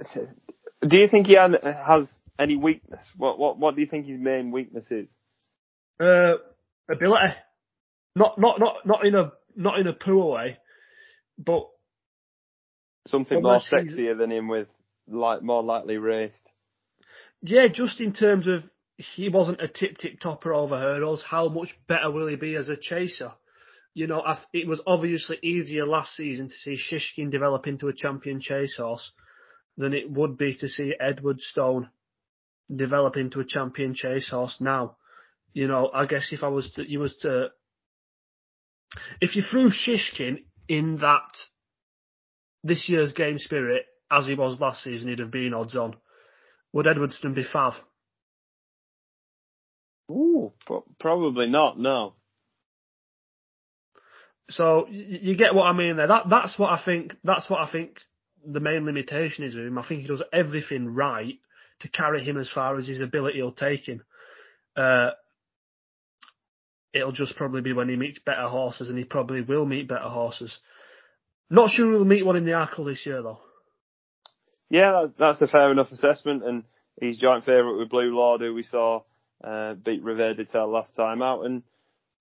do 0.86 0.96
you 0.96 1.08
think 1.08 1.26
he 1.26 1.36
has 1.36 2.18
any 2.38 2.56
weakness? 2.56 3.06
What, 3.16 3.38
what, 3.38 3.58
what 3.58 3.74
do 3.74 3.80
you 3.80 3.86
think 3.86 4.06
his 4.06 4.20
main 4.20 4.50
weakness 4.50 4.90
is? 4.90 5.08
Uh, 6.00 6.36
ability, 6.90 7.34
not 8.16 8.38
not 8.38 8.58
not 8.58 8.76
not 8.86 9.06
in 9.06 9.14
a 9.14 9.32
not 9.54 9.78
in 9.78 9.86
a 9.86 9.92
poor 9.92 10.34
way, 10.34 10.58
but 11.38 11.68
Something 13.06 13.42
more 13.42 13.60
sexier 13.60 14.16
than 14.16 14.30
him 14.30 14.48
with 14.48 14.68
like 15.08 15.42
more 15.42 15.62
lightly 15.62 15.96
raced. 15.96 16.46
yeah, 17.42 17.66
just 17.72 18.00
in 18.00 18.12
terms 18.12 18.46
of 18.46 18.62
he 18.96 19.28
wasn't 19.28 19.60
a 19.60 19.68
tip 19.68 19.98
tip 19.98 20.20
topper 20.20 20.52
over 20.52 20.78
hurdles. 20.78 21.22
How 21.22 21.48
much 21.48 21.76
better 21.88 22.10
will 22.10 22.28
he 22.28 22.36
be 22.36 22.54
as 22.56 22.68
a 22.68 22.76
chaser? 22.76 23.32
You 23.94 24.06
know, 24.06 24.20
I, 24.20 24.38
it 24.52 24.68
was 24.68 24.80
obviously 24.86 25.38
easier 25.42 25.84
last 25.84 26.14
season 26.14 26.48
to 26.48 26.54
see 26.54 26.76
Shishkin 26.76 27.30
develop 27.30 27.66
into 27.66 27.88
a 27.88 27.94
champion 27.94 28.40
chase 28.40 28.76
horse 28.76 29.12
than 29.76 29.94
it 29.94 30.10
would 30.10 30.36
be 30.36 30.54
to 30.56 30.68
see 30.68 30.94
Edwardstone 31.00 31.88
develop 32.74 33.16
into 33.16 33.40
a 33.40 33.44
champion 33.44 33.94
chase 33.94 34.28
horse 34.28 34.56
now. 34.60 34.96
You 35.52 35.66
know, 35.66 35.90
I 35.92 36.06
guess 36.06 36.28
if 36.32 36.42
I 36.42 36.48
was 36.48 36.72
to, 36.74 36.88
you 36.88 37.00
was 37.00 37.16
to, 37.22 37.48
if 39.20 39.36
you 39.36 39.42
threw 39.42 39.70
Shishkin 39.70 40.44
in 40.68 40.98
that 40.98 41.30
this 42.62 42.88
year's 42.88 43.12
game 43.12 43.38
spirit 43.38 43.86
as 44.10 44.26
he 44.26 44.34
was 44.34 44.60
last 44.60 44.82
season, 44.82 45.08
he'd 45.08 45.18
have 45.18 45.30
been 45.30 45.54
odds 45.54 45.76
on. 45.76 45.96
Would 46.72 46.86
Edwardstone 46.86 47.34
be 47.34 47.44
fav? 47.44 47.74
Ooh, 50.10 50.52
pro- 50.66 50.84
probably 50.98 51.46
not. 51.46 51.78
No. 51.78 52.14
So 54.50 54.88
you 54.88 55.36
get 55.36 55.54
what 55.54 55.66
I 55.66 55.72
mean 55.72 55.96
there. 55.96 56.08
That 56.08 56.28
that's 56.28 56.58
what 56.58 56.72
I 56.72 56.82
think. 56.84 57.14
That's 57.22 57.48
what 57.48 57.60
I 57.60 57.70
think 57.70 57.98
the 58.44 58.60
main 58.60 58.84
limitation 58.84 59.44
is 59.44 59.54
with 59.54 59.66
him. 59.66 59.78
I 59.78 59.86
think 59.86 60.02
he 60.02 60.08
does 60.08 60.22
everything 60.32 60.94
right 60.94 61.38
to 61.80 61.88
carry 61.88 62.24
him 62.24 62.36
as 62.36 62.50
far 62.50 62.76
as 62.76 62.88
his 62.88 63.00
ability 63.00 63.40
will 63.42 63.52
take 63.52 63.86
him. 63.86 64.02
Uh, 64.76 65.10
it'll 66.92 67.12
just 67.12 67.36
probably 67.36 67.60
be 67.60 67.72
when 67.72 67.88
he 67.88 67.96
meets 67.96 68.18
better 68.18 68.48
horses, 68.48 68.88
and 68.88 68.98
he 68.98 69.04
probably 69.04 69.42
will 69.42 69.66
meet 69.66 69.88
better 69.88 70.08
horses. 70.08 70.58
Not 71.48 71.70
sure 71.70 71.90
he'll 71.90 72.04
meet 72.04 72.24
one 72.24 72.36
in 72.36 72.44
the 72.44 72.52
Arkle 72.52 72.86
this 72.86 73.04
year 73.06 73.22
though. 73.22 73.40
Yeah, 74.68 75.06
that's 75.18 75.42
a 75.42 75.48
fair 75.48 75.72
enough 75.72 75.90
assessment, 75.90 76.44
and 76.44 76.64
he's 77.00 77.18
joint 77.18 77.44
favourite 77.44 77.78
with 77.78 77.90
Blue 77.90 78.14
Lord, 78.14 78.40
who 78.40 78.54
we 78.54 78.62
saw 78.62 79.02
uh, 79.42 79.74
beat 79.74 80.02
Riviere 80.02 80.34
D'Etel 80.34 80.70
last 80.70 80.94
time 80.94 81.22
out, 81.22 81.44
and 81.44 81.62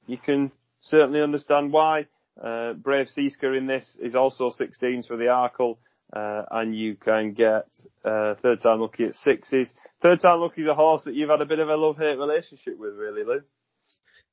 you 0.08 0.17
can 0.17 0.51
certainly 0.82 1.21
understand 1.21 1.71
why. 1.71 2.08
Uh, 2.41 2.73
Brave 2.73 3.10
Seasca 3.10 3.53
in 3.53 3.67
this 3.67 3.97
is 3.99 4.15
also 4.15 4.49
16s 4.49 5.08
for 5.08 5.17
the 5.17 5.25
Arkle, 5.25 5.77
uh, 6.12 6.45
and 6.49 6.75
you 6.75 6.95
can 6.95 7.34
get 7.34 7.67
uh, 8.03 8.34
third 8.41 8.62
time 8.62 8.79
lucky 8.79 9.05
at 9.05 9.13
sixes. 9.13 9.71
Third 10.01 10.21
time 10.21 10.39
lucky 10.39 10.62
is 10.62 10.67
a 10.67 10.73
horse 10.73 11.03
that 11.03 11.13
you've 11.13 11.29
had 11.29 11.41
a 11.41 11.45
bit 11.45 11.60
of 11.60 11.69
a 11.69 11.75
love 11.75 11.97
hate 11.97 12.17
relationship 12.17 12.79
with, 12.79 12.95
really, 12.95 13.23
Lou. 13.23 13.41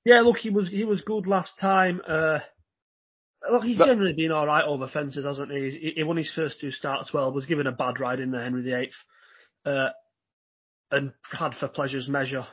Yeah, 0.07 0.21
look, 0.21 0.37
he 0.37 0.51
was 0.51 0.69
he 0.69 0.85
was 0.85 1.01
good 1.03 1.27
last 1.27 1.59
time. 1.61 2.01
Uh, 2.07 2.39
look, 3.51 3.65
he's 3.65 3.77
But- 3.77 3.87
generally 3.87 4.13
been 4.13 4.31
all 4.31 4.47
right 4.47 4.65
over 4.65 4.87
fences, 4.87 5.25
hasn't 5.25 5.51
he? 5.51 5.71
He, 5.71 5.93
he 5.97 6.03
won 6.05 6.17
his 6.17 6.33
first 6.33 6.61
two 6.61 6.71
starts 6.71 7.13
well. 7.13 7.33
Was 7.33 7.47
given 7.47 7.67
a 7.67 7.73
bad 7.73 7.99
ride 7.99 8.21
in 8.21 8.31
the 8.31 8.41
Henry 8.41 8.63
VIII, 8.63 8.93
uh, 9.65 9.89
and 10.93 11.13
had 11.33 11.57
for 11.57 11.67
pleasure's 11.67 12.09
measure 12.09 12.47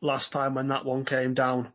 last 0.00 0.30
time 0.30 0.54
when 0.54 0.68
that 0.68 0.84
one 0.84 1.04
came 1.04 1.34
down. 1.34 1.72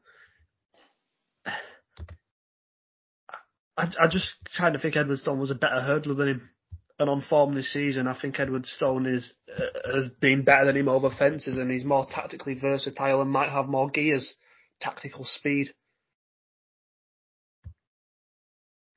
I, 3.77 3.91
I 3.99 4.07
just 4.09 4.29
kind 4.57 4.73
of 4.73 4.81
think 4.81 4.95
Edwardstone 4.95 5.37
was 5.41 5.51
a 5.51 5.55
better 5.55 5.81
hurdler 5.81 6.15
than 6.15 6.27
him, 6.29 6.49
and 6.97 7.09
on 7.09 7.21
form 7.29 7.55
this 7.55 7.73
season, 7.73 8.07
I 8.07 8.17
think 8.17 8.39
Edwardstone 8.39 9.05
is 9.13 9.33
uh, 9.53 9.95
has 9.95 10.07
been 10.21 10.43
better 10.45 10.63
than 10.67 10.77
him 10.77 10.87
over 10.87 11.09
fences, 11.09 11.57
and 11.57 11.69
he's 11.69 11.83
more 11.83 12.05
tactically 12.09 12.53
versatile 12.57 13.21
and 13.21 13.29
might 13.29 13.49
have 13.49 13.67
more 13.67 13.89
gears, 13.89 14.33
tactical 14.79 15.25
speed. 15.25 15.73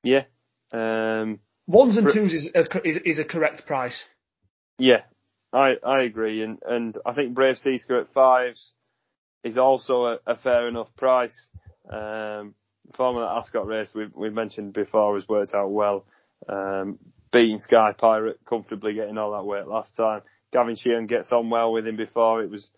Yeah. 0.03 0.23
Um, 0.71 1.39
Ones 1.67 1.97
and 1.97 2.07
twos 2.11 2.33
is 2.33 2.47
a, 2.55 2.87
is, 2.87 2.97
is 3.05 3.19
a 3.19 3.23
correct 3.23 3.65
price. 3.65 4.03
Yeah, 4.77 5.01
I 5.53 5.75
I 5.85 6.01
agree, 6.03 6.43
and 6.43 6.59
and 6.65 6.97
I 7.05 7.13
think 7.13 7.33
Brave 7.33 7.57
Seasca 7.57 7.99
at 8.01 8.13
fives 8.13 8.73
is 9.43 9.57
also 9.57 10.05
a, 10.05 10.17
a 10.25 10.35
fair 10.37 10.67
enough 10.67 10.93
price. 10.95 11.49
Um, 11.89 12.55
the 12.87 12.97
form 12.97 13.15
of 13.15 13.21
that 13.21 13.37
Ascot 13.37 13.67
race 13.67 13.91
we 13.93 14.07
we 14.13 14.29
mentioned 14.29 14.73
before 14.73 15.15
has 15.15 15.27
worked 15.27 15.53
out 15.53 15.71
well. 15.71 16.05
Um, 16.49 16.99
beating 17.31 17.59
Sky 17.59 17.93
Pirate 17.97 18.39
comfortably, 18.45 18.93
getting 18.93 19.17
all 19.17 19.31
that 19.31 19.45
weight 19.45 19.67
last 19.67 19.95
time. 19.95 20.21
Gavin 20.51 20.75
Sheehan 20.75 21.05
gets 21.05 21.31
on 21.31 21.49
well 21.49 21.71
with 21.71 21.87
him 21.87 21.95
before. 21.95 22.41
It 22.43 22.49
was 22.49 22.69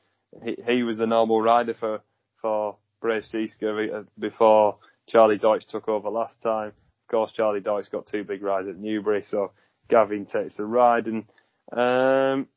he, 0.44 0.58
he 0.68 0.84
was 0.84 0.98
the 0.98 1.08
normal 1.08 1.42
rider 1.42 1.74
for 1.74 2.02
for 2.42 2.78
Seasca 3.22 3.94
uh, 3.94 4.04
before 4.18 4.78
Charlie 5.08 5.38
Deutsch 5.38 5.66
took 5.68 5.88
over 5.88 6.10
last 6.10 6.42
time. 6.42 6.70
Of 6.70 7.08
course, 7.10 7.32
Charlie 7.34 7.62
Deutsch 7.62 7.92
got 7.92 8.08
two 8.08 8.24
big 8.24 8.42
rides 8.42 8.68
at 8.68 8.78
Newbury, 8.78 9.22
so 9.22 9.52
Gavin 9.90 10.26
takes 10.26 10.56
the 10.58 10.66
ride 10.66 11.08
and. 11.08 11.26
Um, 11.72 12.48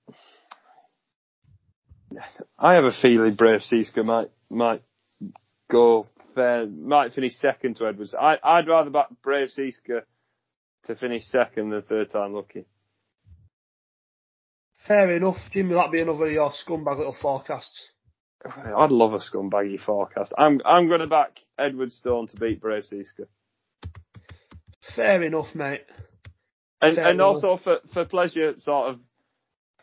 I 2.58 2.74
have 2.74 2.84
a 2.84 2.92
feeling 2.92 3.34
Brave 3.34 3.60
might 3.96 4.28
might 4.50 4.80
go 5.70 6.06
fair, 6.34 6.66
might 6.66 7.12
finish 7.12 7.36
second 7.36 7.76
to 7.76 7.86
Edwards. 7.86 8.14
I 8.14 8.38
I'd 8.42 8.68
rather 8.68 8.90
back 8.90 9.08
Brave 9.22 9.50
to 10.86 10.96
finish 10.96 11.26
second 11.26 11.70
than 11.70 11.82
third 11.82 12.10
time 12.10 12.32
lucky. 12.32 12.64
Fair 14.86 15.16
enough, 15.16 15.38
Jimmy. 15.52 15.74
That'd 15.74 15.90
be 15.90 16.00
another 16.00 16.26
of 16.26 16.32
your 16.32 16.52
scumbag 16.52 16.98
little 16.98 17.16
forecasts. 17.20 17.88
I'd 18.48 18.92
love 18.92 19.12
a 19.14 19.18
scumbaggy 19.18 19.80
forecast. 19.80 20.32
I'm 20.36 20.60
I'm 20.64 20.88
going 20.88 21.00
to 21.00 21.06
back 21.06 21.38
Edwardstone 21.58 22.28
to 22.30 22.36
beat 22.36 22.60
Brave 22.60 22.84
Seasca, 22.84 23.26
Fair 24.94 25.22
enough, 25.22 25.54
mate. 25.54 25.84
and 26.80 26.96
Fair 26.96 27.08
and 27.08 27.14
enough. 27.20 27.42
also 27.44 27.56
for 27.56 27.78
for 27.92 28.04
pleasure, 28.04 28.54
sort 28.58 28.90
of, 28.90 29.00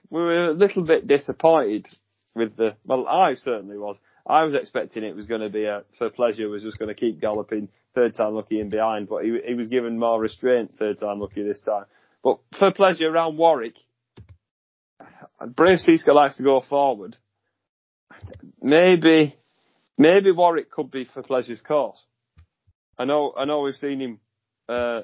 we 0.09 0.21
were 0.21 0.47
a 0.47 0.53
little 0.53 0.83
bit 0.83 1.07
disappointed 1.07 1.87
with 2.35 2.55
the. 2.55 2.75
Well, 2.85 3.07
I 3.07 3.35
certainly 3.35 3.77
was. 3.77 3.99
I 4.25 4.43
was 4.45 4.55
expecting 4.55 5.03
it 5.03 5.15
was 5.15 5.25
going 5.25 5.41
to 5.41 5.49
be 5.49 5.65
a 5.65 5.83
for 5.97 6.09
pleasure 6.09 6.47
was 6.49 6.63
just 6.63 6.79
going 6.79 6.89
to 6.89 6.95
keep 6.95 7.19
galloping 7.19 7.69
third 7.93 8.15
time 8.15 8.33
lucky 8.35 8.59
in 8.59 8.69
behind, 8.69 9.09
but 9.09 9.23
he 9.23 9.37
he 9.45 9.53
was 9.53 9.67
given 9.67 9.99
more 9.99 10.19
restraint 10.19 10.73
third 10.79 10.99
time 10.99 11.19
lucky 11.19 11.43
this 11.43 11.61
time. 11.61 11.85
But 12.23 12.39
for 12.57 12.71
pleasure 12.71 13.09
around 13.09 13.37
Warwick, 13.37 13.75
Brave 15.55 15.79
Seasca 15.79 16.13
likes 16.13 16.37
to 16.37 16.43
go 16.43 16.61
forward. 16.61 17.17
Maybe, 18.61 19.35
maybe 19.97 20.31
Warwick 20.31 20.71
could 20.71 20.91
be 20.91 21.05
for 21.05 21.23
pleasure's 21.23 21.61
course. 21.61 22.01
I 22.97 23.05
know, 23.05 23.33
I 23.35 23.45
know 23.45 23.61
we've 23.61 23.75
seen 23.75 23.99
him. 23.99 24.19
Uh, 24.69 25.01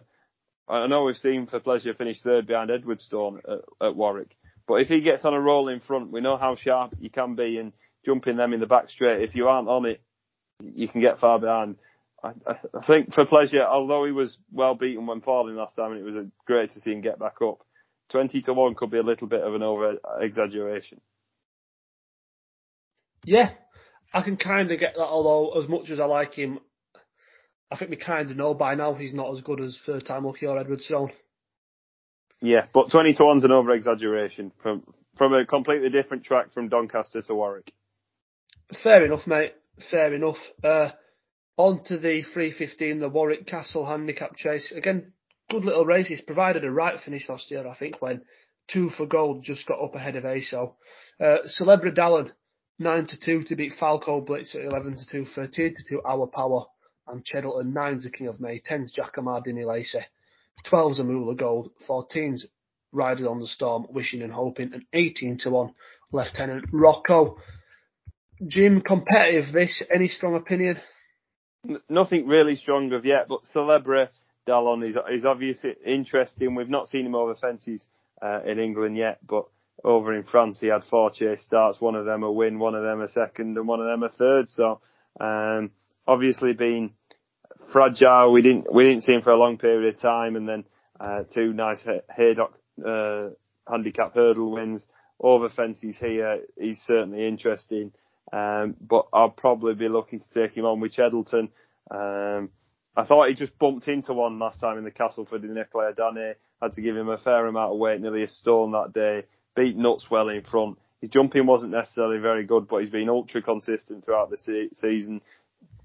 I 0.67 0.87
know 0.87 1.03
we've 1.03 1.17
seen 1.17 1.47
for 1.47 1.59
pleasure 1.59 1.93
finish 1.93 2.21
third 2.21 2.47
behind 2.47 2.69
Edwardstone 2.69 3.39
at, 3.39 3.87
at 3.87 3.95
Warwick. 3.95 4.35
But 4.67 4.81
if 4.81 4.87
he 4.87 5.01
gets 5.01 5.25
on 5.25 5.33
a 5.33 5.41
roll 5.41 5.67
in 5.67 5.79
front, 5.79 6.11
we 6.11 6.21
know 6.21 6.37
how 6.37 6.55
sharp 6.55 6.93
you 6.99 7.09
can 7.09 7.35
be 7.35 7.57
and 7.57 7.73
jumping 8.05 8.37
them 8.37 8.53
in 8.53 8.59
the 8.59 8.67
back 8.67 8.89
straight. 8.89 9.23
If 9.23 9.35
you 9.35 9.47
aren't 9.47 9.67
on 9.67 9.85
it, 9.85 10.01
you 10.61 10.87
can 10.87 11.01
get 11.01 11.19
far 11.19 11.39
behind. 11.39 11.77
I, 12.23 12.33
I 12.47 12.85
think 12.85 13.13
for 13.13 13.25
pleasure, 13.25 13.63
although 13.63 14.05
he 14.05 14.11
was 14.11 14.37
well 14.51 14.75
beaten 14.75 15.07
when 15.07 15.21
falling 15.21 15.55
last 15.55 15.75
time, 15.75 15.93
and 15.93 16.01
it 16.01 16.05
was 16.05 16.27
great 16.45 16.71
to 16.71 16.81
see 16.81 16.91
him 16.91 17.01
get 17.01 17.17
back 17.17 17.41
up. 17.41 17.65
Twenty 18.09 18.41
to 18.41 18.53
one 18.53 18.75
could 18.75 18.91
be 18.91 18.97
a 18.97 19.03
little 19.03 19.27
bit 19.27 19.41
of 19.41 19.55
an 19.55 19.63
over 19.63 19.95
exaggeration. 20.19 20.99
Yeah, 23.25 23.51
I 24.13 24.21
can 24.23 24.37
kind 24.37 24.71
of 24.71 24.79
get 24.79 24.95
that. 24.95 25.03
Although 25.03 25.59
as 25.59 25.67
much 25.67 25.89
as 25.89 25.99
I 25.99 26.05
like 26.05 26.33
him, 26.33 26.59
I 27.71 27.77
think 27.77 27.91
we 27.91 27.97
kind 27.97 28.31
of 28.31 28.37
know 28.37 28.53
by 28.53 28.75
now 28.75 28.93
he's 28.93 29.13
not 29.13 29.33
as 29.33 29.41
good 29.41 29.61
as 29.61 29.77
third 29.85 30.05
time 30.05 30.25
lucky 30.25 30.45
or 30.45 30.57
Edwardstone. 30.57 31.11
Yeah, 32.41 32.65
but 32.73 32.89
twenty 32.91 33.13
to 33.13 33.23
one's 33.23 33.43
an 33.43 33.51
over 33.51 33.71
exaggeration 33.71 34.51
from 34.61 34.83
from 35.17 35.33
a 35.33 35.45
completely 35.45 35.89
different 35.89 36.23
track 36.23 36.53
from 36.53 36.69
Doncaster 36.69 37.21
to 37.23 37.35
Warwick. 37.35 37.73
Fair 38.83 39.05
enough, 39.05 39.27
mate. 39.27 39.53
Fair 39.91 40.13
enough. 40.13 40.37
Uh, 40.63 40.89
on 41.57 41.83
to 41.83 41.97
the 41.97 42.21
315, 42.21 42.99
the 42.99 43.09
Warwick 43.09 43.45
Castle 43.45 43.85
handicap 43.85 44.37
chase. 44.37 44.71
Again, 44.71 45.11
good 45.49 45.65
little 45.65 45.85
race. 45.85 46.07
He's 46.07 46.21
provided 46.21 46.63
a 46.63 46.71
right 46.71 46.99
finish 46.99 47.27
last 47.27 47.51
year, 47.51 47.67
I 47.67 47.75
think, 47.75 48.01
when 48.01 48.21
two 48.69 48.89
for 48.89 49.05
gold 49.05 49.43
just 49.43 49.65
got 49.65 49.83
up 49.83 49.95
ahead 49.95 50.15
of 50.15 50.23
ASO. 50.23 50.75
Uh, 51.19 51.39
Celebre 51.45 51.91
D'Allen, 51.91 52.31
9 52.79 53.07
to 53.07 53.19
2 53.19 53.43
to 53.43 53.55
beat 53.55 53.73
Falco 53.79 54.21
Blitz 54.21 54.55
at 54.55 54.61
11 54.61 54.97
to 54.97 55.05
2, 55.07 55.25
13 55.35 55.75
to 55.75 55.83
2 55.89 56.01
Our 56.05 56.27
Power, 56.27 56.65
and 57.07 57.23
Cheddleton, 57.23 57.73
9's 57.73 58.05
the 58.05 58.09
King 58.09 58.27
of 58.27 58.39
May, 58.39 58.61
10's 58.61 58.93
Jacamar 58.93 59.43
Dinny 59.43 59.65
Lacey, 59.65 59.99
12's 60.65 60.99
Amoola 60.99 61.35
Gold, 61.35 61.71
14's 61.87 62.47
Riders 62.91 63.27
on 63.27 63.39
the 63.39 63.47
Storm, 63.47 63.85
Wishing 63.89 64.21
and 64.21 64.31
Hoping, 64.31 64.73
and 64.73 64.85
18 64.93 65.37
to 65.39 65.49
1 65.49 65.73
Lieutenant 66.11 66.65
Rocco. 66.71 67.37
Jim, 68.47 68.81
competitive 68.81 69.53
this, 69.53 69.83
any 69.93 70.07
strong 70.07 70.35
opinion? 70.35 70.79
nothing 71.89 72.27
really 72.27 72.55
strong 72.55 72.93
of 72.93 73.05
yet, 73.05 73.27
but 73.27 73.45
Celebre 73.53 74.07
D'Allen 74.47 74.83
is 74.83 74.97
is 75.11 75.25
obviously 75.25 75.75
interesting. 75.85 76.55
We've 76.55 76.69
not 76.69 76.87
seen 76.87 77.05
him 77.05 77.15
over 77.15 77.35
fences 77.35 77.87
uh, 78.21 78.41
in 78.45 78.59
England 78.59 78.97
yet, 78.97 79.19
but 79.27 79.45
over 79.83 80.13
in 80.13 80.23
France 80.23 80.59
he 80.59 80.67
had 80.67 80.83
four 80.83 81.11
chase 81.11 81.41
starts, 81.41 81.81
one 81.81 81.95
of 81.95 82.05
them 82.05 82.23
a 82.23 82.31
win, 82.31 82.59
one 82.59 82.75
of 82.75 82.83
them 82.83 83.01
a 83.01 83.07
second, 83.07 83.57
and 83.57 83.67
one 83.67 83.79
of 83.79 83.87
them 83.87 84.03
a 84.03 84.09
third. 84.09 84.49
So 84.49 84.81
um, 85.19 85.71
obviously 86.07 86.53
being 86.53 86.93
fragile, 87.71 88.31
we 88.31 88.41
didn't 88.41 88.73
we 88.73 88.85
didn't 88.85 89.03
see 89.03 89.13
him 89.13 89.21
for 89.21 89.31
a 89.31 89.39
long 89.39 89.57
period 89.57 89.93
of 89.93 90.01
time, 90.01 90.35
and 90.35 90.47
then 90.47 90.63
uh, 90.99 91.23
two 91.33 91.53
nice 91.53 91.81
Haydock 92.15 92.53
uh, 92.85 93.29
handicap 93.69 94.13
hurdle 94.15 94.51
wins 94.51 94.87
over 95.19 95.49
fences 95.49 95.97
here. 95.97 96.41
He's 96.59 96.81
certainly 96.85 97.27
interesting. 97.27 97.91
Um, 98.31 98.75
but 98.79 99.07
I'll 99.11 99.31
probably 99.31 99.73
be 99.73 99.89
looking 99.89 100.19
to 100.19 100.29
take 100.41 100.55
him 100.55 100.65
on 100.65 100.79
with 100.79 100.93
Cheddleton. 100.93 101.49
Um, 101.89 102.49
I 102.95 103.03
thought 103.03 103.29
he 103.29 103.35
just 103.35 103.57
bumped 103.59 103.87
into 103.87 104.13
one 104.13 104.39
last 104.39 104.59
time 104.59 104.77
in 104.77 104.83
the 104.83 104.91
Castleford 104.91 105.43
in 105.43 105.57
Eclair 105.57 105.93
Danny. 105.93 106.33
Had 106.61 106.73
to 106.73 106.81
give 106.81 106.97
him 106.97 107.09
a 107.09 107.17
fair 107.17 107.45
amount 107.45 107.71
of 107.71 107.77
weight, 107.77 108.01
nearly 108.01 108.23
a 108.23 108.27
stone 108.27 108.71
that 108.71 108.93
day. 108.93 109.23
Beat 109.55 109.77
Nuts 109.77 110.09
well 110.11 110.29
in 110.29 110.43
front. 110.43 110.77
His 111.01 111.09
jumping 111.09 111.45
wasn't 111.45 111.71
necessarily 111.71 112.19
very 112.19 112.45
good, 112.45 112.67
but 112.67 112.79
he's 112.79 112.89
been 112.89 113.09
ultra 113.09 113.41
consistent 113.41 114.03
throughout 114.03 114.29
the 114.29 114.37
se- 114.37 114.71
season. 114.73 115.21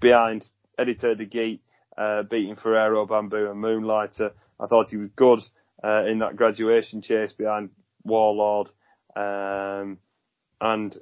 Behind 0.01 0.45
Editeur 0.77 1.17
Du 1.17 1.25
Gite, 1.25 1.61
uh, 1.97 2.23
beating 2.23 2.57
Ferrero, 2.57 3.05
Bamboo 3.05 3.49
and 3.49 3.61
Moonlighter. 3.61 4.31
I 4.59 4.67
thought 4.67 4.89
he 4.89 4.97
was 4.97 5.09
good, 5.15 5.39
uh, 5.83 6.03
in 6.05 6.19
that 6.19 6.35
graduation 6.35 7.01
chase 7.01 7.31
behind 7.31 7.69
Warlord. 8.03 8.69
Um, 9.15 9.99
and 10.61 10.95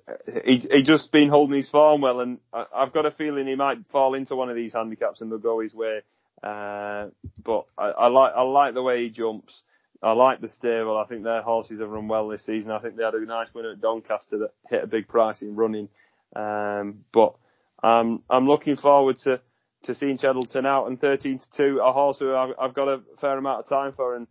he 0.43 0.67
he 0.69 0.83
just 0.83 1.11
been 1.11 1.29
holding 1.29 1.57
his 1.57 1.69
form 1.69 2.01
well, 2.01 2.19
and 2.21 2.39
I, 2.51 2.65
have 2.73 2.93
got 2.93 3.05
a 3.05 3.11
feeling 3.11 3.47
he 3.47 3.55
might 3.55 3.79
fall 3.91 4.13
into 4.13 4.35
one 4.35 4.49
of 4.49 4.55
these 4.55 4.73
handicaps 4.73 5.21
and 5.21 5.31
they'll 5.31 5.39
go 5.39 5.59
his 5.59 5.73
way. 5.73 6.01
Uh, 6.41 7.07
but 7.43 7.65
I, 7.77 7.89
I 7.89 8.07
like 8.07 8.33
I 8.35 8.41
like 8.41 8.73
the 8.73 8.83
way 8.83 9.03
he 9.03 9.09
jumps. 9.09 9.61
I 10.01 10.11
like 10.11 10.41
the 10.41 10.49
stable. 10.49 10.97
I 10.97 11.05
think 11.07 11.23
their 11.23 11.41
horses 11.41 11.79
have 11.79 11.89
run 11.89 12.09
well 12.09 12.27
this 12.27 12.45
season. 12.45 12.71
I 12.71 12.81
think 12.81 12.97
they 12.97 13.03
had 13.03 13.13
a 13.13 13.25
nice 13.25 13.53
winner 13.53 13.71
at 13.71 13.81
Doncaster 13.81 14.39
that 14.39 14.51
hit 14.69 14.83
a 14.83 14.87
big 14.87 15.07
price 15.07 15.41
in 15.41 15.55
running. 15.55 15.87
Um, 16.35 17.05
but 17.13 17.35
um, 17.81 18.23
I'm 18.29 18.47
looking 18.47 18.75
forward 18.75 19.17
to, 19.23 19.39
to 19.83 19.95
seeing 19.95 20.17
Cheddleton 20.17 20.65
out 20.65 20.87
and 20.87 20.99
13 20.99 21.39
to 21.39 21.45
2, 21.55 21.79
a 21.79 21.93
horse 21.93 22.19
who 22.19 22.35
I've, 22.35 22.53
I've 22.59 22.73
got 22.73 22.89
a 22.89 23.01
fair 23.21 23.37
amount 23.37 23.61
of 23.61 23.69
time 23.69 23.93
for 23.93 24.15
and 24.15 24.27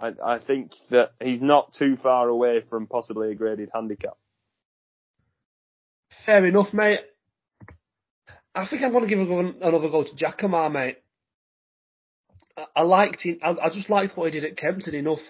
I, 0.00 0.12
I 0.24 0.38
think 0.38 0.72
that 0.90 1.12
he's 1.20 1.40
not 1.40 1.72
too 1.72 1.96
far 1.96 2.28
away 2.28 2.62
from 2.68 2.86
possibly 2.86 3.32
a 3.32 3.34
graded 3.34 3.70
handicap. 3.74 4.16
Fair 6.26 6.44
enough, 6.44 6.74
mate. 6.74 7.00
I 8.52 8.66
think 8.66 8.82
I'm 8.82 8.90
going 8.90 9.04
to 9.04 9.08
give 9.08 9.20
another 9.20 9.88
go 9.88 10.02
to 10.02 10.16
Jacamar, 10.16 10.72
mate. 10.72 10.98
I, 12.74 12.82
liked 12.82 13.22
him. 13.22 13.38
I, 13.42 13.70
just 13.70 13.90
liked 13.90 14.16
what 14.16 14.32
he 14.32 14.40
did 14.40 14.50
at 14.50 14.56
Kempton 14.56 14.94
enough 14.94 15.20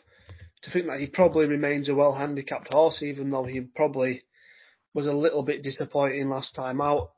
to 0.62 0.70
think 0.70 0.86
that 0.86 1.00
he 1.00 1.06
probably 1.06 1.46
remains 1.46 1.90
a 1.90 1.94
well 1.94 2.14
handicapped 2.14 2.72
horse, 2.72 3.02
even 3.02 3.28
though 3.28 3.44
he 3.44 3.60
probably 3.60 4.22
was 4.94 5.06
a 5.06 5.12
little 5.12 5.42
bit 5.42 5.62
disappointing 5.62 6.30
last 6.30 6.54
time 6.54 6.80
out. 6.80 7.10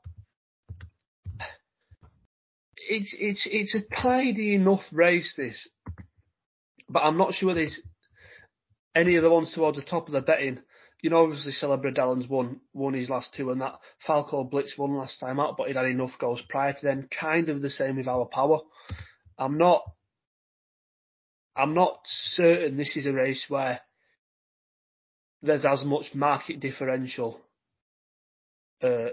It's 2.75 3.15
it's 3.17 3.47
it's 3.49 3.75
a 3.75 4.01
tidy 4.01 4.55
enough 4.55 4.81
race 4.91 5.35
this, 5.37 5.69
but 6.89 7.01
I'm 7.01 7.17
not 7.17 7.35
sure 7.35 7.53
there's 7.53 7.81
any 8.95 9.15
of 9.15 9.23
the 9.23 9.29
ones 9.29 9.53
towards 9.53 9.77
the 9.77 9.83
top 9.83 10.07
of 10.07 10.13
the 10.13 10.21
betting 10.21 10.59
you 11.01 11.09
know, 11.09 11.23
obviously 11.23 11.53
Celebre 11.53 11.91
D'Allen's 11.91 12.27
won 12.27 12.59
won 12.73 12.93
his 12.93 13.09
last 13.09 13.33
two, 13.33 13.51
and 13.51 13.61
that 13.61 13.79
Falco 14.05 14.43
Blitz 14.43 14.77
won 14.77 14.97
last 14.97 15.19
time 15.19 15.39
out, 15.39 15.55
but 15.57 15.67
he'd 15.67 15.77
had 15.77 15.85
enough 15.85 16.17
goals 16.19 16.41
prior 16.49 16.73
to 16.73 16.79
then. 16.81 17.07
Kind 17.09 17.49
of 17.49 17.61
the 17.61 17.69
same 17.69 17.97
with 17.97 18.07
our 18.07 18.25
power. 18.25 18.59
I'm 19.37 19.57
not. 19.57 19.83
I'm 21.55 21.73
not 21.73 21.99
certain 22.05 22.77
this 22.77 22.95
is 22.95 23.05
a 23.05 23.13
race 23.13 23.45
where 23.49 23.81
there's 25.41 25.65
as 25.65 25.83
much 25.83 26.13
market 26.13 26.59
differential. 26.59 27.39
Uh, 28.81 29.09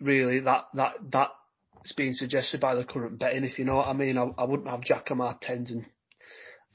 really, 0.00 0.40
that 0.40 0.64
that 0.74 0.94
that's 1.10 1.92
being 1.96 2.12
suggested 2.12 2.60
by 2.60 2.74
the 2.74 2.84
current 2.84 3.18
betting. 3.18 3.44
If 3.44 3.58
you 3.58 3.64
know 3.64 3.76
what 3.76 3.88
I 3.88 3.94
mean, 3.94 4.18
I, 4.18 4.26
I 4.36 4.44
wouldn't 4.44 4.68
have 4.68 4.80
Jacamar 4.82 5.38
tens 5.40 5.70
and 5.70 5.86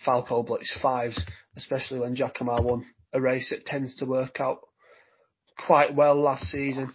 Falco 0.04 0.42
Blitz 0.42 0.76
fives, 0.82 1.24
especially 1.56 2.00
when 2.00 2.16
Jacamar 2.16 2.64
won 2.64 2.86
a 3.14 3.22
race 3.22 3.50
that 3.50 3.66
tends 3.66 3.96
to 3.98 4.06
work 4.06 4.40
out 4.40 4.60
quite 5.66 5.96
well 5.96 6.16
last 6.16 6.44
season. 6.46 6.92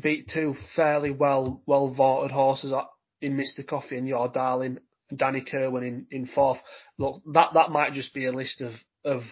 Beat 0.00 0.28
two 0.28 0.54
fairly 0.74 1.10
well 1.10 1.62
well 1.66 1.88
vaulted 1.88 2.30
horses 2.30 2.72
in 3.20 3.36
Mr. 3.36 3.66
Coffee 3.66 3.96
and 3.96 4.06
Your 4.06 4.28
Darling, 4.28 4.78
Danny 5.14 5.40
Kirwan 5.40 5.84
in, 5.84 6.06
in 6.10 6.26
fourth. 6.26 6.58
Look, 6.98 7.22
that 7.32 7.54
that 7.54 7.70
might 7.70 7.94
just 7.94 8.12
be 8.12 8.26
a 8.26 8.32
list 8.32 8.60
of 8.60 8.72
of 9.04 9.22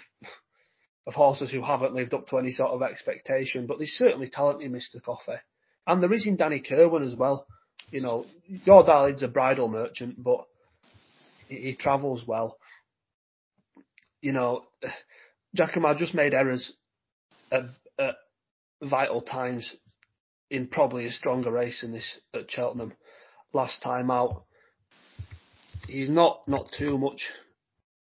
of 1.06 1.14
horses 1.14 1.50
who 1.50 1.62
haven't 1.62 1.94
lived 1.94 2.14
up 2.14 2.28
to 2.28 2.38
any 2.38 2.50
sort 2.50 2.70
of 2.70 2.82
expectation, 2.82 3.66
but 3.66 3.78
there's 3.78 3.90
certainly 3.90 4.28
talent 4.28 4.62
in 4.62 4.72
Mr. 4.72 5.02
Coffee. 5.02 5.32
And 5.86 6.02
there 6.02 6.12
is 6.12 6.26
in 6.26 6.36
Danny 6.36 6.60
Kirwan 6.60 7.06
as 7.06 7.14
well. 7.14 7.46
You 7.90 8.00
know, 8.00 8.22
Your 8.46 8.84
Darling's 8.86 9.22
a 9.22 9.28
bridal 9.28 9.68
merchant, 9.68 10.22
but 10.22 10.46
he, 11.48 11.56
he 11.56 11.74
travels 11.74 12.26
well. 12.26 12.56
You 14.22 14.32
know, 14.32 14.64
Jacamar 15.56 15.96
just 15.96 16.14
made 16.14 16.34
errors 16.34 16.72
at, 17.50 17.64
at, 17.98 18.16
vital 18.82 19.22
times 19.22 19.76
in 20.50 20.66
probably 20.66 21.06
a 21.06 21.10
stronger 21.10 21.50
race 21.50 21.80
than 21.80 21.92
this 21.92 22.18
at 22.34 22.50
Cheltenham 22.50 22.92
last 23.52 23.82
time 23.82 24.10
out. 24.10 24.44
He's 25.86 26.10
not 26.10 26.46
not 26.48 26.70
too 26.76 26.98
much 26.98 27.22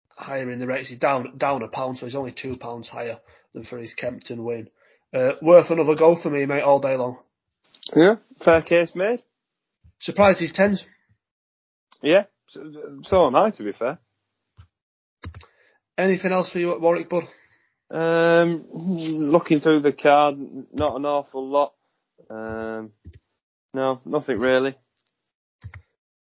higher 0.09 0.49
in 0.51 0.59
the 0.59 0.67
race. 0.67 0.89
He's 0.89 0.99
down 0.99 1.37
down 1.37 1.63
a 1.63 1.67
pound, 1.67 1.97
so 1.97 2.05
he's 2.05 2.15
only 2.15 2.31
two 2.31 2.55
pounds 2.55 2.87
higher 2.87 3.19
than 3.53 3.63
for 3.63 3.77
his 3.77 3.93
Kempton 3.93 4.43
win. 4.43 4.69
Uh, 5.13 5.33
worth 5.41 5.69
another 5.69 5.95
go 5.95 6.21
for 6.21 6.29
me, 6.29 6.45
mate, 6.45 6.61
all 6.61 6.79
day 6.79 6.95
long. 6.95 7.17
Yeah, 7.95 8.15
fair 8.43 8.61
case 8.61 8.93
made. 8.95 9.23
Surprised 9.99 10.39
he's 10.39 10.53
tens. 10.53 10.85
Yeah, 12.01 12.25
so, 12.47 12.71
so 13.03 13.27
am 13.27 13.35
I, 13.35 13.51
to 13.51 13.63
be 13.63 13.73
fair. 13.73 13.99
Anything 15.97 16.31
else 16.31 16.49
for 16.49 16.59
you 16.59 16.71
at 16.71 16.79
Warwick, 16.79 17.09
bud? 17.09 17.23
Um, 17.91 18.67
looking 18.71 19.59
through 19.59 19.81
the 19.81 19.93
card, 19.93 20.37
not 20.73 20.95
an 20.95 21.05
awful 21.05 21.47
lot. 21.47 21.73
Um, 22.29 22.91
no, 23.73 23.99
nothing 24.05 24.39
really. 24.39 24.75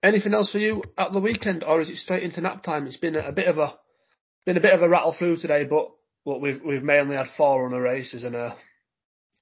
Anything 0.03 0.33
else 0.33 0.53
for 0.53 0.59
you 0.59 0.83
at 0.97 1.13
the 1.13 1.21
weekend, 1.21 1.65
or 1.65 1.81
is 1.81 1.91
it 1.91 1.97
straight 1.97 2.23
into 2.23 2.41
nap 2.41 2.63
time? 2.63 2.87
It's 2.87 2.97
been 2.97 3.17
a, 3.17 3.29
a 3.29 3.33
bit 3.33 3.49
of 3.49 3.59
a 3.59 3.75
been 4.47 4.57
a 4.57 4.61
bit 4.61 4.73
of 4.73 4.83
a 4.83 4.89
rattle 4.89 5.13
through 5.13 5.39
today, 5.39 5.65
but 5.65 5.91
well, 6.25 6.41
we've 6.41 6.63
we've 6.65 6.83
mainly 6.83 7.17
had 7.17 7.27
four 7.37 7.65
runner 7.65 7.83
races 7.83 8.25
and 8.25 8.35
a 8.35 8.57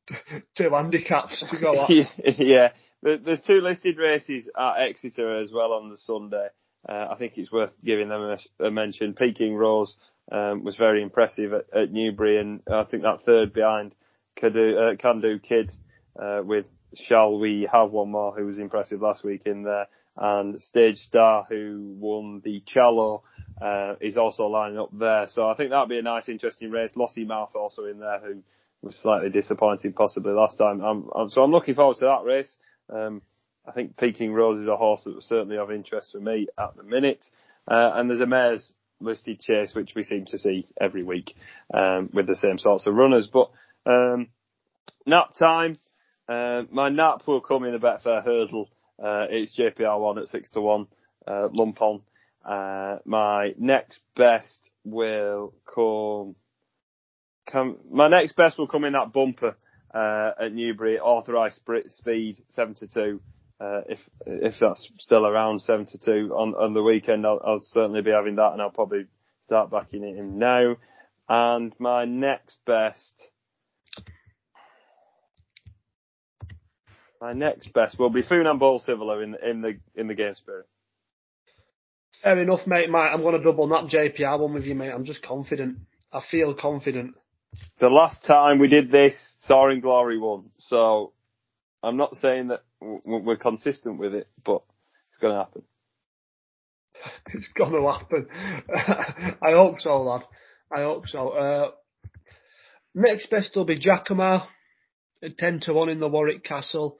two 0.56 0.70
handicaps 0.70 1.44
to 1.50 1.60
go 1.60 1.76
on. 1.76 2.06
yeah, 2.38 2.72
there's 3.02 3.42
two 3.42 3.60
listed 3.60 3.98
races 3.98 4.50
at 4.58 4.80
Exeter 4.80 5.42
as 5.42 5.50
well 5.52 5.72
on 5.72 5.90
the 5.90 5.98
Sunday. 5.98 6.48
Uh, 6.88 7.08
I 7.10 7.16
think 7.16 7.34
it's 7.36 7.52
worth 7.52 7.72
giving 7.84 8.08
them 8.08 8.22
a, 8.22 8.64
a 8.66 8.70
mention. 8.70 9.14
Peking 9.14 9.54
Rose 9.54 9.96
um, 10.30 10.64
was 10.64 10.76
very 10.76 11.02
impressive 11.02 11.52
at, 11.52 11.66
at, 11.74 11.92
Newbury, 11.92 12.38
and 12.38 12.60
I 12.70 12.84
think 12.84 13.02
that 13.02 13.20
third 13.22 13.52
behind 13.52 13.94
Do, 14.40 14.78
uh, 14.78 14.96
Can 14.96 15.20
Do 15.20 15.38
Kid 15.38 15.72
uh, 16.20 16.42
with 16.44 16.68
shall 16.94 17.38
we 17.38 17.68
have 17.70 17.90
one 17.90 18.10
more 18.10 18.32
who 18.34 18.46
was 18.46 18.58
impressive 18.58 19.00
last 19.00 19.24
week 19.24 19.46
in 19.46 19.62
there? 19.62 19.86
And 20.16 20.60
Stage 20.60 20.96
Star, 20.98 21.46
who 21.48 21.94
won 21.98 22.40
the 22.44 22.62
Challow, 22.66 23.22
uh, 23.60 23.94
is 24.00 24.16
also 24.16 24.46
lining 24.46 24.78
up 24.78 24.90
there. 24.92 25.26
So 25.28 25.48
I 25.48 25.54
think 25.54 25.70
that'll 25.70 25.86
be 25.86 25.98
a 25.98 26.02
nice, 26.02 26.28
interesting 26.28 26.70
race. 26.70 26.92
Lossiemouth 26.96 27.54
also 27.54 27.84
in 27.84 27.98
there, 27.98 28.20
who 28.20 28.42
was 28.82 28.96
slightly 28.96 29.30
disappointing 29.30 29.92
possibly 29.92 30.32
last 30.32 30.56
time. 30.56 30.80
I'm, 30.80 31.08
I'm, 31.14 31.30
so 31.30 31.42
I'm 31.42 31.50
looking 31.50 31.74
forward 31.74 31.96
to 31.98 32.06
that 32.06 32.24
race. 32.24 32.54
Um, 32.88 33.22
I 33.66 33.72
think 33.72 33.96
Peking 33.96 34.32
Rose 34.32 34.60
is 34.60 34.68
a 34.68 34.76
horse 34.76 35.04
that 35.04 35.14
was 35.14 35.24
certainly 35.24 35.58
of 35.58 35.72
interest 35.72 36.12
for 36.12 36.20
me 36.20 36.46
at 36.58 36.76
the 36.76 36.84
minute. 36.84 37.24
Uh, 37.68 37.92
and 37.94 38.08
there's 38.08 38.20
a 38.20 38.26
mare's 38.26 38.72
listed 39.00 39.40
chase, 39.40 39.74
which 39.74 39.92
we 39.94 40.02
seem 40.02 40.26
to 40.26 40.38
see 40.38 40.66
every 40.80 41.02
week, 41.02 41.34
um, 41.72 42.10
with 42.12 42.26
the 42.26 42.36
same 42.36 42.58
sorts 42.58 42.86
of 42.86 42.94
runners. 42.94 43.28
But, 43.32 43.50
um, 43.84 44.28
nap 45.04 45.34
time, 45.38 45.78
uh, 46.28 46.64
my 46.70 46.88
nap 46.88 47.26
will 47.26 47.40
come 47.40 47.64
in 47.64 47.72
the 47.72 47.78
Betfair 47.78 48.24
hurdle. 48.24 48.68
Uh, 49.02 49.26
it's 49.30 49.56
JPR1 49.56 50.22
at 50.22 50.28
6 50.28 50.50
to 50.50 50.60
1, 50.60 50.86
uh, 51.26 51.48
lump 51.52 51.80
on. 51.80 52.02
Uh, 52.44 52.98
my 53.04 53.54
next 53.58 54.00
best 54.14 54.70
will 54.84 55.52
come, 55.72 56.36
come, 57.50 57.78
my 57.90 58.08
next 58.08 58.36
best 58.36 58.56
will 58.56 58.68
come 58.68 58.84
in 58.84 58.92
that 58.92 59.12
bumper, 59.12 59.56
uh, 59.92 60.32
at 60.40 60.52
Newbury, 60.52 60.98
authorised 60.98 61.60
speed, 61.88 62.42
7 62.50 62.74
to 62.74 62.86
2. 62.86 63.20
Uh, 63.58 63.80
if 63.88 63.98
if 64.26 64.54
that's 64.60 64.90
still 64.98 65.26
around 65.26 65.62
72 65.62 66.30
on, 66.36 66.54
on 66.54 66.74
the 66.74 66.82
weekend, 66.82 67.26
I'll, 67.26 67.40
I'll 67.44 67.60
certainly 67.60 68.02
be 68.02 68.10
having 68.10 68.36
that 68.36 68.52
and 68.52 68.60
I'll 68.60 68.70
probably 68.70 69.06
start 69.40 69.70
backing 69.70 70.04
it 70.04 70.18
in 70.18 70.38
now. 70.38 70.76
And 71.28 71.72
my 71.78 72.04
next 72.04 72.58
best, 72.66 73.30
My 77.20 77.32
next 77.32 77.72
best 77.72 77.98
will 77.98 78.10
be 78.10 78.22
Funambule 78.22 78.86
Sivola 78.86 79.22
in 79.22 79.36
in 79.44 79.62
the 79.62 79.78
in 79.94 80.06
the 80.06 80.14
game 80.14 80.34
spirit. 80.34 80.66
Fair 82.22 82.38
enough, 82.38 82.66
mate. 82.66 82.90
Mate, 82.90 82.98
I'm 82.98 83.22
going 83.22 83.38
to 83.38 83.42
double 83.42 83.68
that 83.68 83.84
JPR 83.84 84.40
one 84.40 84.54
with 84.54 84.64
you, 84.64 84.74
mate. 84.74 84.90
I'm 84.90 85.04
just 85.04 85.22
confident. 85.22 85.78
I 86.12 86.20
feel 86.30 86.54
confident. 86.54 87.16
The 87.78 87.88
last 87.88 88.24
time 88.24 88.58
we 88.58 88.68
did 88.68 88.90
this, 88.90 89.14
Soaring 89.40 89.80
Glory 89.80 90.18
won. 90.18 90.50
So 90.52 91.12
I'm 91.82 91.96
not 91.96 92.14
saying 92.16 92.48
that 92.48 92.60
we're 92.80 93.36
consistent 93.36 93.98
with 93.98 94.14
it, 94.14 94.28
but 94.44 94.62
it's 94.76 95.18
going 95.20 95.34
to 95.34 95.38
happen. 95.38 95.62
it's 97.34 97.52
going 97.52 97.72
to 97.72 97.90
happen. 97.90 98.26
I 99.42 99.52
hope 99.52 99.80
so, 99.80 100.02
lad. 100.02 100.22
I 100.74 100.82
hope 100.82 101.06
so. 101.06 101.30
Uh, 101.30 101.70
next 102.94 103.30
best 103.30 103.54
will 103.54 103.64
be 103.64 103.78
Jacamar 103.78 104.46
at 105.22 105.38
10 105.38 105.60
to 105.60 105.72
1 105.72 105.88
in 105.88 106.00
the 106.00 106.08
Warwick 106.08 106.44
Castle 106.44 106.98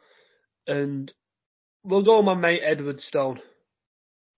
and 0.67 1.13
we'll 1.83 2.05
go 2.05 2.23
my 2.23 2.35
mate 2.35 2.63
Edwardstone 2.65 3.41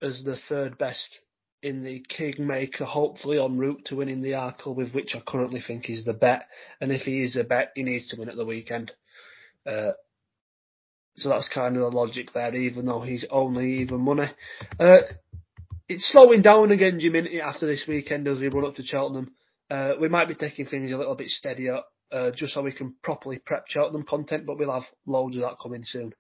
as 0.03 0.23
the 0.25 0.37
third 0.49 0.79
best 0.79 1.21
in 1.63 1.83
the 1.83 2.05
Kingmaker, 2.09 2.85
hopefully 2.85 3.39
en 3.39 3.59
route 3.59 3.87
to 3.87 3.97
winning 3.97 4.23
the 4.23 4.33
Arkle, 4.33 4.77
with 4.77 4.93
which 4.93 5.17
I 5.17 5.21
currently 5.27 5.61
think 5.61 5.91
is 5.91 6.05
the 6.05 6.13
bet. 6.13 6.47
And 6.81 6.93
if 6.93 7.03
he 7.03 7.23
is 7.23 7.37
a 7.37 7.43
bet, 7.43 7.73
he 7.75 7.83
needs 7.83 8.09
to 8.09 8.17
win 8.17 8.29
at 8.29 8.37
the 8.37 8.45
weekend. 8.45 8.93
Uh, 9.67 9.93
so 11.19 11.29
that's 11.29 11.49
kind 11.49 11.77
of 11.77 11.83
the 11.83 11.97
logic 11.97 12.33
there, 12.33 12.55
even 12.55 12.87
though 12.87 13.01
he's 13.01 13.25
only 13.31 13.81
even 13.81 14.01
money. 14.01 14.29
Uh, 14.79 14.99
it's 15.89 16.11
slowing 16.11 16.43
down 16.43 16.71
again, 16.71 16.99
Jimmy, 17.01 17.41
after 17.41 17.67
this 17.67 17.85
weekend 17.89 18.29
as 18.29 18.39
we 18.39 18.49
run 18.49 18.67
up 18.67 18.77
to 18.77 18.83
Cheltenham. 18.83 19.33
Uh, 19.71 19.95
we 20.01 20.09
might 20.09 20.29
be 20.29 20.35
taking 20.35 20.67
things 20.67 20.91
a 20.91 20.97
little 20.97 21.15
bit 21.15 21.29
steadier 21.29 21.81
uh, 22.11 22.31
just 22.31 22.55
so 22.55 22.63
we 22.63 22.73
can 22.73 22.95
properly 23.03 23.39
prep 23.39 23.67
Cheltenham 23.69 24.05
content, 24.05 24.47
but 24.47 24.59
we'll 24.59 24.73
have 24.73 24.89
loads 25.07 25.37
of 25.37 25.43
that 25.43 25.57
coming 25.63 25.83
soon. 25.85 26.15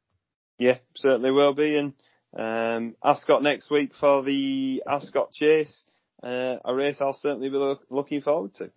Yeah, 0.59 0.78
certainly 0.96 1.30
will 1.30 1.55
be. 1.55 1.76
And 1.76 1.92
um, 2.36 2.96
Ascot 3.03 3.42
next 3.42 3.70
week 3.70 3.92
for 3.99 4.22
the 4.22 4.82
Ascot 4.86 5.32
Chase, 5.32 5.84
uh, 6.22 6.57
a 6.64 6.74
race 6.74 6.99
I'll 7.01 7.14
certainly 7.14 7.49
be 7.49 7.57
lo- 7.57 7.80
looking 7.90 8.20
forward 8.20 8.55
to. 8.57 8.70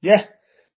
Yeah, 0.00 0.24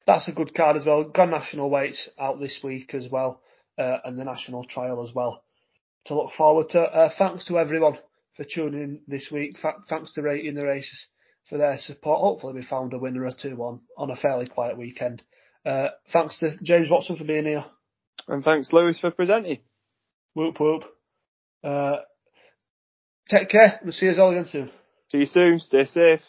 that's 0.07 0.27
a 0.27 0.31
good 0.31 0.55
card 0.55 0.77
as 0.77 0.85
well. 0.85 1.03
Grand 1.03 1.31
National 1.31 1.69
weights 1.69 2.09
out 2.19 2.39
this 2.39 2.59
week 2.63 2.93
as 2.95 3.07
well, 3.09 3.41
and 3.77 4.17
the 4.17 4.23
National 4.23 4.65
Trial 4.65 5.03
as 5.07 5.13
well 5.13 5.43
to 6.05 6.15
look 6.15 6.31
forward 6.37 6.69
to. 6.69 6.81
Uh, 6.81 7.09
thanks 7.17 7.45
to 7.45 7.57
everyone 7.57 7.97
for 8.35 8.45
tuning 8.45 8.81
in 8.81 9.01
this 9.07 9.29
week. 9.31 9.57
thanks 9.89 10.13
to 10.13 10.21
Rating 10.21 10.55
the 10.55 10.65
Races 10.65 11.07
for 11.49 11.57
their 11.57 11.77
support. 11.77 12.21
Hopefully 12.21 12.53
we 12.53 12.63
found 12.63 12.93
a 12.93 12.99
winner 12.99 13.25
or 13.25 13.31
two 13.31 13.55
on, 13.61 13.81
on 13.97 14.11
a 14.11 14.15
fairly 14.15 14.47
quiet 14.47 14.77
weekend. 14.77 15.21
Uh, 15.65 15.89
thanks 16.11 16.39
to 16.39 16.57
James 16.61 16.89
Watson 16.89 17.15
for 17.15 17.23
being 17.23 17.45
here. 17.45 17.65
And 18.27 18.43
thanks 18.43 18.71
Lewis 18.71 18.99
for 18.99 19.11
presenting. 19.11 19.59
Whoop 20.33 20.59
whoop. 20.59 20.83
Uh, 21.63 21.97
take 23.29 23.49
care. 23.49 23.79
We'll 23.83 23.93
see 23.93 24.07
you 24.07 24.21
all 24.21 24.31
again 24.31 24.47
soon. 24.49 24.71
See 25.09 25.19
you 25.19 25.25
soon. 25.25 25.59
Stay 25.59 25.85
safe. 25.85 26.21